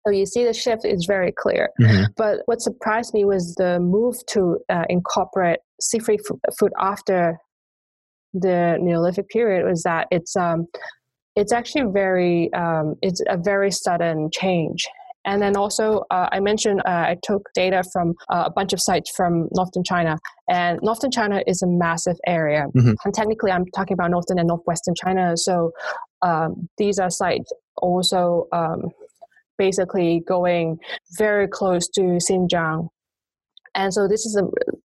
So 0.07 0.12
you 0.12 0.26
see 0.26 0.44
the 0.44 0.55
shift 0.55 0.84
is 0.84 1.05
very 1.07 1.32
clear. 1.32 1.68
Mm-hmm. 1.80 2.05
But 2.16 2.40
what 2.46 2.61
surprised 2.61 3.12
me 3.12 3.24
was 3.24 3.55
the 3.57 3.78
move 3.80 4.16
to 4.28 4.59
uh, 4.68 4.84
incorporate 4.88 5.59
C3 5.82 6.18
food 6.59 6.72
after 6.80 7.38
the 8.32 8.78
Neolithic 8.80 9.28
period 9.28 9.66
was 9.66 9.82
that 9.82 10.07
it's 10.11 10.36
um, 10.36 10.66
it's 11.36 11.53
actually 11.53 11.90
very 11.92 12.53
um, 12.55 12.94
it's 13.03 13.20
a 13.28 13.36
very 13.36 13.70
sudden 13.70 14.30
change. 14.32 14.86
And 15.26 15.42
then 15.42 15.55
also, 15.55 16.05
uh, 16.11 16.30
I 16.32 16.40
mentioned 16.40 16.80
uh, 16.86 17.05
I 17.09 17.16
took 17.22 17.42
data 17.55 17.82
from 17.92 18.14
uh, 18.30 18.44
a 18.46 18.51
bunch 18.51 18.72
of 18.72 18.80
sites 18.80 19.11
from 19.14 19.48
northern 19.53 19.84
China, 19.84 20.16
and 20.48 20.78
northern 20.82 21.11
China 21.11 21.42
is 21.46 21.61
a 21.61 21.66
massive 21.66 22.16
area. 22.26 22.64
Mm-hmm. 22.74 22.92
And 23.05 23.14
technically, 23.14 23.51
I'm 23.51 23.66
talking 23.76 23.94
about 23.94 24.11
northern 24.11 24.38
and 24.38 24.48
northwestern 24.48 24.94
China. 24.94 25.36
So 25.36 25.72
um, 26.22 26.68
these 26.78 26.98
are 26.98 27.11
sites 27.11 27.53
also 27.76 28.46
um, 28.53 28.88
basically 29.61 30.22
going 30.26 30.78
very 31.18 31.46
close 31.46 31.86
to 31.88 32.00
Xinjiang. 32.26 32.88
And 33.74 33.92
so 33.92 34.08
this 34.08 34.24
is 34.24 34.34
a 34.36 34.44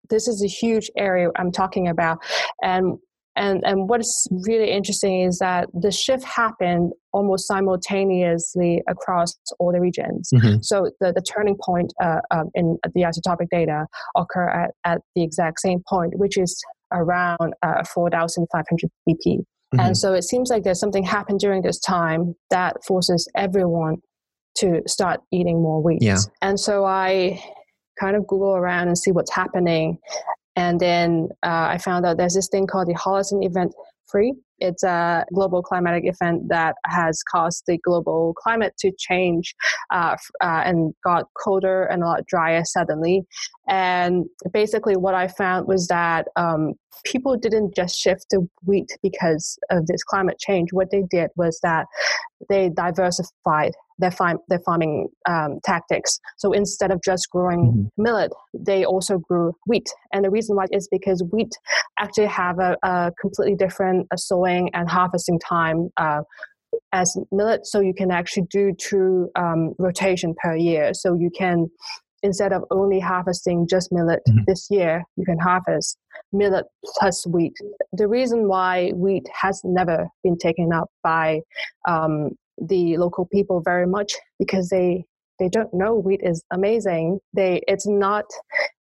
this 0.10 0.28
is 0.28 0.44
a 0.44 0.48
huge 0.48 0.92
area 0.98 1.30
I'm 1.40 1.52
talking 1.52 1.88
about, 1.88 2.18
and 2.62 3.00
and 3.36 3.64
and 3.66 3.90
what 3.90 4.02
is 4.02 4.28
really 4.48 4.70
interesting 4.70 5.22
is 5.22 5.40
that 5.40 5.68
the 5.74 5.92
shift 5.92 6.24
happened 6.24 6.92
almost 7.14 7.48
simultaneously 7.48 8.84
across 8.88 9.34
all 9.60 9.72
the 9.72 9.80
regions. 9.80 10.30
Mm-hmm. 10.36 10.58
So 10.62 10.92
the, 11.00 11.14
the 11.14 11.24
turning 11.34 11.58
point 11.66 11.92
uh, 12.04 12.22
um, 12.30 12.52
in 12.54 12.78
the 12.94 13.02
isotopic 13.02 13.48
data 13.50 13.88
occur 14.16 14.50
at, 14.50 14.72
at 14.84 15.02
the 15.16 15.24
exact 15.24 15.62
same 15.62 15.82
point, 15.90 16.12
which 16.18 16.38
is 16.38 16.62
around 16.92 17.54
uh, 17.64 17.84
4,500 17.94 18.92
BP. 19.08 19.40
Mm-hmm. 19.76 19.80
And 19.80 19.98
so 19.98 20.14
it 20.14 20.24
seems 20.24 20.50
like 20.50 20.64
there's 20.64 20.80
something 20.80 21.04
happened 21.04 21.40
during 21.40 21.62
this 21.62 21.80
time 21.80 22.36
that 22.52 22.78
forces 22.88 23.28
everyone 23.36 23.98
to 24.56 24.82
start 24.88 25.22
eating 25.32 25.62
more 25.62 25.82
wheat. 25.82 26.02
Yeah. 26.02 26.20
And 26.42 26.60
so 26.60 26.86
I 26.86 27.42
kind 28.00 28.16
of 28.16 28.28
Google 28.28 28.56
around 28.56 28.88
and 28.88 28.98
see 28.98 29.12
what's 29.12 29.32
happening. 29.32 29.98
And 30.56 30.80
then 30.80 31.30
uh, 31.44 31.68
I 31.70 31.78
found 31.78 32.06
out 32.06 32.18
there's 32.18 32.34
this 32.34 32.48
thing 32.48 32.68
called 32.68 32.88
the 32.88 32.94
Holocene 32.94 33.46
Event 33.46 33.74
Three. 34.12 34.34
It's 34.60 34.84
a 34.84 35.26
global 35.34 35.62
climatic 35.62 36.04
event 36.06 36.48
that 36.48 36.76
has 36.86 37.22
caused 37.24 37.64
the 37.68 37.78
global 37.80 38.34
climate 38.38 38.74
to 38.80 38.92
change 38.98 39.54
uh, 39.92 40.16
uh, 40.42 40.62
and 40.64 40.94
got 41.04 41.26
colder 41.44 41.84
and 41.84 42.04
a 42.04 42.06
lot 42.06 42.26
drier 42.26 42.64
suddenly. 42.64 43.24
And 43.68 44.26
basically, 44.54 44.96
what 44.96 45.14
I 45.14 45.28
found 45.28 45.68
was 45.68 45.88
that 45.88 46.28
um, 46.38 46.76
people 47.04 47.36
didn't 47.36 47.76
just 47.76 47.98
shift 47.98 48.28
to 48.32 48.50
wheat 48.64 48.90
because 49.04 49.58
of 49.72 49.88
this 49.88 50.04
climate 50.04 50.40
change. 50.40 50.72
What 50.72 50.92
they 50.92 51.04
did 51.10 51.32
was 51.36 51.60
that 51.64 51.88
they 52.50 52.70
diversified 52.70 53.72
their, 53.98 54.12
farm, 54.12 54.40
their 54.50 54.60
farming 54.60 55.08
um, 55.28 55.60
tactics. 55.64 56.20
So 56.38 56.52
instead 56.52 56.92
of 56.92 57.02
just 57.04 57.30
growing 57.32 57.60
mm-hmm. 57.66 58.04
millet, 58.04 58.32
they 58.54 58.86
also 58.86 59.18
grew 59.18 59.54
wheat. 59.68 59.88
And 60.14 60.26
the 60.26 60.30
reason 60.30 60.56
why 60.56 60.66
is 60.72 60.88
because 60.92 61.24
wheat 61.32 61.52
actually 62.00 62.28
have 62.28 62.60
a, 62.60 62.76
a 62.84 63.12
completely 63.20 63.56
different 63.56 64.08
uh, 64.12 64.18
sowing 64.18 64.70
and 64.74 64.90
harvesting 64.90 65.40
time 65.40 65.90
uh, 65.98 66.22
as 66.92 67.16
millet. 67.32 67.66
So 67.66 67.80
you 67.80 67.94
can 67.94 68.12
actually 68.12 68.48
do 68.50 68.74
two 68.78 69.30
um, 69.36 69.74
rotation 69.80 70.36
per 70.42 70.56
year. 70.56 70.94
So 70.94 71.16
you 71.16 71.30
can 71.36 71.68
instead 72.24 72.54
of 72.54 72.64
only 72.72 73.00
harvesting 73.00 73.68
just 73.68 73.92
millet 73.92 74.22
mm-hmm. 74.28 74.40
this 74.48 74.68
year, 74.70 75.04
you 75.16 75.26
can 75.26 75.40
harvest 75.40 75.98
millet 76.32 76.66
plus 76.86 77.26
wheat. 77.28 77.54
The 77.94 78.08
reason 78.08 78.48
why 78.48 78.92
wheat 78.92 79.28
has 79.42 79.62
never 79.64 80.08
been 80.24 80.38
taken 80.38 80.72
up 80.74 80.90
by 81.04 81.42
um, 81.88 82.32
the 82.58 82.98
local 82.98 83.26
people 83.26 83.62
very 83.64 83.88
much 83.88 84.14
because 84.40 84.70
they 84.70 85.06
they 85.38 85.50
don't 85.50 85.74
know 85.74 85.96
wheat 85.96 86.22
is 86.24 86.44
amazing. 86.52 87.20
They 87.34 87.62
it's 87.68 87.88
not 87.88 88.26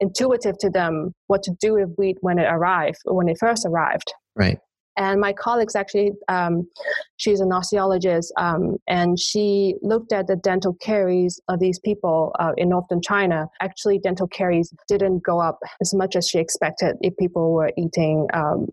intuitive 0.01 0.59
to 0.59 0.71
them 0.71 1.13
what 1.27 1.43
to 1.45 1.53
do 1.61 1.75
with 1.75 1.95
wheat 1.97 2.19
when 2.21 2.39
it 2.39 2.47
arrived 2.47 2.99
when 3.05 3.29
it 3.29 3.39
first 3.41 3.65
arrived. 3.67 4.13
Right. 4.37 4.59
And 4.97 5.21
my 5.21 5.33
colleagues 5.33 5.75
actually, 5.75 6.13
um, 6.29 6.69
she's 7.17 7.41
an 7.41 7.51
osteologist, 7.51 8.27
um, 8.37 8.77
and 8.87 9.19
she 9.19 9.75
looked 9.83 10.13
at 10.13 10.27
the 10.27 10.37
dental 10.37 10.75
caries 10.75 11.41
of 11.49 11.61
these 11.61 11.79
people 11.79 12.35
uh, 12.39 12.53
in 12.57 12.69
northern 12.69 13.01
China. 13.01 13.47
Actually, 13.61 13.99
dental 13.99 14.29
caries 14.29 14.73
didn't 14.89 15.23
go 15.23 15.41
up 15.41 15.59
as 15.81 15.95
much 15.95 16.17
as 16.17 16.29
she 16.29 16.39
expected 16.39 16.97
if 17.01 17.17
people 17.17 17.53
were 17.53 17.71
eating 17.79 18.27
um, 18.35 18.67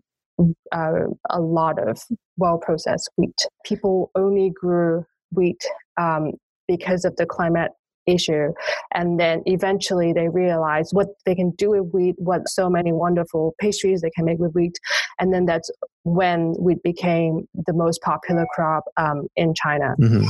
uh, 0.72 1.06
a 1.30 1.40
lot 1.40 1.78
of 1.78 1.98
well 2.36 2.58
processed 2.58 3.10
wheat. 3.16 3.46
People 3.64 4.10
only 4.14 4.50
grew 4.50 5.04
wheat 5.32 5.62
um, 5.98 6.32
because 6.68 7.04
of 7.04 7.16
the 7.16 7.26
climate 7.26 7.72
issue. 8.06 8.52
And 8.92 9.20
then 9.20 9.42
eventually 9.46 10.12
they 10.12 10.28
realized 10.28 10.90
what 10.92 11.08
they 11.26 11.34
can 11.34 11.50
do 11.52 11.70
with 11.70 11.90
wheat, 11.92 12.14
what 12.18 12.48
so 12.48 12.68
many 12.68 12.92
wonderful 12.92 13.54
pastries 13.60 14.00
they 14.00 14.10
can 14.10 14.24
make 14.24 14.38
with 14.38 14.52
wheat. 14.52 14.78
And 15.18 15.32
then 15.32 15.46
that's 15.46 15.70
when 16.04 16.54
wheat 16.58 16.82
became 16.82 17.46
the 17.66 17.72
most 17.72 18.00
popular 18.02 18.46
crop 18.54 18.84
um, 18.96 19.26
in 19.36 19.54
China, 19.54 19.94
mm-hmm. 20.00 20.24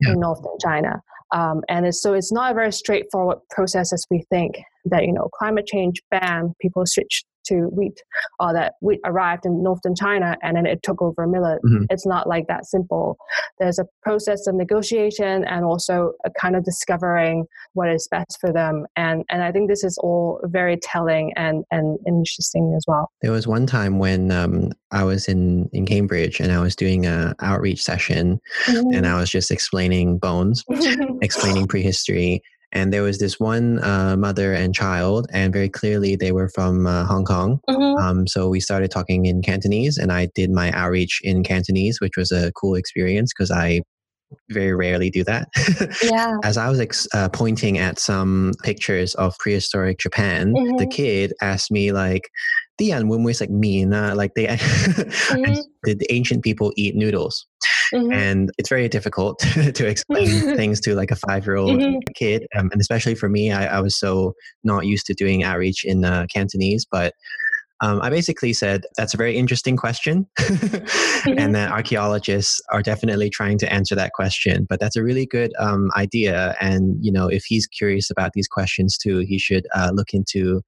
yeah. 0.00 0.12
in 0.12 0.20
northern 0.20 0.56
China. 0.62 1.00
Um, 1.32 1.62
and 1.68 1.86
it's, 1.86 2.00
so 2.00 2.14
it's 2.14 2.32
not 2.32 2.52
a 2.52 2.54
very 2.54 2.72
straightforward 2.72 3.38
process 3.50 3.92
as 3.92 4.06
we 4.10 4.22
think 4.30 4.58
that, 4.84 5.04
you 5.04 5.12
know, 5.12 5.28
climate 5.36 5.66
change, 5.66 6.00
bam, 6.10 6.54
people 6.60 6.84
switch 6.86 7.24
to 7.48 7.68
wheat 7.72 8.02
or 8.40 8.52
that 8.52 8.74
wheat 8.80 9.00
arrived 9.04 9.46
in 9.46 9.62
northern 9.62 9.94
China 9.94 10.36
and 10.42 10.56
then 10.56 10.66
it 10.66 10.82
took 10.82 11.00
over 11.02 11.26
millet. 11.26 11.58
Mm-hmm. 11.64 11.84
It's 11.90 12.06
not 12.06 12.28
like 12.28 12.46
that 12.48 12.66
simple. 12.66 13.16
There's 13.58 13.78
a 13.78 13.86
process 14.02 14.46
of 14.46 14.54
negotiation 14.54 15.44
and 15.44 15.64
also 15.64 16.12
a 16.24 16.30
kind 16.30 16.56
of 16.56 16.64
discovering 16.64 17.46
what 17.74 17.90
is 17.90 18.08
best 18.10 18.38
for 18.40 18.52
them. 18.52 18.86
And 18.96 19.24
and 19.30 19.42
I 19.42 19.52
think 19.52 19.68
this 19.68 19.84
is 19.84 19.98
all 19.98 20.40
very 20.44 20.76
telling 20.76 21.32
and, 21.36 21.64
and 21.70 21.98
interesting 22.06 22.74
as 22.76 22.84
well. 22.86 23.10
There 23.22 23.32
was 23.32 23.46
one 23.46 23.66
time 23.66 23.98
when 23.98 24.30
um, 24.30 24.72
I 24.90 25.04
was 25.04 25.28
in, 25.28 25.68
in 25.72 25.86
Cambridge 25.86 26.40
and 26.40 26.52
I 26.52 26.60
was 26.60 26.76
doing 26.76 27.06
a 27.06 27.34
outreach 27.40 27.82
session 27.82 28.40
mm-hmm. 28.66 28.94
and 28.94 29.06
I 29.06 29.18
was 29.18 29.30
just 29.30 29.50
explaining 29.50 30.18
bones, 30.18 30.64
explaining 31.22 31.66
prehistory 31.66 32.42
and 32.72 32.92
there 32.92 33.02
was 33.02 33.18
this 33.18 33.38
one 33.38 33.82
uh, 33.82 34.16
mother 34.16 34.52
and 34.52 34.74
child, 34.74 35.26
and 35.32 35.52
very 35.52 35.68
clearly 35.68 36.16
they 36.16 36.32
were 36.32 36.48
from 36.48 36.86
uh, 36.86 37.04
Hong 37.04 37.24
Kong. 37.24 37.60
Mm-hmm. 37.68 38.02
Um, 38.02 38.26
so 38.26 38.48
we 38.48 38.60
started 38.60 38.90
talking 38.90 39.26
in 39.26 39.42
Cantonese, 39.42 39.96
and 39.96 40.12
I 40.12 40.28
did 40.34 40.50
my 40.50 40.72
outreach 40.72 41.20
in 41.22 41.42
Cantonese, 41.42 42.00
which 42.00 42.16
was 42.16 42.32
a 42.32 42.52
cool 42.52 42.74
experience 42.74 43.32
because 43.32 43.50
I 43.50 43.82
very 44.50 44.74
rarely 44.74 45.10
do 45.10 45.22
that. 45.24 45.48
Yeah. 46.02 46.36
As 46.44 46.56
I 46.56 46.68
was 46.68 46.80
ex- 46.80 47.06
uh, 47.14 47.28
pointing 47.28 47.78
at 47.78 47.98
some 47.98 48.52
pictures 48.64 49.14
of 49.14 49.38
prehistoric 49.38 49.98
Japan, 49.98 50.52
mm-hmm. 50.52 50.76
the 50.76 50.86
kid 50.86 51.32
asked 51.40 51.70
me 51.70 51.92
like, 51.92 52.28
"Dian, 52.78 53.08
when 53.08 53.22
was 53.22 53.40
like 53.40 53.50
mean? 53.50 53.90
Like 53.90 54.34
they, 54.34 54.46
mm-hmm. 54.48 55.60
did 55.84 56.00
the 56.00 56.12
ancient 56.12 56.42
people 56.42 56.72
eat 56.76 56.96
noodles?" 56.96 57.46
Mm-hmm. 57.94 58.12
And 58.12 58.50
it's 58.58 58.68
very 58.68 58.88
difficult 58.88 59.38
to 59.74 59.86
explain 59.86 60.28
things 60.56 60.80
to 60.82 60.94
like 60.94 61.10
a 61.10 61.16
five 61.16 61.46
year 61.46 61.56
old 61.56 61.80
mm-hmm. 61.80 61.98
kid. 62.14 62.46
Um, 62.56 62.70
and 62.72 62.80
especially 62.80 63.14
for 63.14 63.28
me, 63.28 63.52
I, 63.52 63.78
I, 63.78 63.80
was 63.80 63.98
so 63.98 64.34
not 64.64 64.86
used 64.86 65.06
to 65.06 65.14
doing 65.14 65.44
outreach 65.44 65.84
in 65.84 66.04
uh, 66.04 66.26
Cantonese. 66.32 66.86
But 66.90 67.14
um, 67.80 68.00
I 68.00 68.08
basically 68.08 68.54
said 68.54 68.84
that's 68.96 69.12
a 69.12 69.18
very 69.18 69.36
interesting 69.36 69.76
question, 69.76 70.26
mm-hmm. 70.38 71.38
and 71.38 71.54
that 71.54 71.70
archaeologists 71.70 72.60
are 72.72 72.80
definitely 72.82 73.28
trying 73.28 73.58
to 73.58 73.70
answer 73.70 73.94
that 73.94 74.12
question. 74.12 74.66
But 74.68 74.80
that's 74.80 74.96
a 74.96 75.02
really 75.02 75.26
good 75.26 75.52
um, 75.58 75.90
idea, 75.94 76.56
and 76.60 76.96
you 77.04 77.12
know, 77.12 77.28
if 77.28 77.44
he's 77.44 77.66
curious 77.66 78.10
about 78.10 78.32
these 78.32 78.48
questions 78.48 78.96
too, 78.96 79.18
he 79.18 79.38
should 79.38 79.66
uh, 79.74 79.90
look 79.92 80.14
into 80.14 80.62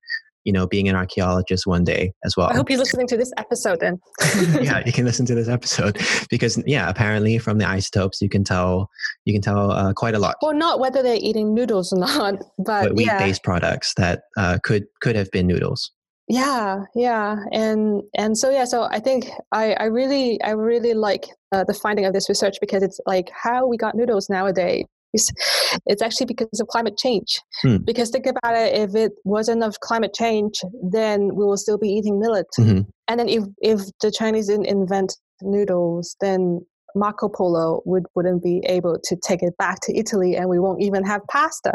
you 0.48 0.52
know, 0.52 0.66
being 0.66 0.88
an 0.88 0.96
archaeologist 0.96 1.66
one 1.66 1.84
day 1.84 2.10
as 2.24 2.34
well. 2.34 2.48
I 2.48 2.56
hope 2.56 2.70
you're 2.70 2.78
listening 2.78 3.06
to 3.08 3.18
this 3.18 3.30
episode 3.36 3.80
then. 3.80 4.00
yeah, 4.62 4.82
you 4.86 4.94
can 4.94 5.04
listen 5.04 5.26
to 5.26 5.34
this 5.34 5.46
episode 5.46 6.00
because 6.30 6.60
yeah, 6.66 6.88
apparently 6.88 7.36
from 7.36 7.58
the 7.58 7.68
isotopes 7.68 8.22
you 8.22 8.30
can 8.30 8.44
tell 8.44 8.88
you 9.26 9.34
can 9.34 9.42
tell 9.42 9.70
uh, 9.70 9.92
quite 9.92 10.14
a 10.14 10.18
lot. 10.18 10.36
Well, 10.40 10.54
not 10.54 10.80
whether 10.80 11.02
they're 11.02 11.18
eating 11.20 11.52
noodles 11.52 11.92
or 11.92 11.98
not, 11.98 12.36
but, 12.58 12.84
but 12.84 12.94
wheat-based 12.94 13.44
products 13.44 13.92
that 13.98 14.22
uh, 14.38 14.56
could 14.64 14.86
could 15.02 15.16
have 15.16 15.30
been 15.32 15.46
noodles. 15.46 15.92
Yeah, 16.30 16.84
yeah, 16.94 17.36
and 17.52 18.02
and 18.16 18.38
so 18.38 18.48
yeah, 18.48 18.64
so 18.64 18.84
I 18.84 19.00
think 19.00 19.28
I 19.52 19.74
I 19.74 19.84
really 19.84 20.40
I 20.40 20.52
really 20.52 20.94
like 20.94 21.26
uh, 21.52 21.64
the 21.64 21.74
finding 21.74 22.06
of 22.06 22.14
this 22.14 22.30
research 22.30 22.56
because 22.58 22.82
it's 22.82 22.98
like 23.04 23.28
how 23.34 23.66
we 23.66 23.76
got 23.76 23.94
noodles 23.94 24.30
nowadays 24.30 24.86
it's 25.14 26.02
actually 26.02 26.26
because 26.26 26.60
of 26.60 26.66
climate 26.68 26.96
change. 26.96 27.40
Hmm. 27.62 27.78
Because 27.78 28.10
think 28.10 28.26
about 28.26 28.54
it, 28.56 28.74
if 28.74 28.94
it 28.94 29.12
wasn't 29.24 29.62
of 29.62 29.80
climate 29.80 30.14
change, 30.14 30.60
then 30.82 31.34
we 31.34 31.44
will 31.44 31.56
still 31.56 31.78
be 31.78 31.88
eating 31.88 32.20
millet. 32.20 32.46
Mm-hmm. 32.58 32.82
And 33.08 33.20
then 33.20 33.28
if, 33.28 33.44
if 33.58 33.80
the 34.00 34.10
Chinese 34.10 34.48
didn't 34.48 34.66
invent 34.66 35.16
noodles, 35.42 36.16
then 36.20 36.60
Marco 36.94 37.28
Polo 37.28 37.82
would, 37.84 38.04
wouldn't 38.14 38.42
be 38.42 38.62
able 38.66 38.98
to 39.04 39.16
take 39.16 39.42
it 39.42 39.56
back 39.58 39.80
to 39.82 39.96
Italy 39.96 40.36
and 40.36 40.48
we 40.48 40.58
won't 40.58 40.82
even 40.82 41.04
have 41.04 41.22
pasta. 41.30 41.72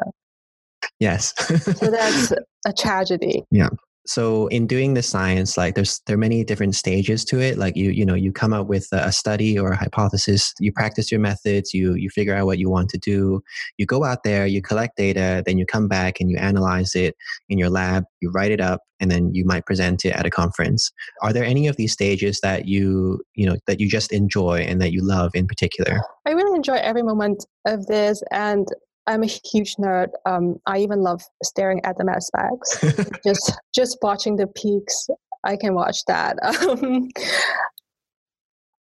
Yes. 0.99 1.33
so 1.37 1.89
that's 1.89 2.31
a 2.67 2.73
tragedy. 2.73 3.43
Yeah 3.51 3.69
so 4.05 4.47
in 4.47 4.67
doing 4.67 4.93
the 4.93 5.01
science 5.01 5.57
like 5.57 5.75
there's 5.75 6.01
there 6.05 6.15
are 6.15 6.19
many 6.19 6.43
different 6.43 6.75
stages 6.75 7.23
to 7.25 7.39
it. 7.39 7.57
Like 7.57 7.75
you 7.75 7.91
you 7.91 8.05
know 8.05 8.15
you 8.15 8.31
come 8.31 8.53
up 8.53 8.67
with 8.67 8.87
a 8.91 9.11
study 9.11 9.57
or 9.57 9.71
a 9.71 9.77
hypothesis 9.77 10.53
you 10.59 10.71
practice 10.71 11.11
your 11.11 11.21
methods 11.21 11.73
you 11.73 11.93
you 11.95 12.09
figure 12.09 12.35
out 12.35 12.45
what 12.45 12.59
you 12.59 12.69
want 12.69 12.89
to 12.89 12.97
do. 12.97 13.41
You 13.77 13.85
go 13.85 14.03
out 14.03 14.23
there 14.23 14.45
you 14.45 14.61
collect 14.61 14.97
data 14.97 15.43
then 15.45 15.57
you 15.57 15.65
come 15.65 15.87
back 15.87 16.19
and 16.19 16.29
you 16.29 16.37
analyze 16.37 16.95
it 16.95 17.15
in 17.49 17.57
your 17.57 17.69
lab 17.69 18.03
you 18.19 18.29
write 18.31 18.51
it 18.51 18.59
up 18.61 18.81
and 18.99 19.09
then 19.09 19.33
you 19.33 19.45
might 19.45 19.65
present 19.65 20.05
it 20.05 20.13
at 20.13 20.25
a 20.25 20.29
conference. 20.29 20.91
Are 21.21 21.33
there 21.33 21.43
any 21.43 21.67
of 21.67 21.77
these 21.77 21.93
stages 21.93 22.39
that 22.41 22.67
you 22.67 23.21
you 23.35 23.45
know 23.45 23.57
that 23.67 23.79
you 23.79 23.89
just 23.89 24.11
enjoy 24.11 24.59
and 24.59 24.81
that 24.81 24.91
you 24.91 25.01
love 25.01 25.31
in 25.33 25.47
particular? 25.47 26.01
I 26.25 26.31
really 26.31 26.55
enjoy 26.55 26.75
every 26.75 27.03
moment 27.03 27.45
of 27.65 27.85
this 27.87 28.21
and 28.31 28.67
I'm 29.07 29.23
a 29.23 29.27
huge 29.27 29.75
nerd. 29.75 30.09
Um, 30.25 30.57
I 30.65 30.79
even 30.79 31.01
love 31.01 31.21
staring 31.43 31.83
at 31.83 31.97
the 31.97 32.05
mass 32.05 32.29
bags. 32.31 33.09
just 33.25 33.51
just 33.73 33.97
watching 34.01 34.37
the 34.37 34.47
peaks, 34.47 35.09
I 35.43 35.57
can 35.57 35.73
watch 35.73 36.05
that. 36.07 36.37
Um, 36.63 37.09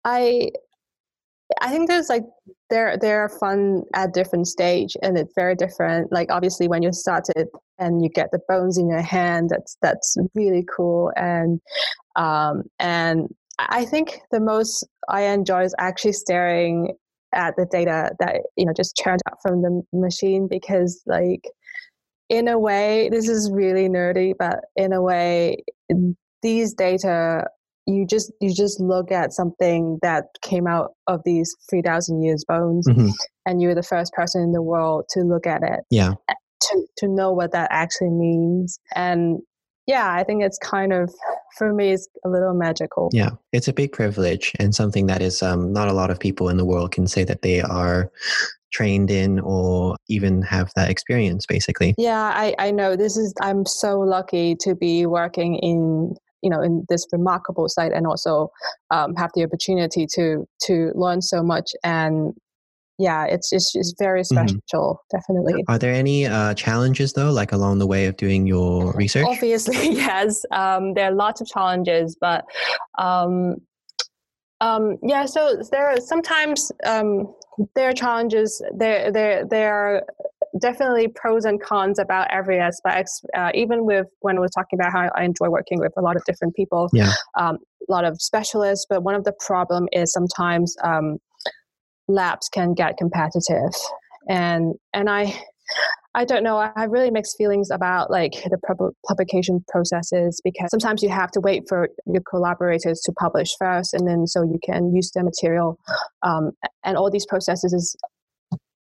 I 0.07 0.51
I 1.61 1.69
think 1.69 1.87
there's 1.87 2.09
like 2.09 2.23
they're 2.69 2.97
they're 2.97 3.29
fun 3.29 3.83
at 3.93 4.13
different 4.13 4.47
stage 4.47 4.95
and 5.01 5.17
it's 5.17 5.33
very 5.35 5.55
different. 5.55 6.11
Like 6.11 6.31
obviously 6.31 6.67
when 6.67 6.81
you 6.83 6.91
started 6.91 7.47
and 7.77 8.03
you 8.03 8.09
get 8.09 8.31
the 8.31 8.39
bones 8.47 8.77
in 8.77 8.89
your 8.89 9.01
hand, 9.01 9.49
that's 9.49 9.77
that's 9.81 10.15
really 10.33 10.65
cool 10.75 11.11
and 11.15 11.59
um, 12.15 12.63
and 12.79 13.33
I 13.59 13.85
think 13.85 14.19
the 14.31 14.39
most 14.39 14.85
I 15.09 15.23
enjoy 15.23 15.63
is 15.63 15.75
actually 15.79 16.13
staring 16.13 16.95
at 17.35 17.55
the 17.57 17.65
data 17.65 18.11
that 18.19 18.41
you 18.55 18.65
know 18.65 18.73
just 18.75 18.95
churned 18.95 19.21
out 19.29 19.37
from 19.41 19.61
the 19.61 19.81
machine 19.93 20.47
because 20.49 21.01
like 21.05 21.43
in 22.29 22.47
a 22.47 22.57
way 22.57 23.09
this 23.09 23.29
is 23.29 23.51
really 23.51 23.87
nerdy 23.87 24.33
but 24.37 24.61
in 24.75 24.93
a 24.93 25.01
way 25.01 25.57
these 26.41 26.73
data 26.73 27.45
you 27.87 28.05
just 28.05 28.31
you 28.41 28.53
just 28.53 28.79
look 28.79 29.11
at 29.11 29.33
something 29.33 29.99
that 30.01 30.25
came 30.41 30.67
out 30.67 30.91
of 31.07 31.21
these 31.23 31.55
3000 31.69 32.23
years 32.23 32.43
bones 32.47 32.87
mm-hmm. 32.87 33.09
and 33.45 33.61
you're 33.61 33.75
the 33.75 33.83
first 33.83 34.11
person 34.13 34.41
in 34.41 34.51
the 34.51 34.61
world 34.61 35.05
to 35.09 35.21
look 35.21 35.45
at 35.45 35.61
it. 35.63 35.81
Yeah. 35.89 36.13
To 36.61 36.87
to 36.97 37.07
know 37.07 37.31
what 37.31 37.51
that 37.51 37.67
actually 37.71 38.09
means. 38.09 38.79
And 38.95 39.39
yeah, 39.87 40.13
I 40.13 40.23
think 40.23 40.43
it's 40.43 40.57
kind 40.57 40.93
of 40.93 41.13
for 41.57 41.73
me 41.73 41.91
it's 41.91 42.07
a 42.23 42.29
little 42.29 42.53
magical. 42.53 43.09
Yeah, 43.13 43.31
it's 43.51 43.67
a 43.67 43.73
big 43.73 43.91
privilege 43.91 44.53
and 44.59 44.73
something 44.73 45.07
that 45.07 45.21
is 45.21 45.43
um, 45.43 45.71
not 45.71 45.87
a 45.87 45.93
lot 45.93 46.09
of 46.09 46.19
people 46.19 46.49
in 46.49 46.57
the 46.57 46.65
world 46.65 46.91
can 46.91 47.07
say 47.07 47.23
that 47.23 47.41
they 47.41 47.61
are 47.61 48.11
trained 48.71 49.09
in 49.09 49.39
or 49.39 49.95
even 50.09 50.41
have 50.41 50.69
that 50.75 50.89
experience 50.89 51.45
basically 51.45 51.95
yeah 51.97 52.33
i 52.35 52.53
i 52.59 52.69
know 52.69 52.97
this 52.97 53.15
is 53.15 53.33
i'm 53.39 53.65
so 53.65 54.01
lucky 54.01 54.53
to 54.53 54.75
be 54.75 55.05
working 55.05 55.55
in 55.59 56.13
you 56.41 56.49
know 56.49 56.61
in 56.61 56.85
this 56.89 57.07
remarkable 57.13 57.69
site 57.69 57.93
and 57.93 58.05
also 58.05 58.51
um, 58.91 59.15
have 59.15 59.31
the 59.33 59.43
opportunity 59.43 60.05
to 60.05 60.45
to 60.61 60.91
learn 60.93 61.21
so 61.21 61.41
much 61.41 61.71
and 61.85 62.33
yeah, 62.97 63.25
it's 63.25 63.49
just 63.49 63.75
it's 63.75 63.93
very 63.97 64.21
mm-hmm. 64.21 64.47
special, 64.47 65.01
mm-hmm. 65.13 65.17
definitely. 65.17 65.63
Are 65.67 65.77
there 65.77 65.93
any 65.93 66.25
uh, 66.25 66.53
challenges 66.53 67.13
though, 67.13 67.31
like 67.31 67.51
along 67.51 67.79
the 67.79 67.87
way 67.87 68.05
of 68.05 68.17
doing 68.17 68.47
your 68.47 68.93
research? 68.95 69.25
Obviously, 69.27 69.89
yes. 69.91 70.43
Um, 70.51 70.93
there 70.93 71.05
are 71.05 71.15
lots 71.15 71.41
of 71.41 71.47
challenges, 71.47 72.17
but 72.19 72.45
um, 72.97 73.55
um, 74.61 74.97
yeah. 75.03 75.25
So 75.25 75.61
there 75.71 75.87
are 75.89 75.99
sometimes 75.99 76.71
um, 76.85 77.33
there 77.75 77.89
are 77.89 77.93
challenges. 77.93 78.63
There 78.73 79.11
there 79.11 79.45
there 79.45 79.73
are 79.73 80.03
definitely 80.61 81.09
pros 81.09 81.43
and 81.43 81.61
cons 81.61 81.99
about 81.99 82.31
every 82.31 82.59
aspect. 82.59 83.09
Uh, 83.35 83.51
even 83.53 83.85
with 83.85 84.07
when 84.21 84.37
I 84.37 84.39
was 84.39 84.51
talking 84.51 84.79
about 84.79 84.93
how 84.93 85.09
I 85.15 85.23
enjoy 85.23 85.49
working 85.49 85.79
with 85.79 85.91
a 85.97 86.01
lot 86.01 86.15
of 86.15 86.23
different 86.23 86.55
people, 86.55 86.89
yeah. 86.93 87.11
Um, 87.37 87.57
a 87.87 87.91
lot 87.91 88.05
of 88.05 88.21
specialists. 88.21 88.85
But 88.89 89.03
one 89.03 89.15
of 89.15 89.25
the 89.25 89.33
problem 89.39 89.87
is 89.91 90.11
sometimes 90.11 90.75
um, 90.83 91.17
labs 92.07 92.49
can 92.49 92.73
get 92.73 92.97
competitive 92.97 93.73
and 94.29 94.73
and 94.93 95.09
i 95.09 95.33
i 96.13 96.23
don't 96.23 96.43
know 96.43 96.57
i 96.57 96.71
have 96.75 96.91
really 96.91 97.09
mixed 97.09 97.35
feelings 97.37 97.69
about 97.71 98.11
like 98.11 98.33
the 98.49 98.57
pub- 98.67 98.93
publication 99.07 99.63
processes 99.67 100.39
because 100.43 100.69
sometimes 100.69 101.01
you 101.01 101.09
have 101.09 101.31
to 101.31 101.39
wait 101.39 101.63
for 101.67 101.89
your 102.05 102.21
collaborators 102.29 103.01
to 103.01 103.11
publish 103.13 103.49
first 103.57 103.93
and 103.93 104.07
then 104.07 104.27
so 104.27 104.43
you 104.43 104.59
can 104.63 104.93
use 104.93 105.11
their 105.13 105.23
material 105.23 105.77
um, 106.23 106.51
and 106.83 106.97
all 106.97 107.09
these 107.09 107.25
processes 107.25 107.73
is 107.73 107.95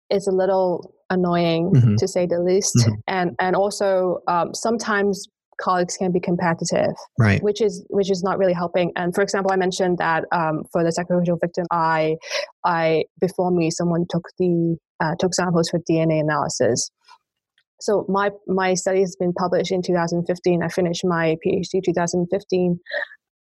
is 0.10 0.26
a 0.28 0.32
little 0.32 0.94
annoying 1.10 1.72
mm-hmm. 1.72 1.96
to 1.96 2.08
say 2.08 2.26
the 2.26 2.40
least 2.40 2.76
mm-hmm. 2.78 2.94
and 3.08 3.36
and 3.40 3.56
also 3.56 4.20
um, 4.28 4.54
sometimes 4.54 5.28
colleagues 5.60 5.98
can 5.98 6.12
be 6.12 6.20
competitive, 6.20 6.94
right? 7.18 7.42
Which 7.44 7.62
is 7.62 7.86
which 7.90 8.10
is 8.10 8.24
not 8.24 8.38
really 8.38 8.54
helping. 8.54 8.92
And 8.96 9.14
for 9.14 9.22
example, 9.22 9.52
I 9.52 9.56
mentioned 9.56 9.98
that 9.98 10.26
um, 10.32 10.64
for 10.72 10.84
the 10.84 10.92
sacrificial 10.92 11.38
victim, 11.38 11.66
I 11.72 12.16
I 12.66 13.06
before 13.20 13.52
me 13.52 13.72
someone 13.72 14.06
took 14.10 14.28
the 14.38 14.78
uh, 15.00 15.16
took 15.20 15.34
samples 15.34 15.70
for 15.70 15.80
DNA 15.90 16.20
analysis. 16.20 16.90
So 17.82 18.06
my 18.10 18.32
my 18.48 18.74
study 18.74 19.00
has 19.02 19.16
been 19.16 19.34
published 19.34 19.72
in 19.72 19.82
2015. 19.82 20.64
I 20.64 20.68
finished 20.70 21.06
my 21.06 21.38
PhD 21.46 21.84
2015. 21.84 22.80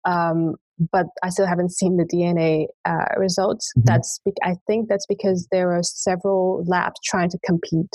Um, 0.05 0.55
but 0.93 1.07
I 1.23 1.31
still 1.31 1.47
haven't 1.47 1.73
seen 1.73 1.97
the 1.97 2.05
DNA 2.05 2.67
uh, 2.85 3.19
results. 3.19 3.73
Mm-hmm. 3.77 3.87
That's 3.87 4.21
be- 4.25 4.33
I 4.43 4.57
think 4.67 4.89
that's 4.89 5.07
because 5.07 5.49
there 5.51 5.73
are 5.73 5.83
several 5.83 6.65
labs 6.67 7.01
trying 7.05 7.31
to 7.31 7.39
compete 7.45 7.93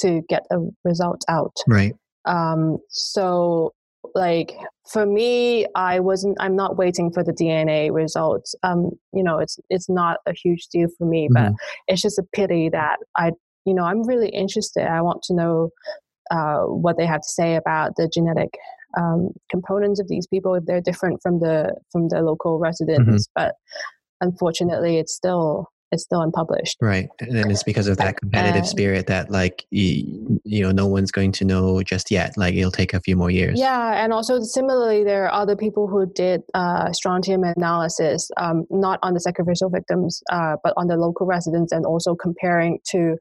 to 0.00 0.22
get 0.28 0.42
a 0.50 0.58
result 0.84 1.22
out. 1.28 1.54
Right. 1.66 1.94
Um, 2.28 2.78
so 2.90 3.72
like 4.14 4.52
for 4.90 5.04
me 5.04 5.66
i 5.74 5.98
wasn't 6.00 6.36
i'm 6.40 6.54
not 6.56 6.76
waiting 6.76 7.12
for 7.12 7.22
the 7.22 7.32
dna 7.32 7.92
results. 7.92 8.54
Um 8.62 8.90
you 9.12 9.22
know 9.22 9.38
it's 9.38 9.58
it's 9.68 9.88
not 9.88 10.18
a 10.24 10.32
huge 10.32 10.68
deal 10.68 10.88
for 10.96 11.04
me 11.06 11.28
but 11.30 11.50
Mhm. 11.52 11.56
it's 11.88 12.00
just 12.02 12.18
a 12.18 12.22
pity 12.34 12.68
that 12.70 12.96
i 13.16 13.32
you 13.66 13.74
know 13.74 13.82
i'm 13.82 14.02
really 14.06 14.28
interested. 14.30 14.84
I 14.86 15.02
want 15.02 15.22
to 15.24 15.34
know 15.34 15.70
uh, 16.30 16.60
what 16.84 16.96
they 16.96 17.06
have 17.06 17.22
to 17.22 17.28
say 17.28 17.56
about 17.56 17.92
the 17.96 18.08
genetic 18.12 18.50
um, 18.96 19.30
components 19.50 19.98
of 20.00 20.08
these 20.08 20.26
people 20.26 20.54
if 20.54 20.64
they're 20.64 20.80
different 20.80 21.20
from 21.22 21.40
the 21.40 21.74
from 21.92 22.08
the 22.08 22.20
local 22.22 22.58
residents 22.58 23.28
but 23.34 23.54
unfortunately 24.20 24.98
it's 24.98 25.14
still 25.14 25.68
it's 25.90 26.02
still 26.04 26.20
unpublished 26.20 26.76
Right. 26.80 27.08
And 27.20 27.36
then 27.36 27.50
it's 27.50 27.62
because 27.62 27.88
of 27.88 27.96
that 27.98 28.16
competitive 28.16 28.62
Uh, 28.62 28.66
spirit 28.66 29.06
that 29.06 29.30
like 29.30 29.66
you, 29.70 30.40
you 30.44 30.62
know 30.62 30.72
no 30.72 30.86
one's 30.86 31.10
going 31.10 31.32
to 31.32 31.44
know 31.44 31.82
just 31.82 32.10
yet. 32.10 32.36
Like 32.36 32.54
it'll 32.54 32.70
take 32.70 32.94
a 32.94 33.00
few 33.00 33.16
more 33.16 33.30
years. 33.30 33.58
Yeah, 33.58 34.02
and 34.02 34.12
also 34.12 34.40
similarly, 34.40 35.04
there 35.04 35.24
are 35.24 35.32
other 35.32 35.56
people 35.56 35.86
who 35.86 36.06
did 36.06 36.42
uh, 36.54 36.92
strontium 36.92 37.44
analysis, 37.44 38.30
um, 38.36 38.64
not 38.70 38.98
on 39.02 39.14
the 39.14 39.20
sacrificial 39.20 39.70
victims, 39.70 40.22
uh, 40.30 40.56
but 40.62 40.74
on 40.76 40.86
the 40.88 40.96
local 40.96 41.26
residents, 41.26 41.72
and 41.72 41.84
also 41.84 42.14
comparing 42.14 42.78
to 42.90 43.16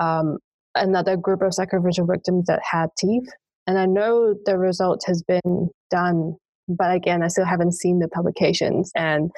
um, 0.00 0.38
another 0.74 1.16
group 1.16 1.42
of 1.42 1.54
sacrificial 1.54 2.06
victims 2.06 2.46
that 2.46 2.60
had 2.62 2.88
teeth. 2.98 3.28
And 3.66 3.78
I 3.78 3.86
know 3.86 4.34
the 4.44 4.58
result 4.58 5.02
has 5.06 5.22
been 5.22 5.70
done, 5.90 6.36
but 6.68 6.94
again, 6.94 7.22
I 7.22 7.28
still 7.28 7.44
haven't 7.44 7.72
seen 7.72 7.98
the 7.98 8.08
publications, 8.08 8.90
and 8.94 9.30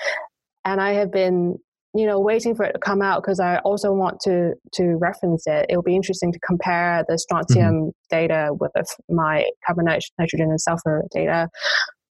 and 0.64 0.80
I 0.80 0.92
have 0.92 1.10
been 1.12 1.58
you 1.99 2.07
know 2.07 2.20
waiting 2.20 2.55
for 2.55 2.64
it 2.64 2.72
to 2.74 2.78
come 2.78 3.03
out 3.03 3.22
because 3.22 3.40
I 3.40 3.59
also 3.68 3.92
want 3.92 4.20
to 4.26 4.55
to 4.74 4.84
reference 5.09 5.46
it. 5.46 5.66
It 5.68 5.74
will 5.76 5.82
be 5.92 5.96
interesting 5.96 6.32
to 6.32 6.38
compare 6.51 7.05
the 7.09 7.18
strontium 7.18 7.90
data 8.09 8.51
with 8.61 8.70
my 9.09 9.44
carbon 9.66 9.86
nit- 9.86 10.05
nitrogen 10.18 10.51
and 10.51 10.61
sulfur 10.61 11.05
data. 11.12 11.49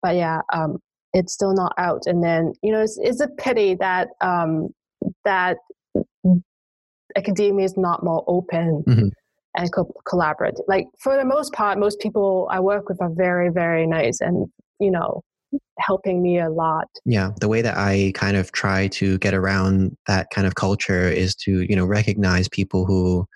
But 0.03 0.17
yeah, 0.17 0.41
um, 0.53 0.79
it's 1.15 1.33
still 1.33 1.55
not 1.55 1.73
out. 1.79 2.03
And 2.07 2.23
then 2.23 2.53
you 2.63 2.73
know 2.73 2.83
it's, 2.83 2.99
it's 3.01 3.21
a 3.21 3.29
pity 3.29 3.75
that 3.77 4.09
um, 4.21 4.69
that 5.25 5.57
academia 7.17 7.65
is 7.65 7.77
not 7.77 8.05
more 8.05 8.23
open. 8.27 8.85
Mhm. 8.87 9.11
And 9.57 9.73
co- 9.73 9.93
collaborate. 10.09 10.55
Like 10.69 10.87
for 11.03 11.17
the 11.17 11.25
most 11.25 11.53
part, 11.53 11.77
most 11.77 11.99
people 11.99 12.47
I 12.53 12.61
work 12.61 12.89
with 12.89 13.03
are 13.03 13.11
very, 13.13 13.49
very 13.49 13.85
nice, 13.85 14.21
and 14.21 14.47
you 14.79 14.93
know, 14.93 15.23
helping 15.79 16.23
me 16.23 16.39
a 16.39 16.51
lot. 16.51 16.87
Yeah, 17.05 17.31
the 17.41 17.49
way 17.49 17.63
that 17.63 17.77
I 17.77 18.13
kind 18.15 18.37
of 18.37 18.53
try 18.53 18.89
to 18.89 19.19
get 19.19 19.35
around 19.35 19.97
that 20.07 20.29
kind 20.31 20.47
of 20.47 20.55
culture 20.55 21.09
is 21.09 21.35
to, 21.37 21.63
you 21.63 21.75
know, 21.75 21.87
recognize 21.87 22.49
people 22.49 22.85
who 22.85 23.27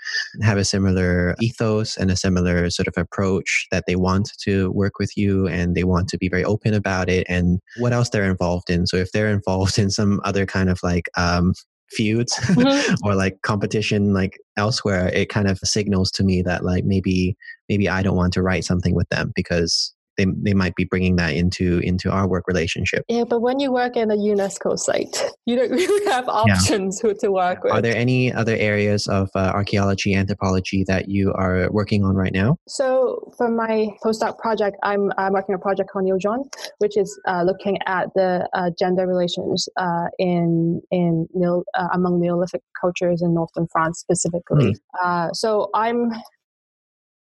have 0.42 0.58
a 0.58 0.64
similar 0.64 1.34
ethos 1.40 1.96
and 1.96 2.10
a 2.10 2.16
similar 2.16 2.70
sort 2.70 2.88
of 2.88 2.94
approach 2.96 3.66
that 3.70 3.84
they 3.86 3.96
want 3.96 4.30
to 4.42 4.70
work 4.72 4.98
with 4.98 5.16
you 5.16 5.46
and 5.48 5.74
they 5.74 5.84
want 5.84 6.08
to 6.08 6.18
be 6.18 6.28
very 6.28 6.44
open 6.44 6.74
about 6.74 7.08
it 7.08 7.26
and 7.28 7.60
what 7.78 7.92
else 7.92 8.10
they're 8.10 8.30
involved 8.30 8.70
in. 8.70 8.86
So 8.86 8.96
if 8.96 9.12
they're 9.12 9.28
involved 9.32 9.78
in 9.78 9.90
some 9.90 10.20
other 10.24 10.46
kind 10.46 10.68
of 10.70 10.78
like 10.82 11.08
um 11.16 11.52
feuds 11.90 12.32
Mhm. 12.56 12.96
or 13.04 13.14
like 13.14 13.40
competition 13.42 14.12
like 14.14 14.38
elsewhere, 14.56 15.08
it 15.12 15.28
kind 15.28 15.48
of 15.48 15.58
signals 15.64 16.10
to 16.12 16.24
me 16.24 16.42
that 16.42 16.64
like 16.64 16.84
maybe 16.84 17.36
maybe 17.68 17.88
I 17.88 18.02
don't 18.02 18.16
want 18.16 18.32
to 18.34 18.42
write 18.42 18.64
something 18.64 18.94
with 18.94 19.08
them 19.10 19.32
because 19.34 19.94
they, 20.16 20.26
they 20.42 20.54
might 20.54 20.74
be 20.74 20.84
bringing 20.84 21.16
that 21.16 21.34
into 21.34 21.78
into 21.78 22.10
our 22.10 22.28
work 22.28 22.46
relationship. 22.46 23.04
Yeah, 23.08 23.24
but 23.24 23.40
when 23.40 23.60
you 23.60 23.72
work 23.72 23.96
in 23.96 24.10
a 24.10 24.16
UNESCO 24.16 24.78
site, 24.78 25.22
you 25.46 25.56
don't 25.56 25.70
really 25.70 26.10
have 26.10 26.28
options 26.28 27.00
who 27.00 27.14
to 27.14 27.30
work 27.30 27.64
with. 27.64 27.72
Are 27.72 27.82
there 27.82 27.96
any 27.96 28.32
other 28.32 28.56
areas 28.56 29.06
of 29.06 29.30
uh, 29.34 29.52
archaeology, 29.54 30.14
anthropology 30.14 30.84
that 30.84 31.08
you 31.08 31.32
are 31.32 31.70
working 31.70 32.04
on 32.04 32.14
right 32.14 32.32
now? 32.32 32.56
So 32.68 33.32
for 33.36 33.50
my 33.50 33.88
postdoc 34.04 34.38
project, 34.38 34.76
I'm, 34.82 35.12
I'm 35.18 35.32
working 35.32 35.54
on 35.54 35.60
a 35.60 35.62
project 35.62 35.90
called 35.90 36.06
Neojon, 36.06 36.44
which 36.78 36.96
is 36.96 37.18
uh, 37.26 37.42
looking 37.44 37.78
at 37.86 38.08
the 38.14 38.48
uh, 38.52 38.70
gender 38.78 39.06
relations 39.06 39.68
uh, 39.76 40.06
in 40.18 40.80
in 40.90 41.26
Neo, 41.34 41.64
uh, 41.74 41.88
among 41.92 42.20
Neolithic 42.20 42.62
cultures 42.80 43.22
in 43.22 43.34
northern 43.34 43.66
France 43.70 43.98
specifically. 43.98 44.76
Uh, 45.02 45.32
so 45.32 45.70
I'm 45.74 46.10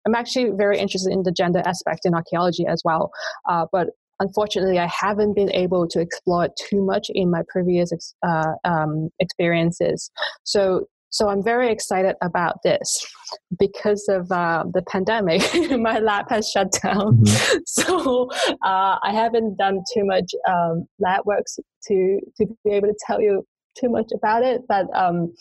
I'm 0.05 0.15
actually 0.15 0.51
very 0.51 0.77
interested 0.79 1.11
in 1.11 1.23
the 1.23 1.31
gender 1.31 1.61
aspect 1.65 2.05
in 2.05 2.13
archaeology 2.13 2.65
as 2.67 2.81
well, 2.85 3.11
uh, 3.49 3.65
but 3.71 3.89
unfortunately, 4.19 4.79
I 4.79 4.87
haven't 4.87 5.33
been 5.33 5.51
able 5.51 5.87
to 5.87 5.99
explore 5.99 6.45
it 6.45 6.51
too 6.69 6.83
much 6.83 7.07
in 7.09 7.29
my 7.29 7.41
previous 7.49 7.91
ex- 7.91 8.15
uh, 8.25 8.53
um, 8.63 9.09
experiences. 9.19 10.11
So 10.43 10.87
so 11.15 11.29
I'm 11.29 11.41
very 11.41 11.71
excited 11.71 12.17
about 12.21 12.61
this 12.63 13.07
because 13.57 14.05
of 14.09 14.29
uh, 14.33 14.65
the 14.73 14.81
pandemic. 14.81 15.41
my 15.79 15.99
lab 15.99 16.29
has 16.29 16.49
shut 16.49 16.73
down, 16.83 17.25
so 17.65 18.29
uh, 18.61 18.97
I 19.01 19.13
haven't 19.13 19.57
done 19.57 19.81
too 19.93 20.03
much 20.03 20.29
um, 20.45 20.85
lab 20.99 21.25
works 21.25 21.57
to 21.87 22.19
to 22.37 22.45
be 22.65 22.71
able 22.71 22.89
to 22.89 22.97
tell 23.07 23.21
you 23.21 23.45
too 23.79 23.89
much 23.89 24.09
about 24.13 24.43
it. 24.43 24.63
But 24.67 24.87
um, 24.93 25.33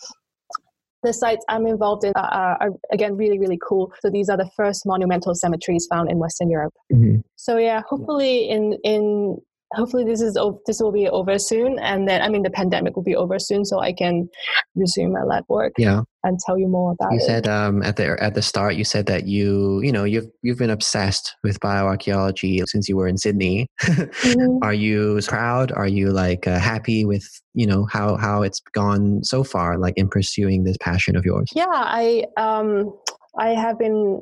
the 1.05 1.13
sites 1.13 1.45
I'm 1.49 1.67
involved 1.67 2.05
in 2.05 2.13
are, 2.17 2.57
are 2.61 2.71
again 2.93 3.17
really 3.17 3.39
really 3.39 3.59
cool. 3.67 3.93
So 4.01 4.11
these 4.11 4.29
are 4.29 4.37
the 4.37 4.51
first 4.57 4.85
monumental 4.87 5.35
cemeteries 5.35 5.87
found 5.91 6.11
in 6.11 6.19
Western 6.19 6.51
Europe. 6.51 6.75
Mm-hmm. 6.93 7.21
So 7.37 7.59
yeah, 7.59 7.83
hopefully 7.89 8.49
in 8.49 8.79
in 8.83 9.39
hopefully 9.75 10.05
this 10.05 10.21
is 10.21 10.39
this 10.67 10.81
will 10.81 10.93
be 10.93 11.09
over 11.09 11.39
soon, 11.39 11.79
and 11.79 12.09
then 12.09 12.23
I 12.23 12.29
mean 12.29 12.43
the 12.43 12.51
pandemic 12.51 12.97
will 12.97 13.03
be 13.03 13.17
over 13.17 13.39
soon, 13.39 13.65
so 13.65 13.81
I 13.81 13.93
can 13.93 14.29
resume 14.75 15.13
my 15.13 15.23
lab 15.23 15.45
work 15.49 15.73
Yeah, 15.79 16.03
and 16.23 16.39
tell 16.47 16.59
you 16.59 16.69
more 16.69 16.93
about 16.93 17.13
you 17.13 17.19
it. 17.19 17.23
said 17.23 17.49
um, 17.49 17.83
at 17.83 17.97
the 17.97 18.17
at 18.23 18.35
the 18.35 18.43
start 18.43 18.75
you 18.77 18.85
said 18.85 19.07
that 19.07 19.27
you 19.27 19.81
you 19.83 19.93
know 19.93 20.05
you've 20.05 20.29
you've 20.43 20.59
been 20.59 20.71
obsessed 20.71 21.35
with 21.43 21.61
bioarchaeology 21.61 22.63
since 22.67 22.89
you 22.89 22.97
were 22.97 23.09
in 23.09 23.17
Sydney. 23.19 23.67
Mhm. 23.83 24.59
are 24.63 24.75
you 24.75 25.21
proud? 25.27 25.73
Are 25.73 25.89
you 25.89 26.11
like 26.11 26.47
uh, 26.47 26.59
happy 26.59 27.05
with 27.05 27.25
you 27.55 27.67
know 27.67 27.87
how 27.91 28.17
how 28.17 28.43
it's 28.43 28.61
gone 28.73 29.23
so 29.25 29.45
far, 29.45 29.79
like 29.79 29.95
in 29.97 30.09
pursuing 30.09 30.65
this 30.65 30.77
passion 30.81 31.17
of 31.17 31.25
yours? 31.25 31.51
Yeah, 31.55 31.67
I 31.71 32.25
um 32.37 32.95
I 33.39 33.49
have 33.51 33.79
been 33.79 34.21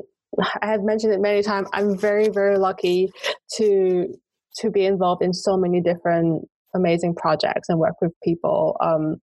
I 0.62 0.66
have 0.66 0.82
mentioned 0.82 1.12
it 1.12 1.20
many 1.20 1.42
times. 1.42 1.68
I'm 1.72 1.96
very 1.98 2.28
very 2.28 2.56
lucky 2.58 3.10
to 3.56 4.14
to 4.56 4.70
be 4.70 4.84
involved 4.84 5.22
in 5.22 5.32
so 5.32 5.56
many 5.56 5.80
different 5.80 6.48
amazing 6.74 7.14
projects 7.14 7.68
and 7.68 7.78
work 7.78 7.94
with 8.00 8.12
people. 8.22 8.76
Um, 8.80 9.16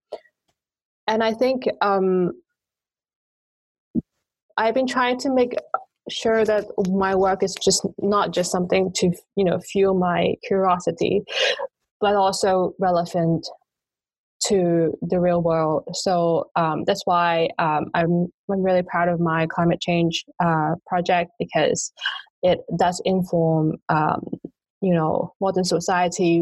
and 1.06 1.22
I 1.24 1.32
think 1.32 1.64
um, 1.80 2.32
I've 4.56 4.74
been 4.74 4.86
trying 4.86 5.18
to 5.20 5.34
make 5.34 5.54
sure 6.08 6.44
that 6.44 6.64
my 6.88 7.14
work 7.14 7.42
is 7.42 7.54
just 7.54 7.86
not 7.98 8.32
just 8.32 8.50
something 8.50 8.92
to 8.96 9.10
you 9.36 9.44
know 9.44 9.58
fuel 9.58 9.94
my 9.94 10.34
curiosity, 10.46 11.22
but 12.00 12.14
also 12.14 12.72
relevant 12.78 13.46
to 14.42 14.96
the 15.02 15.20
real 15.20 15.42
world. 15.42 15.84
So 15.92 16.50
um, 16.56 16.84
that's 16.86 17.02
why 17.04 17.48
um, 17.58 17.86
I'm 17.94 18.28
I'm 18.50 18.62
really 18.62 18.82
proud 18.82 19.08
of 19.08 19.20
my 19.20 19.46
climate 19.46 19.80
change 19.80 20.24
uh, 20.42 20.74
project 20.86 21.32
because 21.38 21.92
it 22.42 22.60
does 22.78 23.02
inform 23.04 23.76
um, 23.88 24.22
you 24.80 24.94
know 24.94 25.34
modern 25.40 25.64
society 25.64 26.40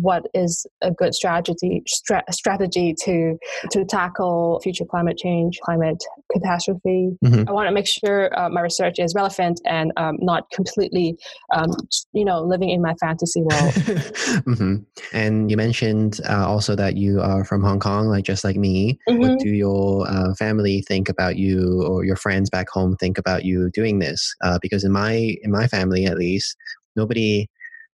what 0.00 0.26
is 0.34 0.66
a 0.82 0.90
good 0.90 1.14
strategy 1.14 1.82
stra- 1.86 2.24
strategy 2.30 2.94
to 2.98 3.36
to 3.70 3.84
tackle 3.84 4.60
future 4.62 4.84
climate 4.84 5.16
change 5.18 5.58
climate 5.62 6.02
catastrophe 6.32 7.16
Mhm. 7.24 7.48
i 7.48 7.52
want 7.52 7.68
to 7.68 7.72
make 7.74 7.86
sure 7.86 8.30
uh, 8.38 8.48
my 8.48 8.60
research 8.60 8.98
is 8.98 9.14
relevant 9.14 9.60
and 9.66 9.92
um, 9.96 10.16
not 10.20 10.50
completely 10.50 11.16
um, 11.54 11.70
you 12.12 12.24
know 12.24 12.42
living 12.42 12.70
in 12.70 12.80
my 12.80 12.94
fantasy 12.94 13.42
world 13.42 13.74
hmm 14.44 14.76
And 15.12 15.50
you 15.50 15.56
mentioned 15.56 16.20
uh, 16.28 16.46
also 16.46 16.76
that 16.76 16.96
you 16.96 17.20
are 17.20 17.44
from 17.44 17.62
Hong 17.62 17.80
Kong, 17.80 18.06
like 18.06 18.24
just 18.24 18.44
like 18.44 18.56
me. 18.56 18.98
Mhm. 19.08 19.18
What 19.18 19.38
do 19.38 19.48
your 19.48 20.06
uh, 20.08 20.34
family 20.34 20.82
think 20.86 21.08
about 21.08 21.36
you, 21.36 21.82
or 21.88 22.04
your 22.04 22.16
friends 22.16 22.50
back 22.50 22.68
home 22.68 22.96
think 22.96 23.18
about 23.18 23.44
you 23.44 23.70
doing 23.70 23.98
this? 23.98 24.34
Uh, 24.42 24.58
because 24.62 24.84
in 24.84 24.92
my 24.92 25.36
in 25.42 25.50
my 25.50 25.66
family, 25.66 26.06
at 26.06 26.16
least, 26.18 26.56
nobody 26.96 27.48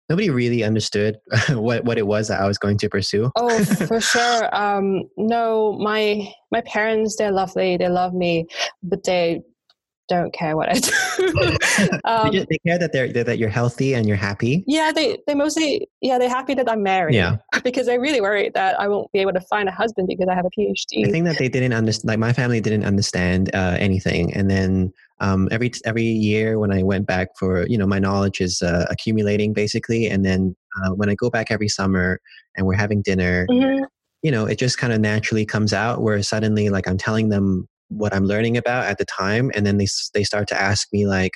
nobody 0.09 0.31
really 0.31 0.63
understood 0.63 1.17
what 1.51 1.85
what 1.85 1.99
it 1.99 2.07
was 2.07 2.29
that 2.29 2.41
I 2.41 2.47
was 2.47 2.59
going 2.59 2.79
to 2.79 2.89
pursue. 2.89 3.31
Oh, 3.37 3.65
for 3.89 4.01
sure. 4.01 4.55
Um, 4.55 5.05
no, 5.17 5.73
my 5.73 6.31
my 6.51 6.61
parents 6.63 7.17
they're 7.17 7.33
lovely. 7.33 7.77
They 7.77 7.89
love 7.89 8.15
me, 8.15 8.47
but 8.83 9.05
they 9.05 9.43
don't 10.09 10.35
care 10.35 10.57
what 10.57 10.69
I 10.69 10.75
do. 10.75 10.91
they, 11.79 12.01
um, 12.05 12.33
just, 12.33 12.49
they 12.49 12.59
care 12.67 12.79
that 12.79 12.93
they're, 12.93 13.11
that 13.13 13.39
you're 13.39 13.49
healthy 13.49 13.95
and 13.95 14.07
you're 14.07 14.17
happy. 14.17 14.65
yeah, 14.67 14.93
they 14.93 15.19
they 15.27 15.35
mostly 15.35 15.89
yeah 16.03 16.19
they're 16.19 16.29
happy 16.29 16.55
that 16.55 16.71
I'm 16.71 16.83
married. 16.83 17.15
Yeah. 17.15 17.37
because 17.65 17.87
they're 17.87 18.01
really 18.01 18.21
worried 18.21 18.53
that 18.55 18.79
I 18.79 18.89
won't 18.89 19.11
be 19.13 19.21
able 19.21 19.33
to 19.33 19.41
find 19.43 19.69
a 19.69 19.73
husband 19.73 20.09
because 20.09 20.29
I 20.29 20.35
have 20.35 20.45
a 20.45 20.51
PhD. 20.51 21.07
I 21.07 21.11
think 21.11 21.25
that 21.25 21.39
they 21.39 21.49
didn't 21.49 21.73
understand. 21.73 22.09
Like 22.09 22.19
my 22.19 22.33
family 22.33 22.61
didn't 22.61 22.85
understand 22.85 23.55
uh, 23.55 23.77
anything, 23.79 24.35
and 24.35 24.51
then 24.51 24.93
um, 25.23 25.49
every 25.51 25.71
every 25.87 26.05
year 26.05 26.59
when 26.59 26.73
I 26.73 26.83
went 26.83 27.07
back 27.07 27.29
for 27.39 27.67
you 27.69 27.79
know 27.79 27.87
my 27.87 27.99
knowledge 27.99 28.41
is 28.41 28.61
uh, 28.63 28.85
accumulating 28.91 29.53
basically, 29.55 30.07
and 30.09 30.25
then 30.27 30.55
uh, 30.79 30.91
when 30.91 31.09
I 31.09 31.15
go 31.15 31.31
back 31.31 31.51
every 31.51 31.69
summer 31.69 32.21
and 32.57 32.67
we're 32.67 32.75
having 32.85 33.03
dinner, 33.03 33.47
Mhm. 33.51 33.87
you 34.23 34.31
know, 34.31 34.45
it 34.47 34.59
just 34.59 34.79
kind 34.79 34.93
of 34.93 35.01
naturally 35.01 35.47
comes 35.47 35.73
out 35.73 36.03
where 36.03 36.23
suddenly 36.23 36.69
like 36.69 36.87
I'm 36.89 36.99
telling 36.99 37.31
them 37.31 37.67
what 37.89 38.15
I'm 38.15 38.25
learning 38.27 38.57
about 38.57 38.87
at 38.87 38.99
the 38.99 39.07
time, 39.07 39.51
and 39.55 39.65
then 39.67 39.79
they 39.79 39.87
they 40.15 40.25
start 40.25 40.49
to 40.49 40.61
ask 40.61 40.89
me 40.93 41.07
like. 41.07 41.33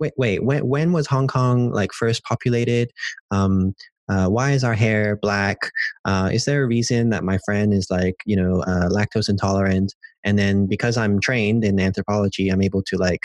wait, 0.00 0.12
wait. 0.18 0.44
When 0.44 0.66
when 0.66 0.92
was 0.92 1.06
Hong 1.06 1.28
Kong 1.28 1.70
like 1.72 1.92
first 1.92 2.24
populated? 2.24 2.90
Um, 3.30 3.74
uh, 4.08 4.26
why 4.28 4.50
is 4.52 4.64
our 4.64 4.74
hair 4.74 5.16
black? 5.22 5.58
Uh, 6.04 6.28
is 6.32 6.44
there 6.44 6.64
a 6.64 6.66
reason 6.66 7.10
that 7.10 7.22
my 7.24 7.38
friend 7.46 7.72
is 7.72 7.86
like, 7.90 8.16
you 8.26 8.36
know, 8.36 8.62
uh, 8.62 8.88
lactose 8.88 9.28
intolerant? 9.28 9.94
And 10.24 10.38
then 10.38 10.66
because 10.66 10.96
I'm 10.96 11.20
trained 11.20 11.64
in 11.64 11.78
anthropology, 11.80 12.48
I'm 12.48 12.62
able 12.62 12.82
to 12.84 12.96
like 12.96 13.20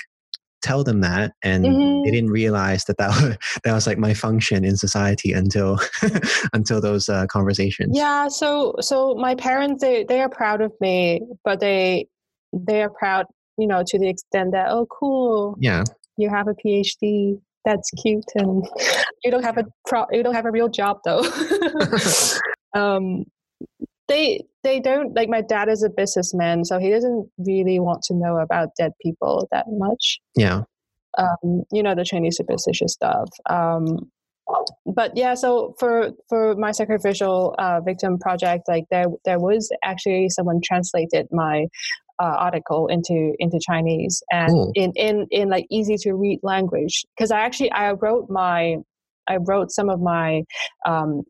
tell 0.63 0.83
them 0.83 1.01
that, 1.01 1.33
and 1.43 1.63
Mhm. 1.65 2.03
they 2.03 2.11
didn't 2.11 2.31
realize 2.31 2.85
that 2.85 2.97
that 2.97 3.09
was, 3.09 3.37
that 3.63 3.73
was 3.73 3.85
like 3.85 3.97
my 3.99 4.13
function 4.13 4.65
in 4.65 4.75
society 4.75 5.31
until 5.31 5.77
until 6.53 6.81
those 6.81 7.07
uh, 7.09 7.27
conversations. 7.27 7.95
Yeah, 7.95 8.27
so 8.27 8.73
so 8.81 9.13
my 9.15 9.35
parents 9.35 9.81
they 9.81 10.03
they 10.03 10.19
are 10.21 10.29
proud 10.29 10.61
of 10.61 10.71
me, 10.81 11.21
but 11.43 11.59
they 11.59 12.07
they 12.53 12.81
are 12.81 12.89
proud, 12.89 13.25
you 13.57 13.67
know, 13.67 13.83
to 13.85 13.99
the 13.99 14.09
extent 14.09 14.51
that 14.53 14.69
oh 14.71 14.87
cool, 14.87 15.55
Yeah. 15.59 15.83
you 16.17 16.29
have 16.29 16.47
a 16.47 16.53
PhD. 16.55 17.39
That's 17.65 17.89
cute, 18.01 18.23
and 18.35 18.65
you 19.23 19.29
don't 19.29 19.43
have 19.43 19.57
a 19.57 19.65
pro- 19.85 20.07
you 20.11 20.23
don't 20.23 20.33
have 20.33 20.45
a 20.45 20.51
real 20.51 20.69
job 20.69 20.99
though. 21.05 21.21
um, 22.73 23.25
they 24.07 24.45
they 24.63 24.79
don't 24.79 25.15
like 25.15 25.29
my 25.29 25.41
dad 25.41 25.69
is 25.69 25.83
a 25.83 25.89
businessman, 25.89 26.65
so 26.65 26.79
he 26.79 26.89
doesn't 26.89 27.29
really 27.37 27.79
want 27.79 28.01
to 28.03 28.13
know 28.13 28.37
about 28.37 28.69
dead 28.77 28.91
people 29.01 29.47
that 29.51 29.65
much. 29.69 30.19
Yeah. 30.35 30.63
Um, 31.17 31.63
you 31.71 31.81
know 31.81 31.95
the 31.95 32.05
Chinese 32.05 32.37
superstitious 32.37 32.93
stuff. 32.93 33.29
Um, 33.49 34.11
but 34.85 35.15
yeah, 35.15 35.33
so 35.33 35.75
for 35.79 36.11
for 36.29 36.55
my 36.55 36.71
sacrificial 36.71 37.55
uh, 37.57 37.81
victim 37.81 38.17
project, 38.17 38.67
like 38.67 38.85
there 38.91 39.07
there 39.25 39.39
was 39.39 39.69
actually 39.83 40.29
someone 40.29 40.61
translated 40.63 41.27
my 41.31 41.65
uh, 42.19 42.35
article 42.39 42.87
into 42.87 43.33
into 43.39 43.59
Chinese 43.59 44.23
and 44.31 44.49
Cool. 44.49 44.71
in 44.75 44.91
in 44.95 45.27
in 45.31 45.49
like 45.49 45.65
easy 45.69 45.97
to 45.97 46.13
read 46.13 46.39
language 46.43 47.05
because 47.15 47.31
I 47.31 47.41
actually 47.41 47.71
I 47.71 47.91
wrote 47.91 48.29
my 48.29 48.77
I 49.27 49.37
wrote 49.37 49.71
some 49.71 49.89
of 49.89 50.01
my 50.01 50.43
um, 50.85 51.23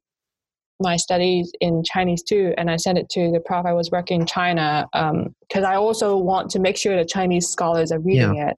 my 0.80 0.96
studies 0.96 1.52
in 1.60 1.84
Chinese 1.84 2.24
too, 2.24 2.54
and 2.58 2.70
I 2.70 2.78
sent 2.78 2.98
it 2.98 3.10
to 3.10 3.32
the 3.32 3.40
prof 3.40 3.66
I 3.66 3.74
was 3.74 3.92
working 3.92 4.22
in 4.22 4.28
China 4.28 4.88
because 4.94 5.64
I 5.64 5.76
also 5.76 6.18
want 6.18 6.50
to 6.52 6.60
make 6.60 6.78
sure 6.78 6.96
that 6.96 7.08
Chinese 7.08 7.48
scholars 7.48 7.92
are 7.92 8.00
reading 8.00 8.38
it. 8.38 8.56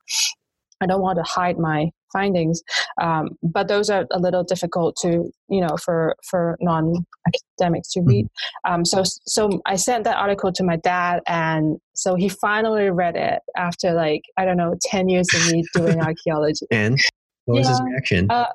I 0.82 0.86
don't 0.86 1.02
want 1.02 1.18
to 1.18 1.24
hide 1.24 1.58
my 1.58 1.90
findings, 2.14 2.62
um, 3.02 3.30
but 3.44 3.68
those 3.68 3.90
are 3.90 4.06
a 4.12 4.20
little 4.20 4.44
difficult 4.44 4.96
to 5.02 5.30
you 5.50 5.62
know 5.62 5.78
for 5.84 6.16
for 6.30 6.58
non 6.62 7.06
academics 7.28 7.92
to 7.94 8.02
read. 8.02 8.28
Um, 8.68 8.86
so 8.86 9.04
so 9.06 9.62
I 9.66 9.76
sent 9.76 10.04
that 10.06 10.18
article 10.18 10.52
to 10.54 10.64
my 10.64 10.78
dad, 10.78 11.22
and 11.28 11.78
so 11.96 12.16
he 12.16 12.30
finally 12.30 12.90
read 12.90 13.16
it 13.16 13.40
after 13.58 13.94
like 13.94 14.22
I 14.38 14.46
don't 14.46 14.58
know 14.58 14.76
ten 14.82 15.10
years 15.10 15.28
of 15.36 15.52
me 15.52 15.64
doing 15.74 16.00
archaeology. 16.00 16.66
And 16.72 17.00
what 17.46 17.60
was 17.60 17.68
his 17.68 17.82
reaction? 17.82 18.30
Uh, 18.30 18.48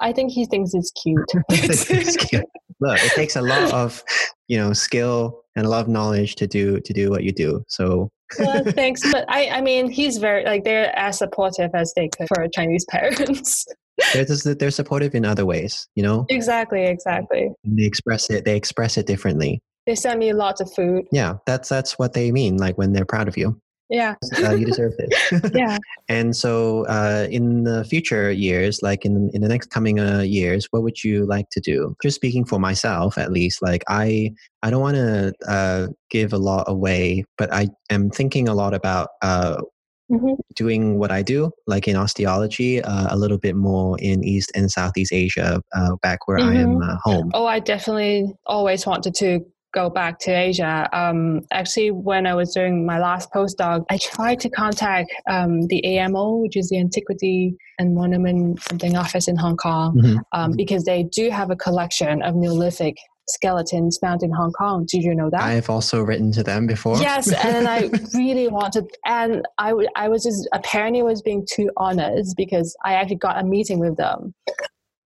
I 0.00 0.12
think 0.12 0.32
he 0.32 0.44
thinks 0.46 0.72
it's 0.74 0.90
cute. 0.92 1.30
Look, 2.80 2.98
it 3.02 3.12
takes 3.12 3.36
a 3.36 3.42
lot 3.42 3.72
of 3.72 4.02
you 4.48 4.58
know 4.58 4.72
skill 4.72 5.42
and 5.56 5.66
a 5.66 5.68
lot 5.68 5.82
of 5.82 5.88
knowledge 5.88 6.36
to 6.36 6.46
do 6.46 6.80
to 6.80 6.92
do 6.92 7.10
what 7.10 7.24
you 7.24 7.32
do. 7.32 7.64
So 7.68 8.10
well, 8.38 8.64
thanks, 8.72 9.02
but 9.10 9.24
I 9.28 9.48
I 9.48 9.60
mean 9.60 9.90
he's 9.90 10.18
very 10.18 10.44
like 10.44 10.64
they're 10.64 10.96
as 10.98 11.18
supportive 11.18 11.70
as 11.74 11.92
they 11.94 12.08
could 12.08 12.28
for 12.28 12.46
Chinese 12.48 12.84
parents. 12.90 13.66
they're 14.12 14.24
just, 14.24 14.58
they're 14.58 14.70
supportive 14.70 15.14
in 15.14 15.24
other 15.24 15.44
ways. 15.44 15.86
You 15.94 16.02
know, 16.02 16.26
exactly, 16.28 16.84
exactly. 16.84 17.50
they 17.64 17.84
express 17.84 18.30
it. 18.30 18.44
They 18.44 18.56
express 18.56 18.96
it 18.96 19.06
differently. 19.06 19.60
They 19.86 19.94
send 19.94 20.20
me 20.20 20.32
lots 20.32 20.60
of 20.60 20.72
food. 20.72 21.06
Yeah, 21.10 21.34
that's 21.46 21.68
that's 21.68 21.98
what 21.98 22.12
they 22.12 22.32
mean. 22.32 22.56
Like 22.56 22.78
when 22.78 22.92
they're 22.92 23.04
proud 23.04 23.28
of 23.28 23.36
you, 23.36 23.60
Yeah, 23.90 24.14
uh, 24.44 24.54
you 24.54 24.64
deserve 24.64 24.92
this. 24.96 25.42
yeah. 25.54 25.78
And 26.08 26.34
so, 26.36 26.86
uh, 26.86 27.26
in 27.28 27.64
the 27.64 27.84
future 27.84 28.30
years, 28.30 28.82
like 28.82 29.04
in 29.04 29.30
in 29.34 29.42
the 29.42 29.48
next 29.48 29.70
coming 29.70 29.98
uh, 29.98 30.20
years, 30.20 30.68
what 30.70 30.84
would 30.84 31.02
you 31.02 31.26
like 31.26 31.50
to 31.50 31.60
do? 31.60 31.96
Just 32.00 32.14
speaking 32.14 32.44
for 32.44 32.60
myself, 32.60 33.18
at 33.18 33.32
least, 33.32 33.60
like 33.62 33.82
I 33.88 34.32
I 34.62 34.70
don't 34.70 34.80
want 34.80 34.96
to 34.96 35.32
uh, 35.48 35.88
give 36.08 36.32
a 36.32 36.38
lot 36.38 36.64
away, 36.68 37.24
but 37.36 37.52
I 37.52 37.68
am 37.90 38.10
thinking 38.10 38.48
a 38.48 38.54
lot 38.54 38.74
about 38.74 39.08
uh, 39.22 39.60
hmm 40.08 40.34
doing 40.56 40.98
what 40.98 41.10
I 41.10 41.22
do, 41.22 41.50
like 41.66 41.86
in 41.86 41.96
osteology, 41.96 42.82
uh, 42.82 43.06
a 43.10 43.16
little 43.16 43.38
bit 43.38 43.54
more 43.54 43.96
in 44.00 44.24
East 44.24 44.50
and 44.54 44.70
Southeast 44.70 45.12
Asia, 45.12 45.62
uh, 45.72 45.96
back 46.02 46.26
where 46.26 46.38
I 46.38 46.54
am 46.54 46.82
uh, 46.82 46.96
home. 47.04 47.30
Oh, 47.34 47.46
I 47.46 47.60
definitely 47.60 48.34
always 48.46 48.84
wanted 48.84 49.14
to 49.16 49.40
go 49.72 49.88
back 49.90 50.18
to 50.20 50.32
Asia. 50.32 50.88
Um, 50.92 51.42
actually, 51.52 51.90
when 51.90 52.26
I 52.26 52.34
was 52.34 52.52
doing 52.54 52.84
my 52.84 52.98
last 52.98 53.30
postdoc, 53.32 53.84
I 53.90 53.98
tried 53.98 54.40
to 54.40 54.50
contact 54.50 55.12
um, 55.28 55.66
the 55.68 55.84
AMO, 55.98 56.36
which 56.36 56.56
is 56.56 56.68
the 56.68 56.78
Antiquity 56.78 57.54
and 57.78 57.94
Monument 57.94 58.60
something 58.62 58.96
office 58.96 59.28
in 59.28 59.36
Hong 59.36 59.56
Kong, 59.56 59.96
Mhm. 59.96 60.16
um, 60.32 60.52
because 60.56 60.84
they 60.84 61.04
do 61.04 61.30
have 61.30 61.50
a 61.50 61.56
collection 61.56 62.22
of 62.22 62.34
Neolithic 62.34 62.96
skeletons 63.28 63.96
found 64.00 64.22
in 64.24 64.32
Hong 64.32 64.50
Kong. 64.52 64.86
Did 64.90 65.02
you 65.04 65.14
know 65.14 65.30
that? 65.30 65.40
I've 65.42 65.70
also 65.70 66.02
written 66.02 66.32
to 66.32 66.42
them 66.42 66.66
before. 66.66 66.96
Yes, 67.00 67.32
and 67.32 67.68
I 67.68 67.88
really 68.14 68.48
wanted, 68.48 68.90
and 69.06 69.46
I, 69.58 69.72
I 69.94 70.08
was 70.08 70.24
just 70.24 70.48
apparently 70.52 71.02
was 71.02 71.22
being 71.22 71.46
too 71.48 71.70
honest 71.76 72.34
because 72.36 72.76
I 72.84 72.94
actually 72.94 73.16
got 73.16 73.38
a 73.38 73.44
meeting 73.44 73.78
with 73.78 73.96
them, 73.96 74.34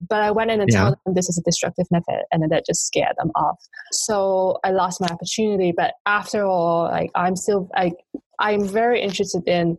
but 0.09 0.23
I 0.23 0.31
went 0.31 0.49
in 0.49 0.59
and 0.59 0.71
Yeah. 0.71 0.85
told 0.85 0.95
them 1.05 1.13
this 1.13 1.29
is 1.29 1.37
a 1.37 1.43
destructive 1.43 1.85
method, 1.91 2.23
and 2.31 2.41
then 2.41 2.49
that 2.49 2.65
just 2.65 2.87
scared 2.87 3.13
them 3.19 3.29
off. 3.35 3.59
So 4.05 4.59
I 4.63 4.71
lost 4.71 5.01
my 5.01 5.07
opportunity. 5.07 5.73
But 5.75 5.93
after 6.05 6.45
all, 6.45 6.83
like 6.83 7.11
I'm 7.15 7.35
still 7.35 7.69
like 7.75 7.93
I'm 8.39 8.67
very 8.67 9.01
interested 9.01 9.47
in, 9.47 9.77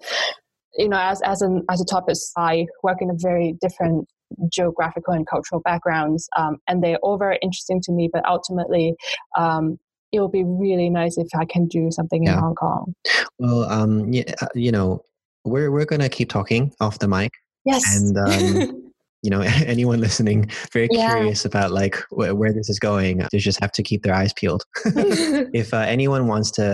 you 0.77 0.89
know, 0.89 0.99
as 0.99 1.22
as 1.22 1.43
an 1.43 1.62
as 1.70 1.83
isotopist, 1.83 2.31
I 2.37 2.66
work 2.83 2.99
in 3.01 3.11
a 3.11 3.16
very 3.16 3.57
different 3.61 4.09
geographical 4.51 5.14
and 5.14 5.27
cultural 5.27 5.61
backgrounds, 5.62 6.29
um, 6.37 6.59
and 6.66 6.83
they're 6.83 6.99
all 6.99 7.18
very 7.18 7.39
interesting 7.43 7.81
to 7.83 7.93
me. 7.93 8.11
But 8.12 8.27
ultimately, 8.27 8.95
um, 9.39 9.79
it 10.12 10.20
will 10.20 10.29
be 10.29 10.45
really 10.45 10.91
nice 10.91 11.18
if 11.18 11.29
I 11.39 11.45
can 11.45 11.66
do 11.66 11.91
something 11.91 12.24
in 12.24 12.33
Hong 12.33 12.55
Kong. 12.55 12.95
Well, 13.39 13.64
um, 13.64 14.12
yeah, 14.12 14.35
uh, 14.41 14.47
you 14.55 14.72
know, 14.72 15.05
we're 15.45 15.70
we're 15.70 15.85
gonna 15.85 16.09
keep 16.09 16.31
talking 16.31 16.72
off 16.81 16.99
the 16.99 17.09
mic, 17.09 17.33
Yes. 17.64 17.83
and 17.97 18.16
um, 18.18 18.93
you 19.27 19.31
know, 19.31 19.41
anyone 19.74 20.01
listening 20.01 20.49
very 20.72 20.89
Yeah. 20.93 21.14
curious 21.14 21.45
about 21.45 21.72
like 21.72 21.97
wh- 22.11 22.33
where 22.41 22.53
this 22.53 22.68
is 22.70 22.79
going, 22.79 23.27
they 23.33 23.39
just 23.39 23.61
have 23.61 23.72
to 23.72 23.83
keep 23.83 24.05
their 24.05 24.14
eyes 24.14 24.33
peeled. 24.33 24.62
if 24.85 25.74
uh, 25.74 25.79
anyone 25.79 26.29
wants 26.29 26.53
to 26.53 26.64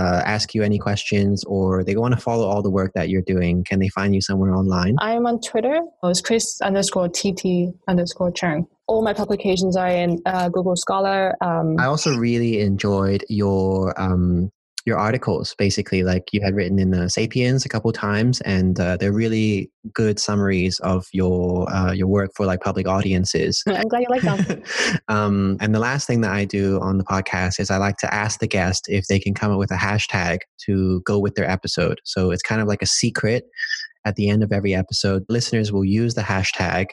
uh, 0.00 0.22
ask 0.26 0.52
you 0.54 0.62
any 0.64 0.78
questions 0.78 1.44
or 1.44 1.84
they 1.84 1.96
want 1.96 2.12
to 2.14 2.20
follow 2.20 2.46
all 2.48 2.62
the 2.62 2.70
work 2.80 2.90
that 2.96 3.08
you're 3.10 3.22
doing, 3.22 3.64
can 3.64 3.78
they 3.78 3.88
find 3.88 4.12
you 4.14 4.20
somewhere 4.20 4.52
online? 4.52 4.96
I 4.98 5.12
am 5.12 5.24
on 5.24 5.40
Twitter. 5.40 5.78
It's 6.02 6.20
Chris 6.20 6.60
underscore 6.60 7.08
TT 7.08 7.72
underscore 7.86 8.32
Cheung. 8.32 8.66
All 8.88 9.02
my 9.02 9.12
publications 9.12 9.76
are 9.76 9.86
in 9.88 10.18
uh, 10.26 10.48
Google 10.48 10.74
Scholar. 10.74 11.36
Um, 11.40 11.76
I 11.78 11.84
also 11.84 12.16
really 12.16 12.60
enjoyed 12.60 13.24
your 13.28 13.94
um, 14.00 14.50
your 14.86 14.98
articles. 14.98 15.54
Basically, 15.58 16.02
like 16.02 16.24
you 16.32 16.40
had 16.42 16.54
written 16.56 16.78
in 16.78 16.90
the 16.90 17.08
*Sapiens* 17.08 17.64
a 17.64 17.68
couple 17.68 17.92
times, 17.92 18.40
and 18.40 18.80
uh, 18.80 18.96
they're 18.96 19.12
really 19.12 19.70
good 19.92 20.18
summaries 20.18 20.78
of 20.80 21.06
your 21.12 21.70
uh, 21.72 21.92
your 21.92 22.06
work 22.06 22.30
for 22.36 22.46
like 22.46 22.60
public 22.60 22.86
audiences. 22.86 23.62
I'm 23.68 23.88
glad 23.88 24.02
you 24.02 24.08
like 24.10 24.22
them. 24.22 24.62
um, 25.08 25.56
and 25.60 25.74
the 25.74 25.78
last 25.78 26.06
thing 26.06 26.20
that 26.22 26.32
I 26.32 26.44
do 26.44 26.80
on 26.80 26.98
the 26.98 27.04
podcast 27.04 27.60
is 27.60 27.70
I 27.70 27.78
like 27.78 27.96
to 27.98 28.14
ask 28.14 28.40
the 28.40 28.46
guest 28.46 28.86
if 28.88 29.06
they 29.08 29.18
can 29.18 29.34
come 29.34 29.52
up 29.52 29.58
with 29.58 29.70
a 29.70 29.76
hashtag 29.76 30.38
to 30.66 31.00
go 31.06 31.18
with 31.18 31.34
their 31.34 31.48
episode. 31.48 32.00
So 32.04 32.30
it's 32.30 32.42
kind 32.42 32.60
of 32.60 32.68
like 32.68 32.82
a 32.82 32.86
secret. 32.86 33.44
At 34.06 34.16
the 34.16 34.30
end 34.30 34.42
of 34.42 34.50
every 34.50 34.74
episode, 34.74 35.26
listeners 35.28 35.72
will 35.72 35.84
use 35.84 36.14
the 36.14 36.22
hashtag 36.22 36.86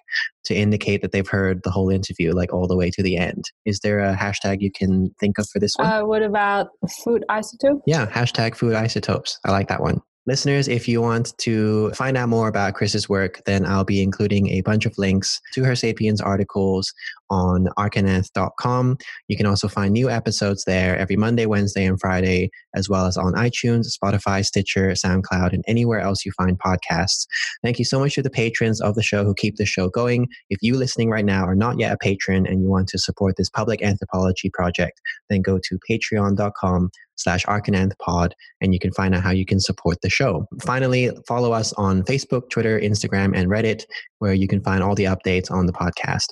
to 0.44 0.54
indicate 0.54 1.02
that 1.02 1.14
they've 1.14 1.28
heard 1.28 1.62
the 1.64 1.72
whole 1.72 1.90
interview, 1.90 2.34
like 2.34 2.54
all 2.54 2.68
the 2.68 2.76
way 2.76 2.90
to 2.92 3.02
the 3.02 3.16
end. 3.16 3.46
Is 3.66 3.80
there 3.80 4.00
a 4.00 4.14
hashtag 4.14 4.58
you 4.60 4.72
can 4.72 5.12
think 5.18 5.38
of 5.38 5.48
for 5.48 5.60
this 5.60 5.74
one? 5.78 5.88
uh, 5.88 6.06
what 6.06 6.22
about 6.22 6.68
food 7.06 7.24
isotope? 7.30 7.80
Yeah, 7.88 8.08
hashtag 8.08 8.58
food 8.58 8.74
isotopes. 8.74 9.40
I 9.46 9.52
like 9.52 9.70
that 9.70 9.82
one. 9.82 10.02
Listeners, 10.28 10.68
if 10.68 10.90
you 10.90 11.02
want 11.02 11.38
to 11.38 11.90
find 11.92 12.18
out 12.18 12.28
more 12.28 12.50
about 12.50 12.74
Chris's 12.74 13.08
work, 13.08 13.42
then 13.46 13.66
I'll 13.66 13.86
be 13.86 14.02
including 14.02 14.50
a 14.50 14.62
bunch 14.62 14.86
of 14.86 14.98
links 14.98 15.40
to 15.54 15.64
her 15.64 15.74
Sapiens 15.74 16.20
articles 16.20 16.94
on 17.30 17.68
archandanth.com. 17.78 18.98
You 19.28 19.38
can 19.38 19.46
also 19.46 19.68
find 19.68 19.94
new 19.94 20.10
episodes 20.10 20.64
there 20.66 20.98
every 20.98 21.16
Monday, 21.16 21.46
Wednesday, 21.46 21.86
and 21.86 22.00
Friday, 22.00 22.50
as 22.76 22.90
well 22.90 23.06
as 23.06 23.18
on 23.18 23.34
iTunes, 23.34 23.88
Spotify, 24.02 24.46
Stitcher, 24.46 24.90
SoundCloud, 24.92 25.54
and 25.54 25.64
anywhere 25.68 26.00
else 26.00 26.26
you 26.26 26.32
find 26.34 26.60
podcasts. 26.60 27.26
Thank 27.64 27.80
you 27.80 27.86
so 27.86 28.00
much 28.00 28.16
to 28.16 28.22
the 28.22 28.30
patrons 28.30 28.82
of 28.82 28.96
the 28.96 29.04
show 29.04 29.24
who 29.24 29.34
keep 29.34 29.58
the 29.58 29.66
show 29.66 29.90
going. 29.90 30.28
If 30.50 30.60
you 30.62 30.76
listening 30.76 31.10
right 31.10 31.26
now 31.26 31.46
are 31.46 31.56
not 31.56 31.80
yet 31.80 31.94
a 31.94 31.98
patron 31.98 32.46
and 32.46 32.62
you 32.62 32.70
want 32.70 32.88
to 32.90 32.98
support 32.98 33.36
this 33.38 33.50
public 33.50 33.82
anthropology 33.82 34.50
project, 34.50 35.02
then 35.30 35.42
go 35.42 35.60
to 35.64 35.80
patreon.com 35.90 36.90
slash 37.18 37.46
archandanthpod 37.46 38.32
and 38.62 38.74
you 38.74 38.80
can 38.80 38.92
find 38.94 39.14
out 39.14 39.24
how 39.24 39.32
you 39.32 39.46
can 39.46 39.60
support 39.60 39.98
the 40.02 40.10
show. 40.10 40.48
Finally, 40.62 41.12
follow 41.28 41.52
us 41.52 41.74
on 41.74 42.04
Facebook, 42.04 42.50
Twitter, 42.50 42.80
Instagram, 42.80 43.36
and 43.36 43.50
Reddit, 43.50 43.84
where 44.20 44.34
you 44.34 44.48
can 44.48 44.62
find 44.62 44.84
all 44.84 44.96
the 44.96 45.06
updates 45.06 45.52
on 45.52 45.66
the 45.66 45.74
podcast. 45.74 46.28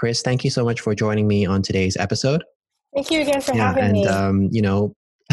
Chris, 0.00 0.22
thank 0.22 0.44
you 0.44 0.50
so 0.50 0.64
much 0.64 0.80
for 0.80 0.94
joining 0.94 1.28
me 1.28 1.44
on 1.44 1.60
today's 1.60 1.94
episode. 1.98 2.42
Thank 2.94 3.10
you 3.10 3.20
again 3.20 3.42
for 3.42 3.54
yeah, 3.54 3.66
having 3.66 3.84
and 3.84 3.92
me. 3.92 4.06
um, 4.06 4.48
you 4.50 4.62
know, 4.62 4.94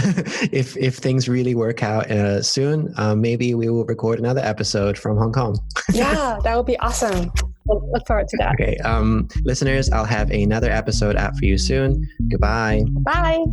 if 0.52 0.76
if 0.76 0.98
things 0.98 1.30
really 1.30 1.56
work 1.56 1.84
out 1.84 2.12
uh, 2.12 2.42
soon, 2.42 2.94
um, 2.98 3.22
maybe 3.22 3.56
we 3.56 3.70
will 3.70 3.86
record 3.86 4.20
another 4.20 4.42
episode 4.42 4.98
from 4.98 5.16
Hong 5.18 5.32
Kong. 5.32 5.58
yeah, 5.94 6.38
that 6.44 6.58
would 6.58 6.66
be 6.66 6.78
awesome. 6.80 7.32
We'll 7.66 7.90
look 7.94 8.06
forward 8.06 8.28
to 8.28 8.38
that. 8.40 8.56
Okay, 8.60 8.76
um, 8.80 9.30
listeners, 9.46 9.90
I'll 9.90 10.04
have 10.04 10.32
another 10.32 10.70
episode 10.70 11.16
out 11.16 11.38
for 11.38 11.46
you 11.46 11.58
soon. 11.58 12.06
Goodbye. 12.30 12.84
Bye. 13.06 13.46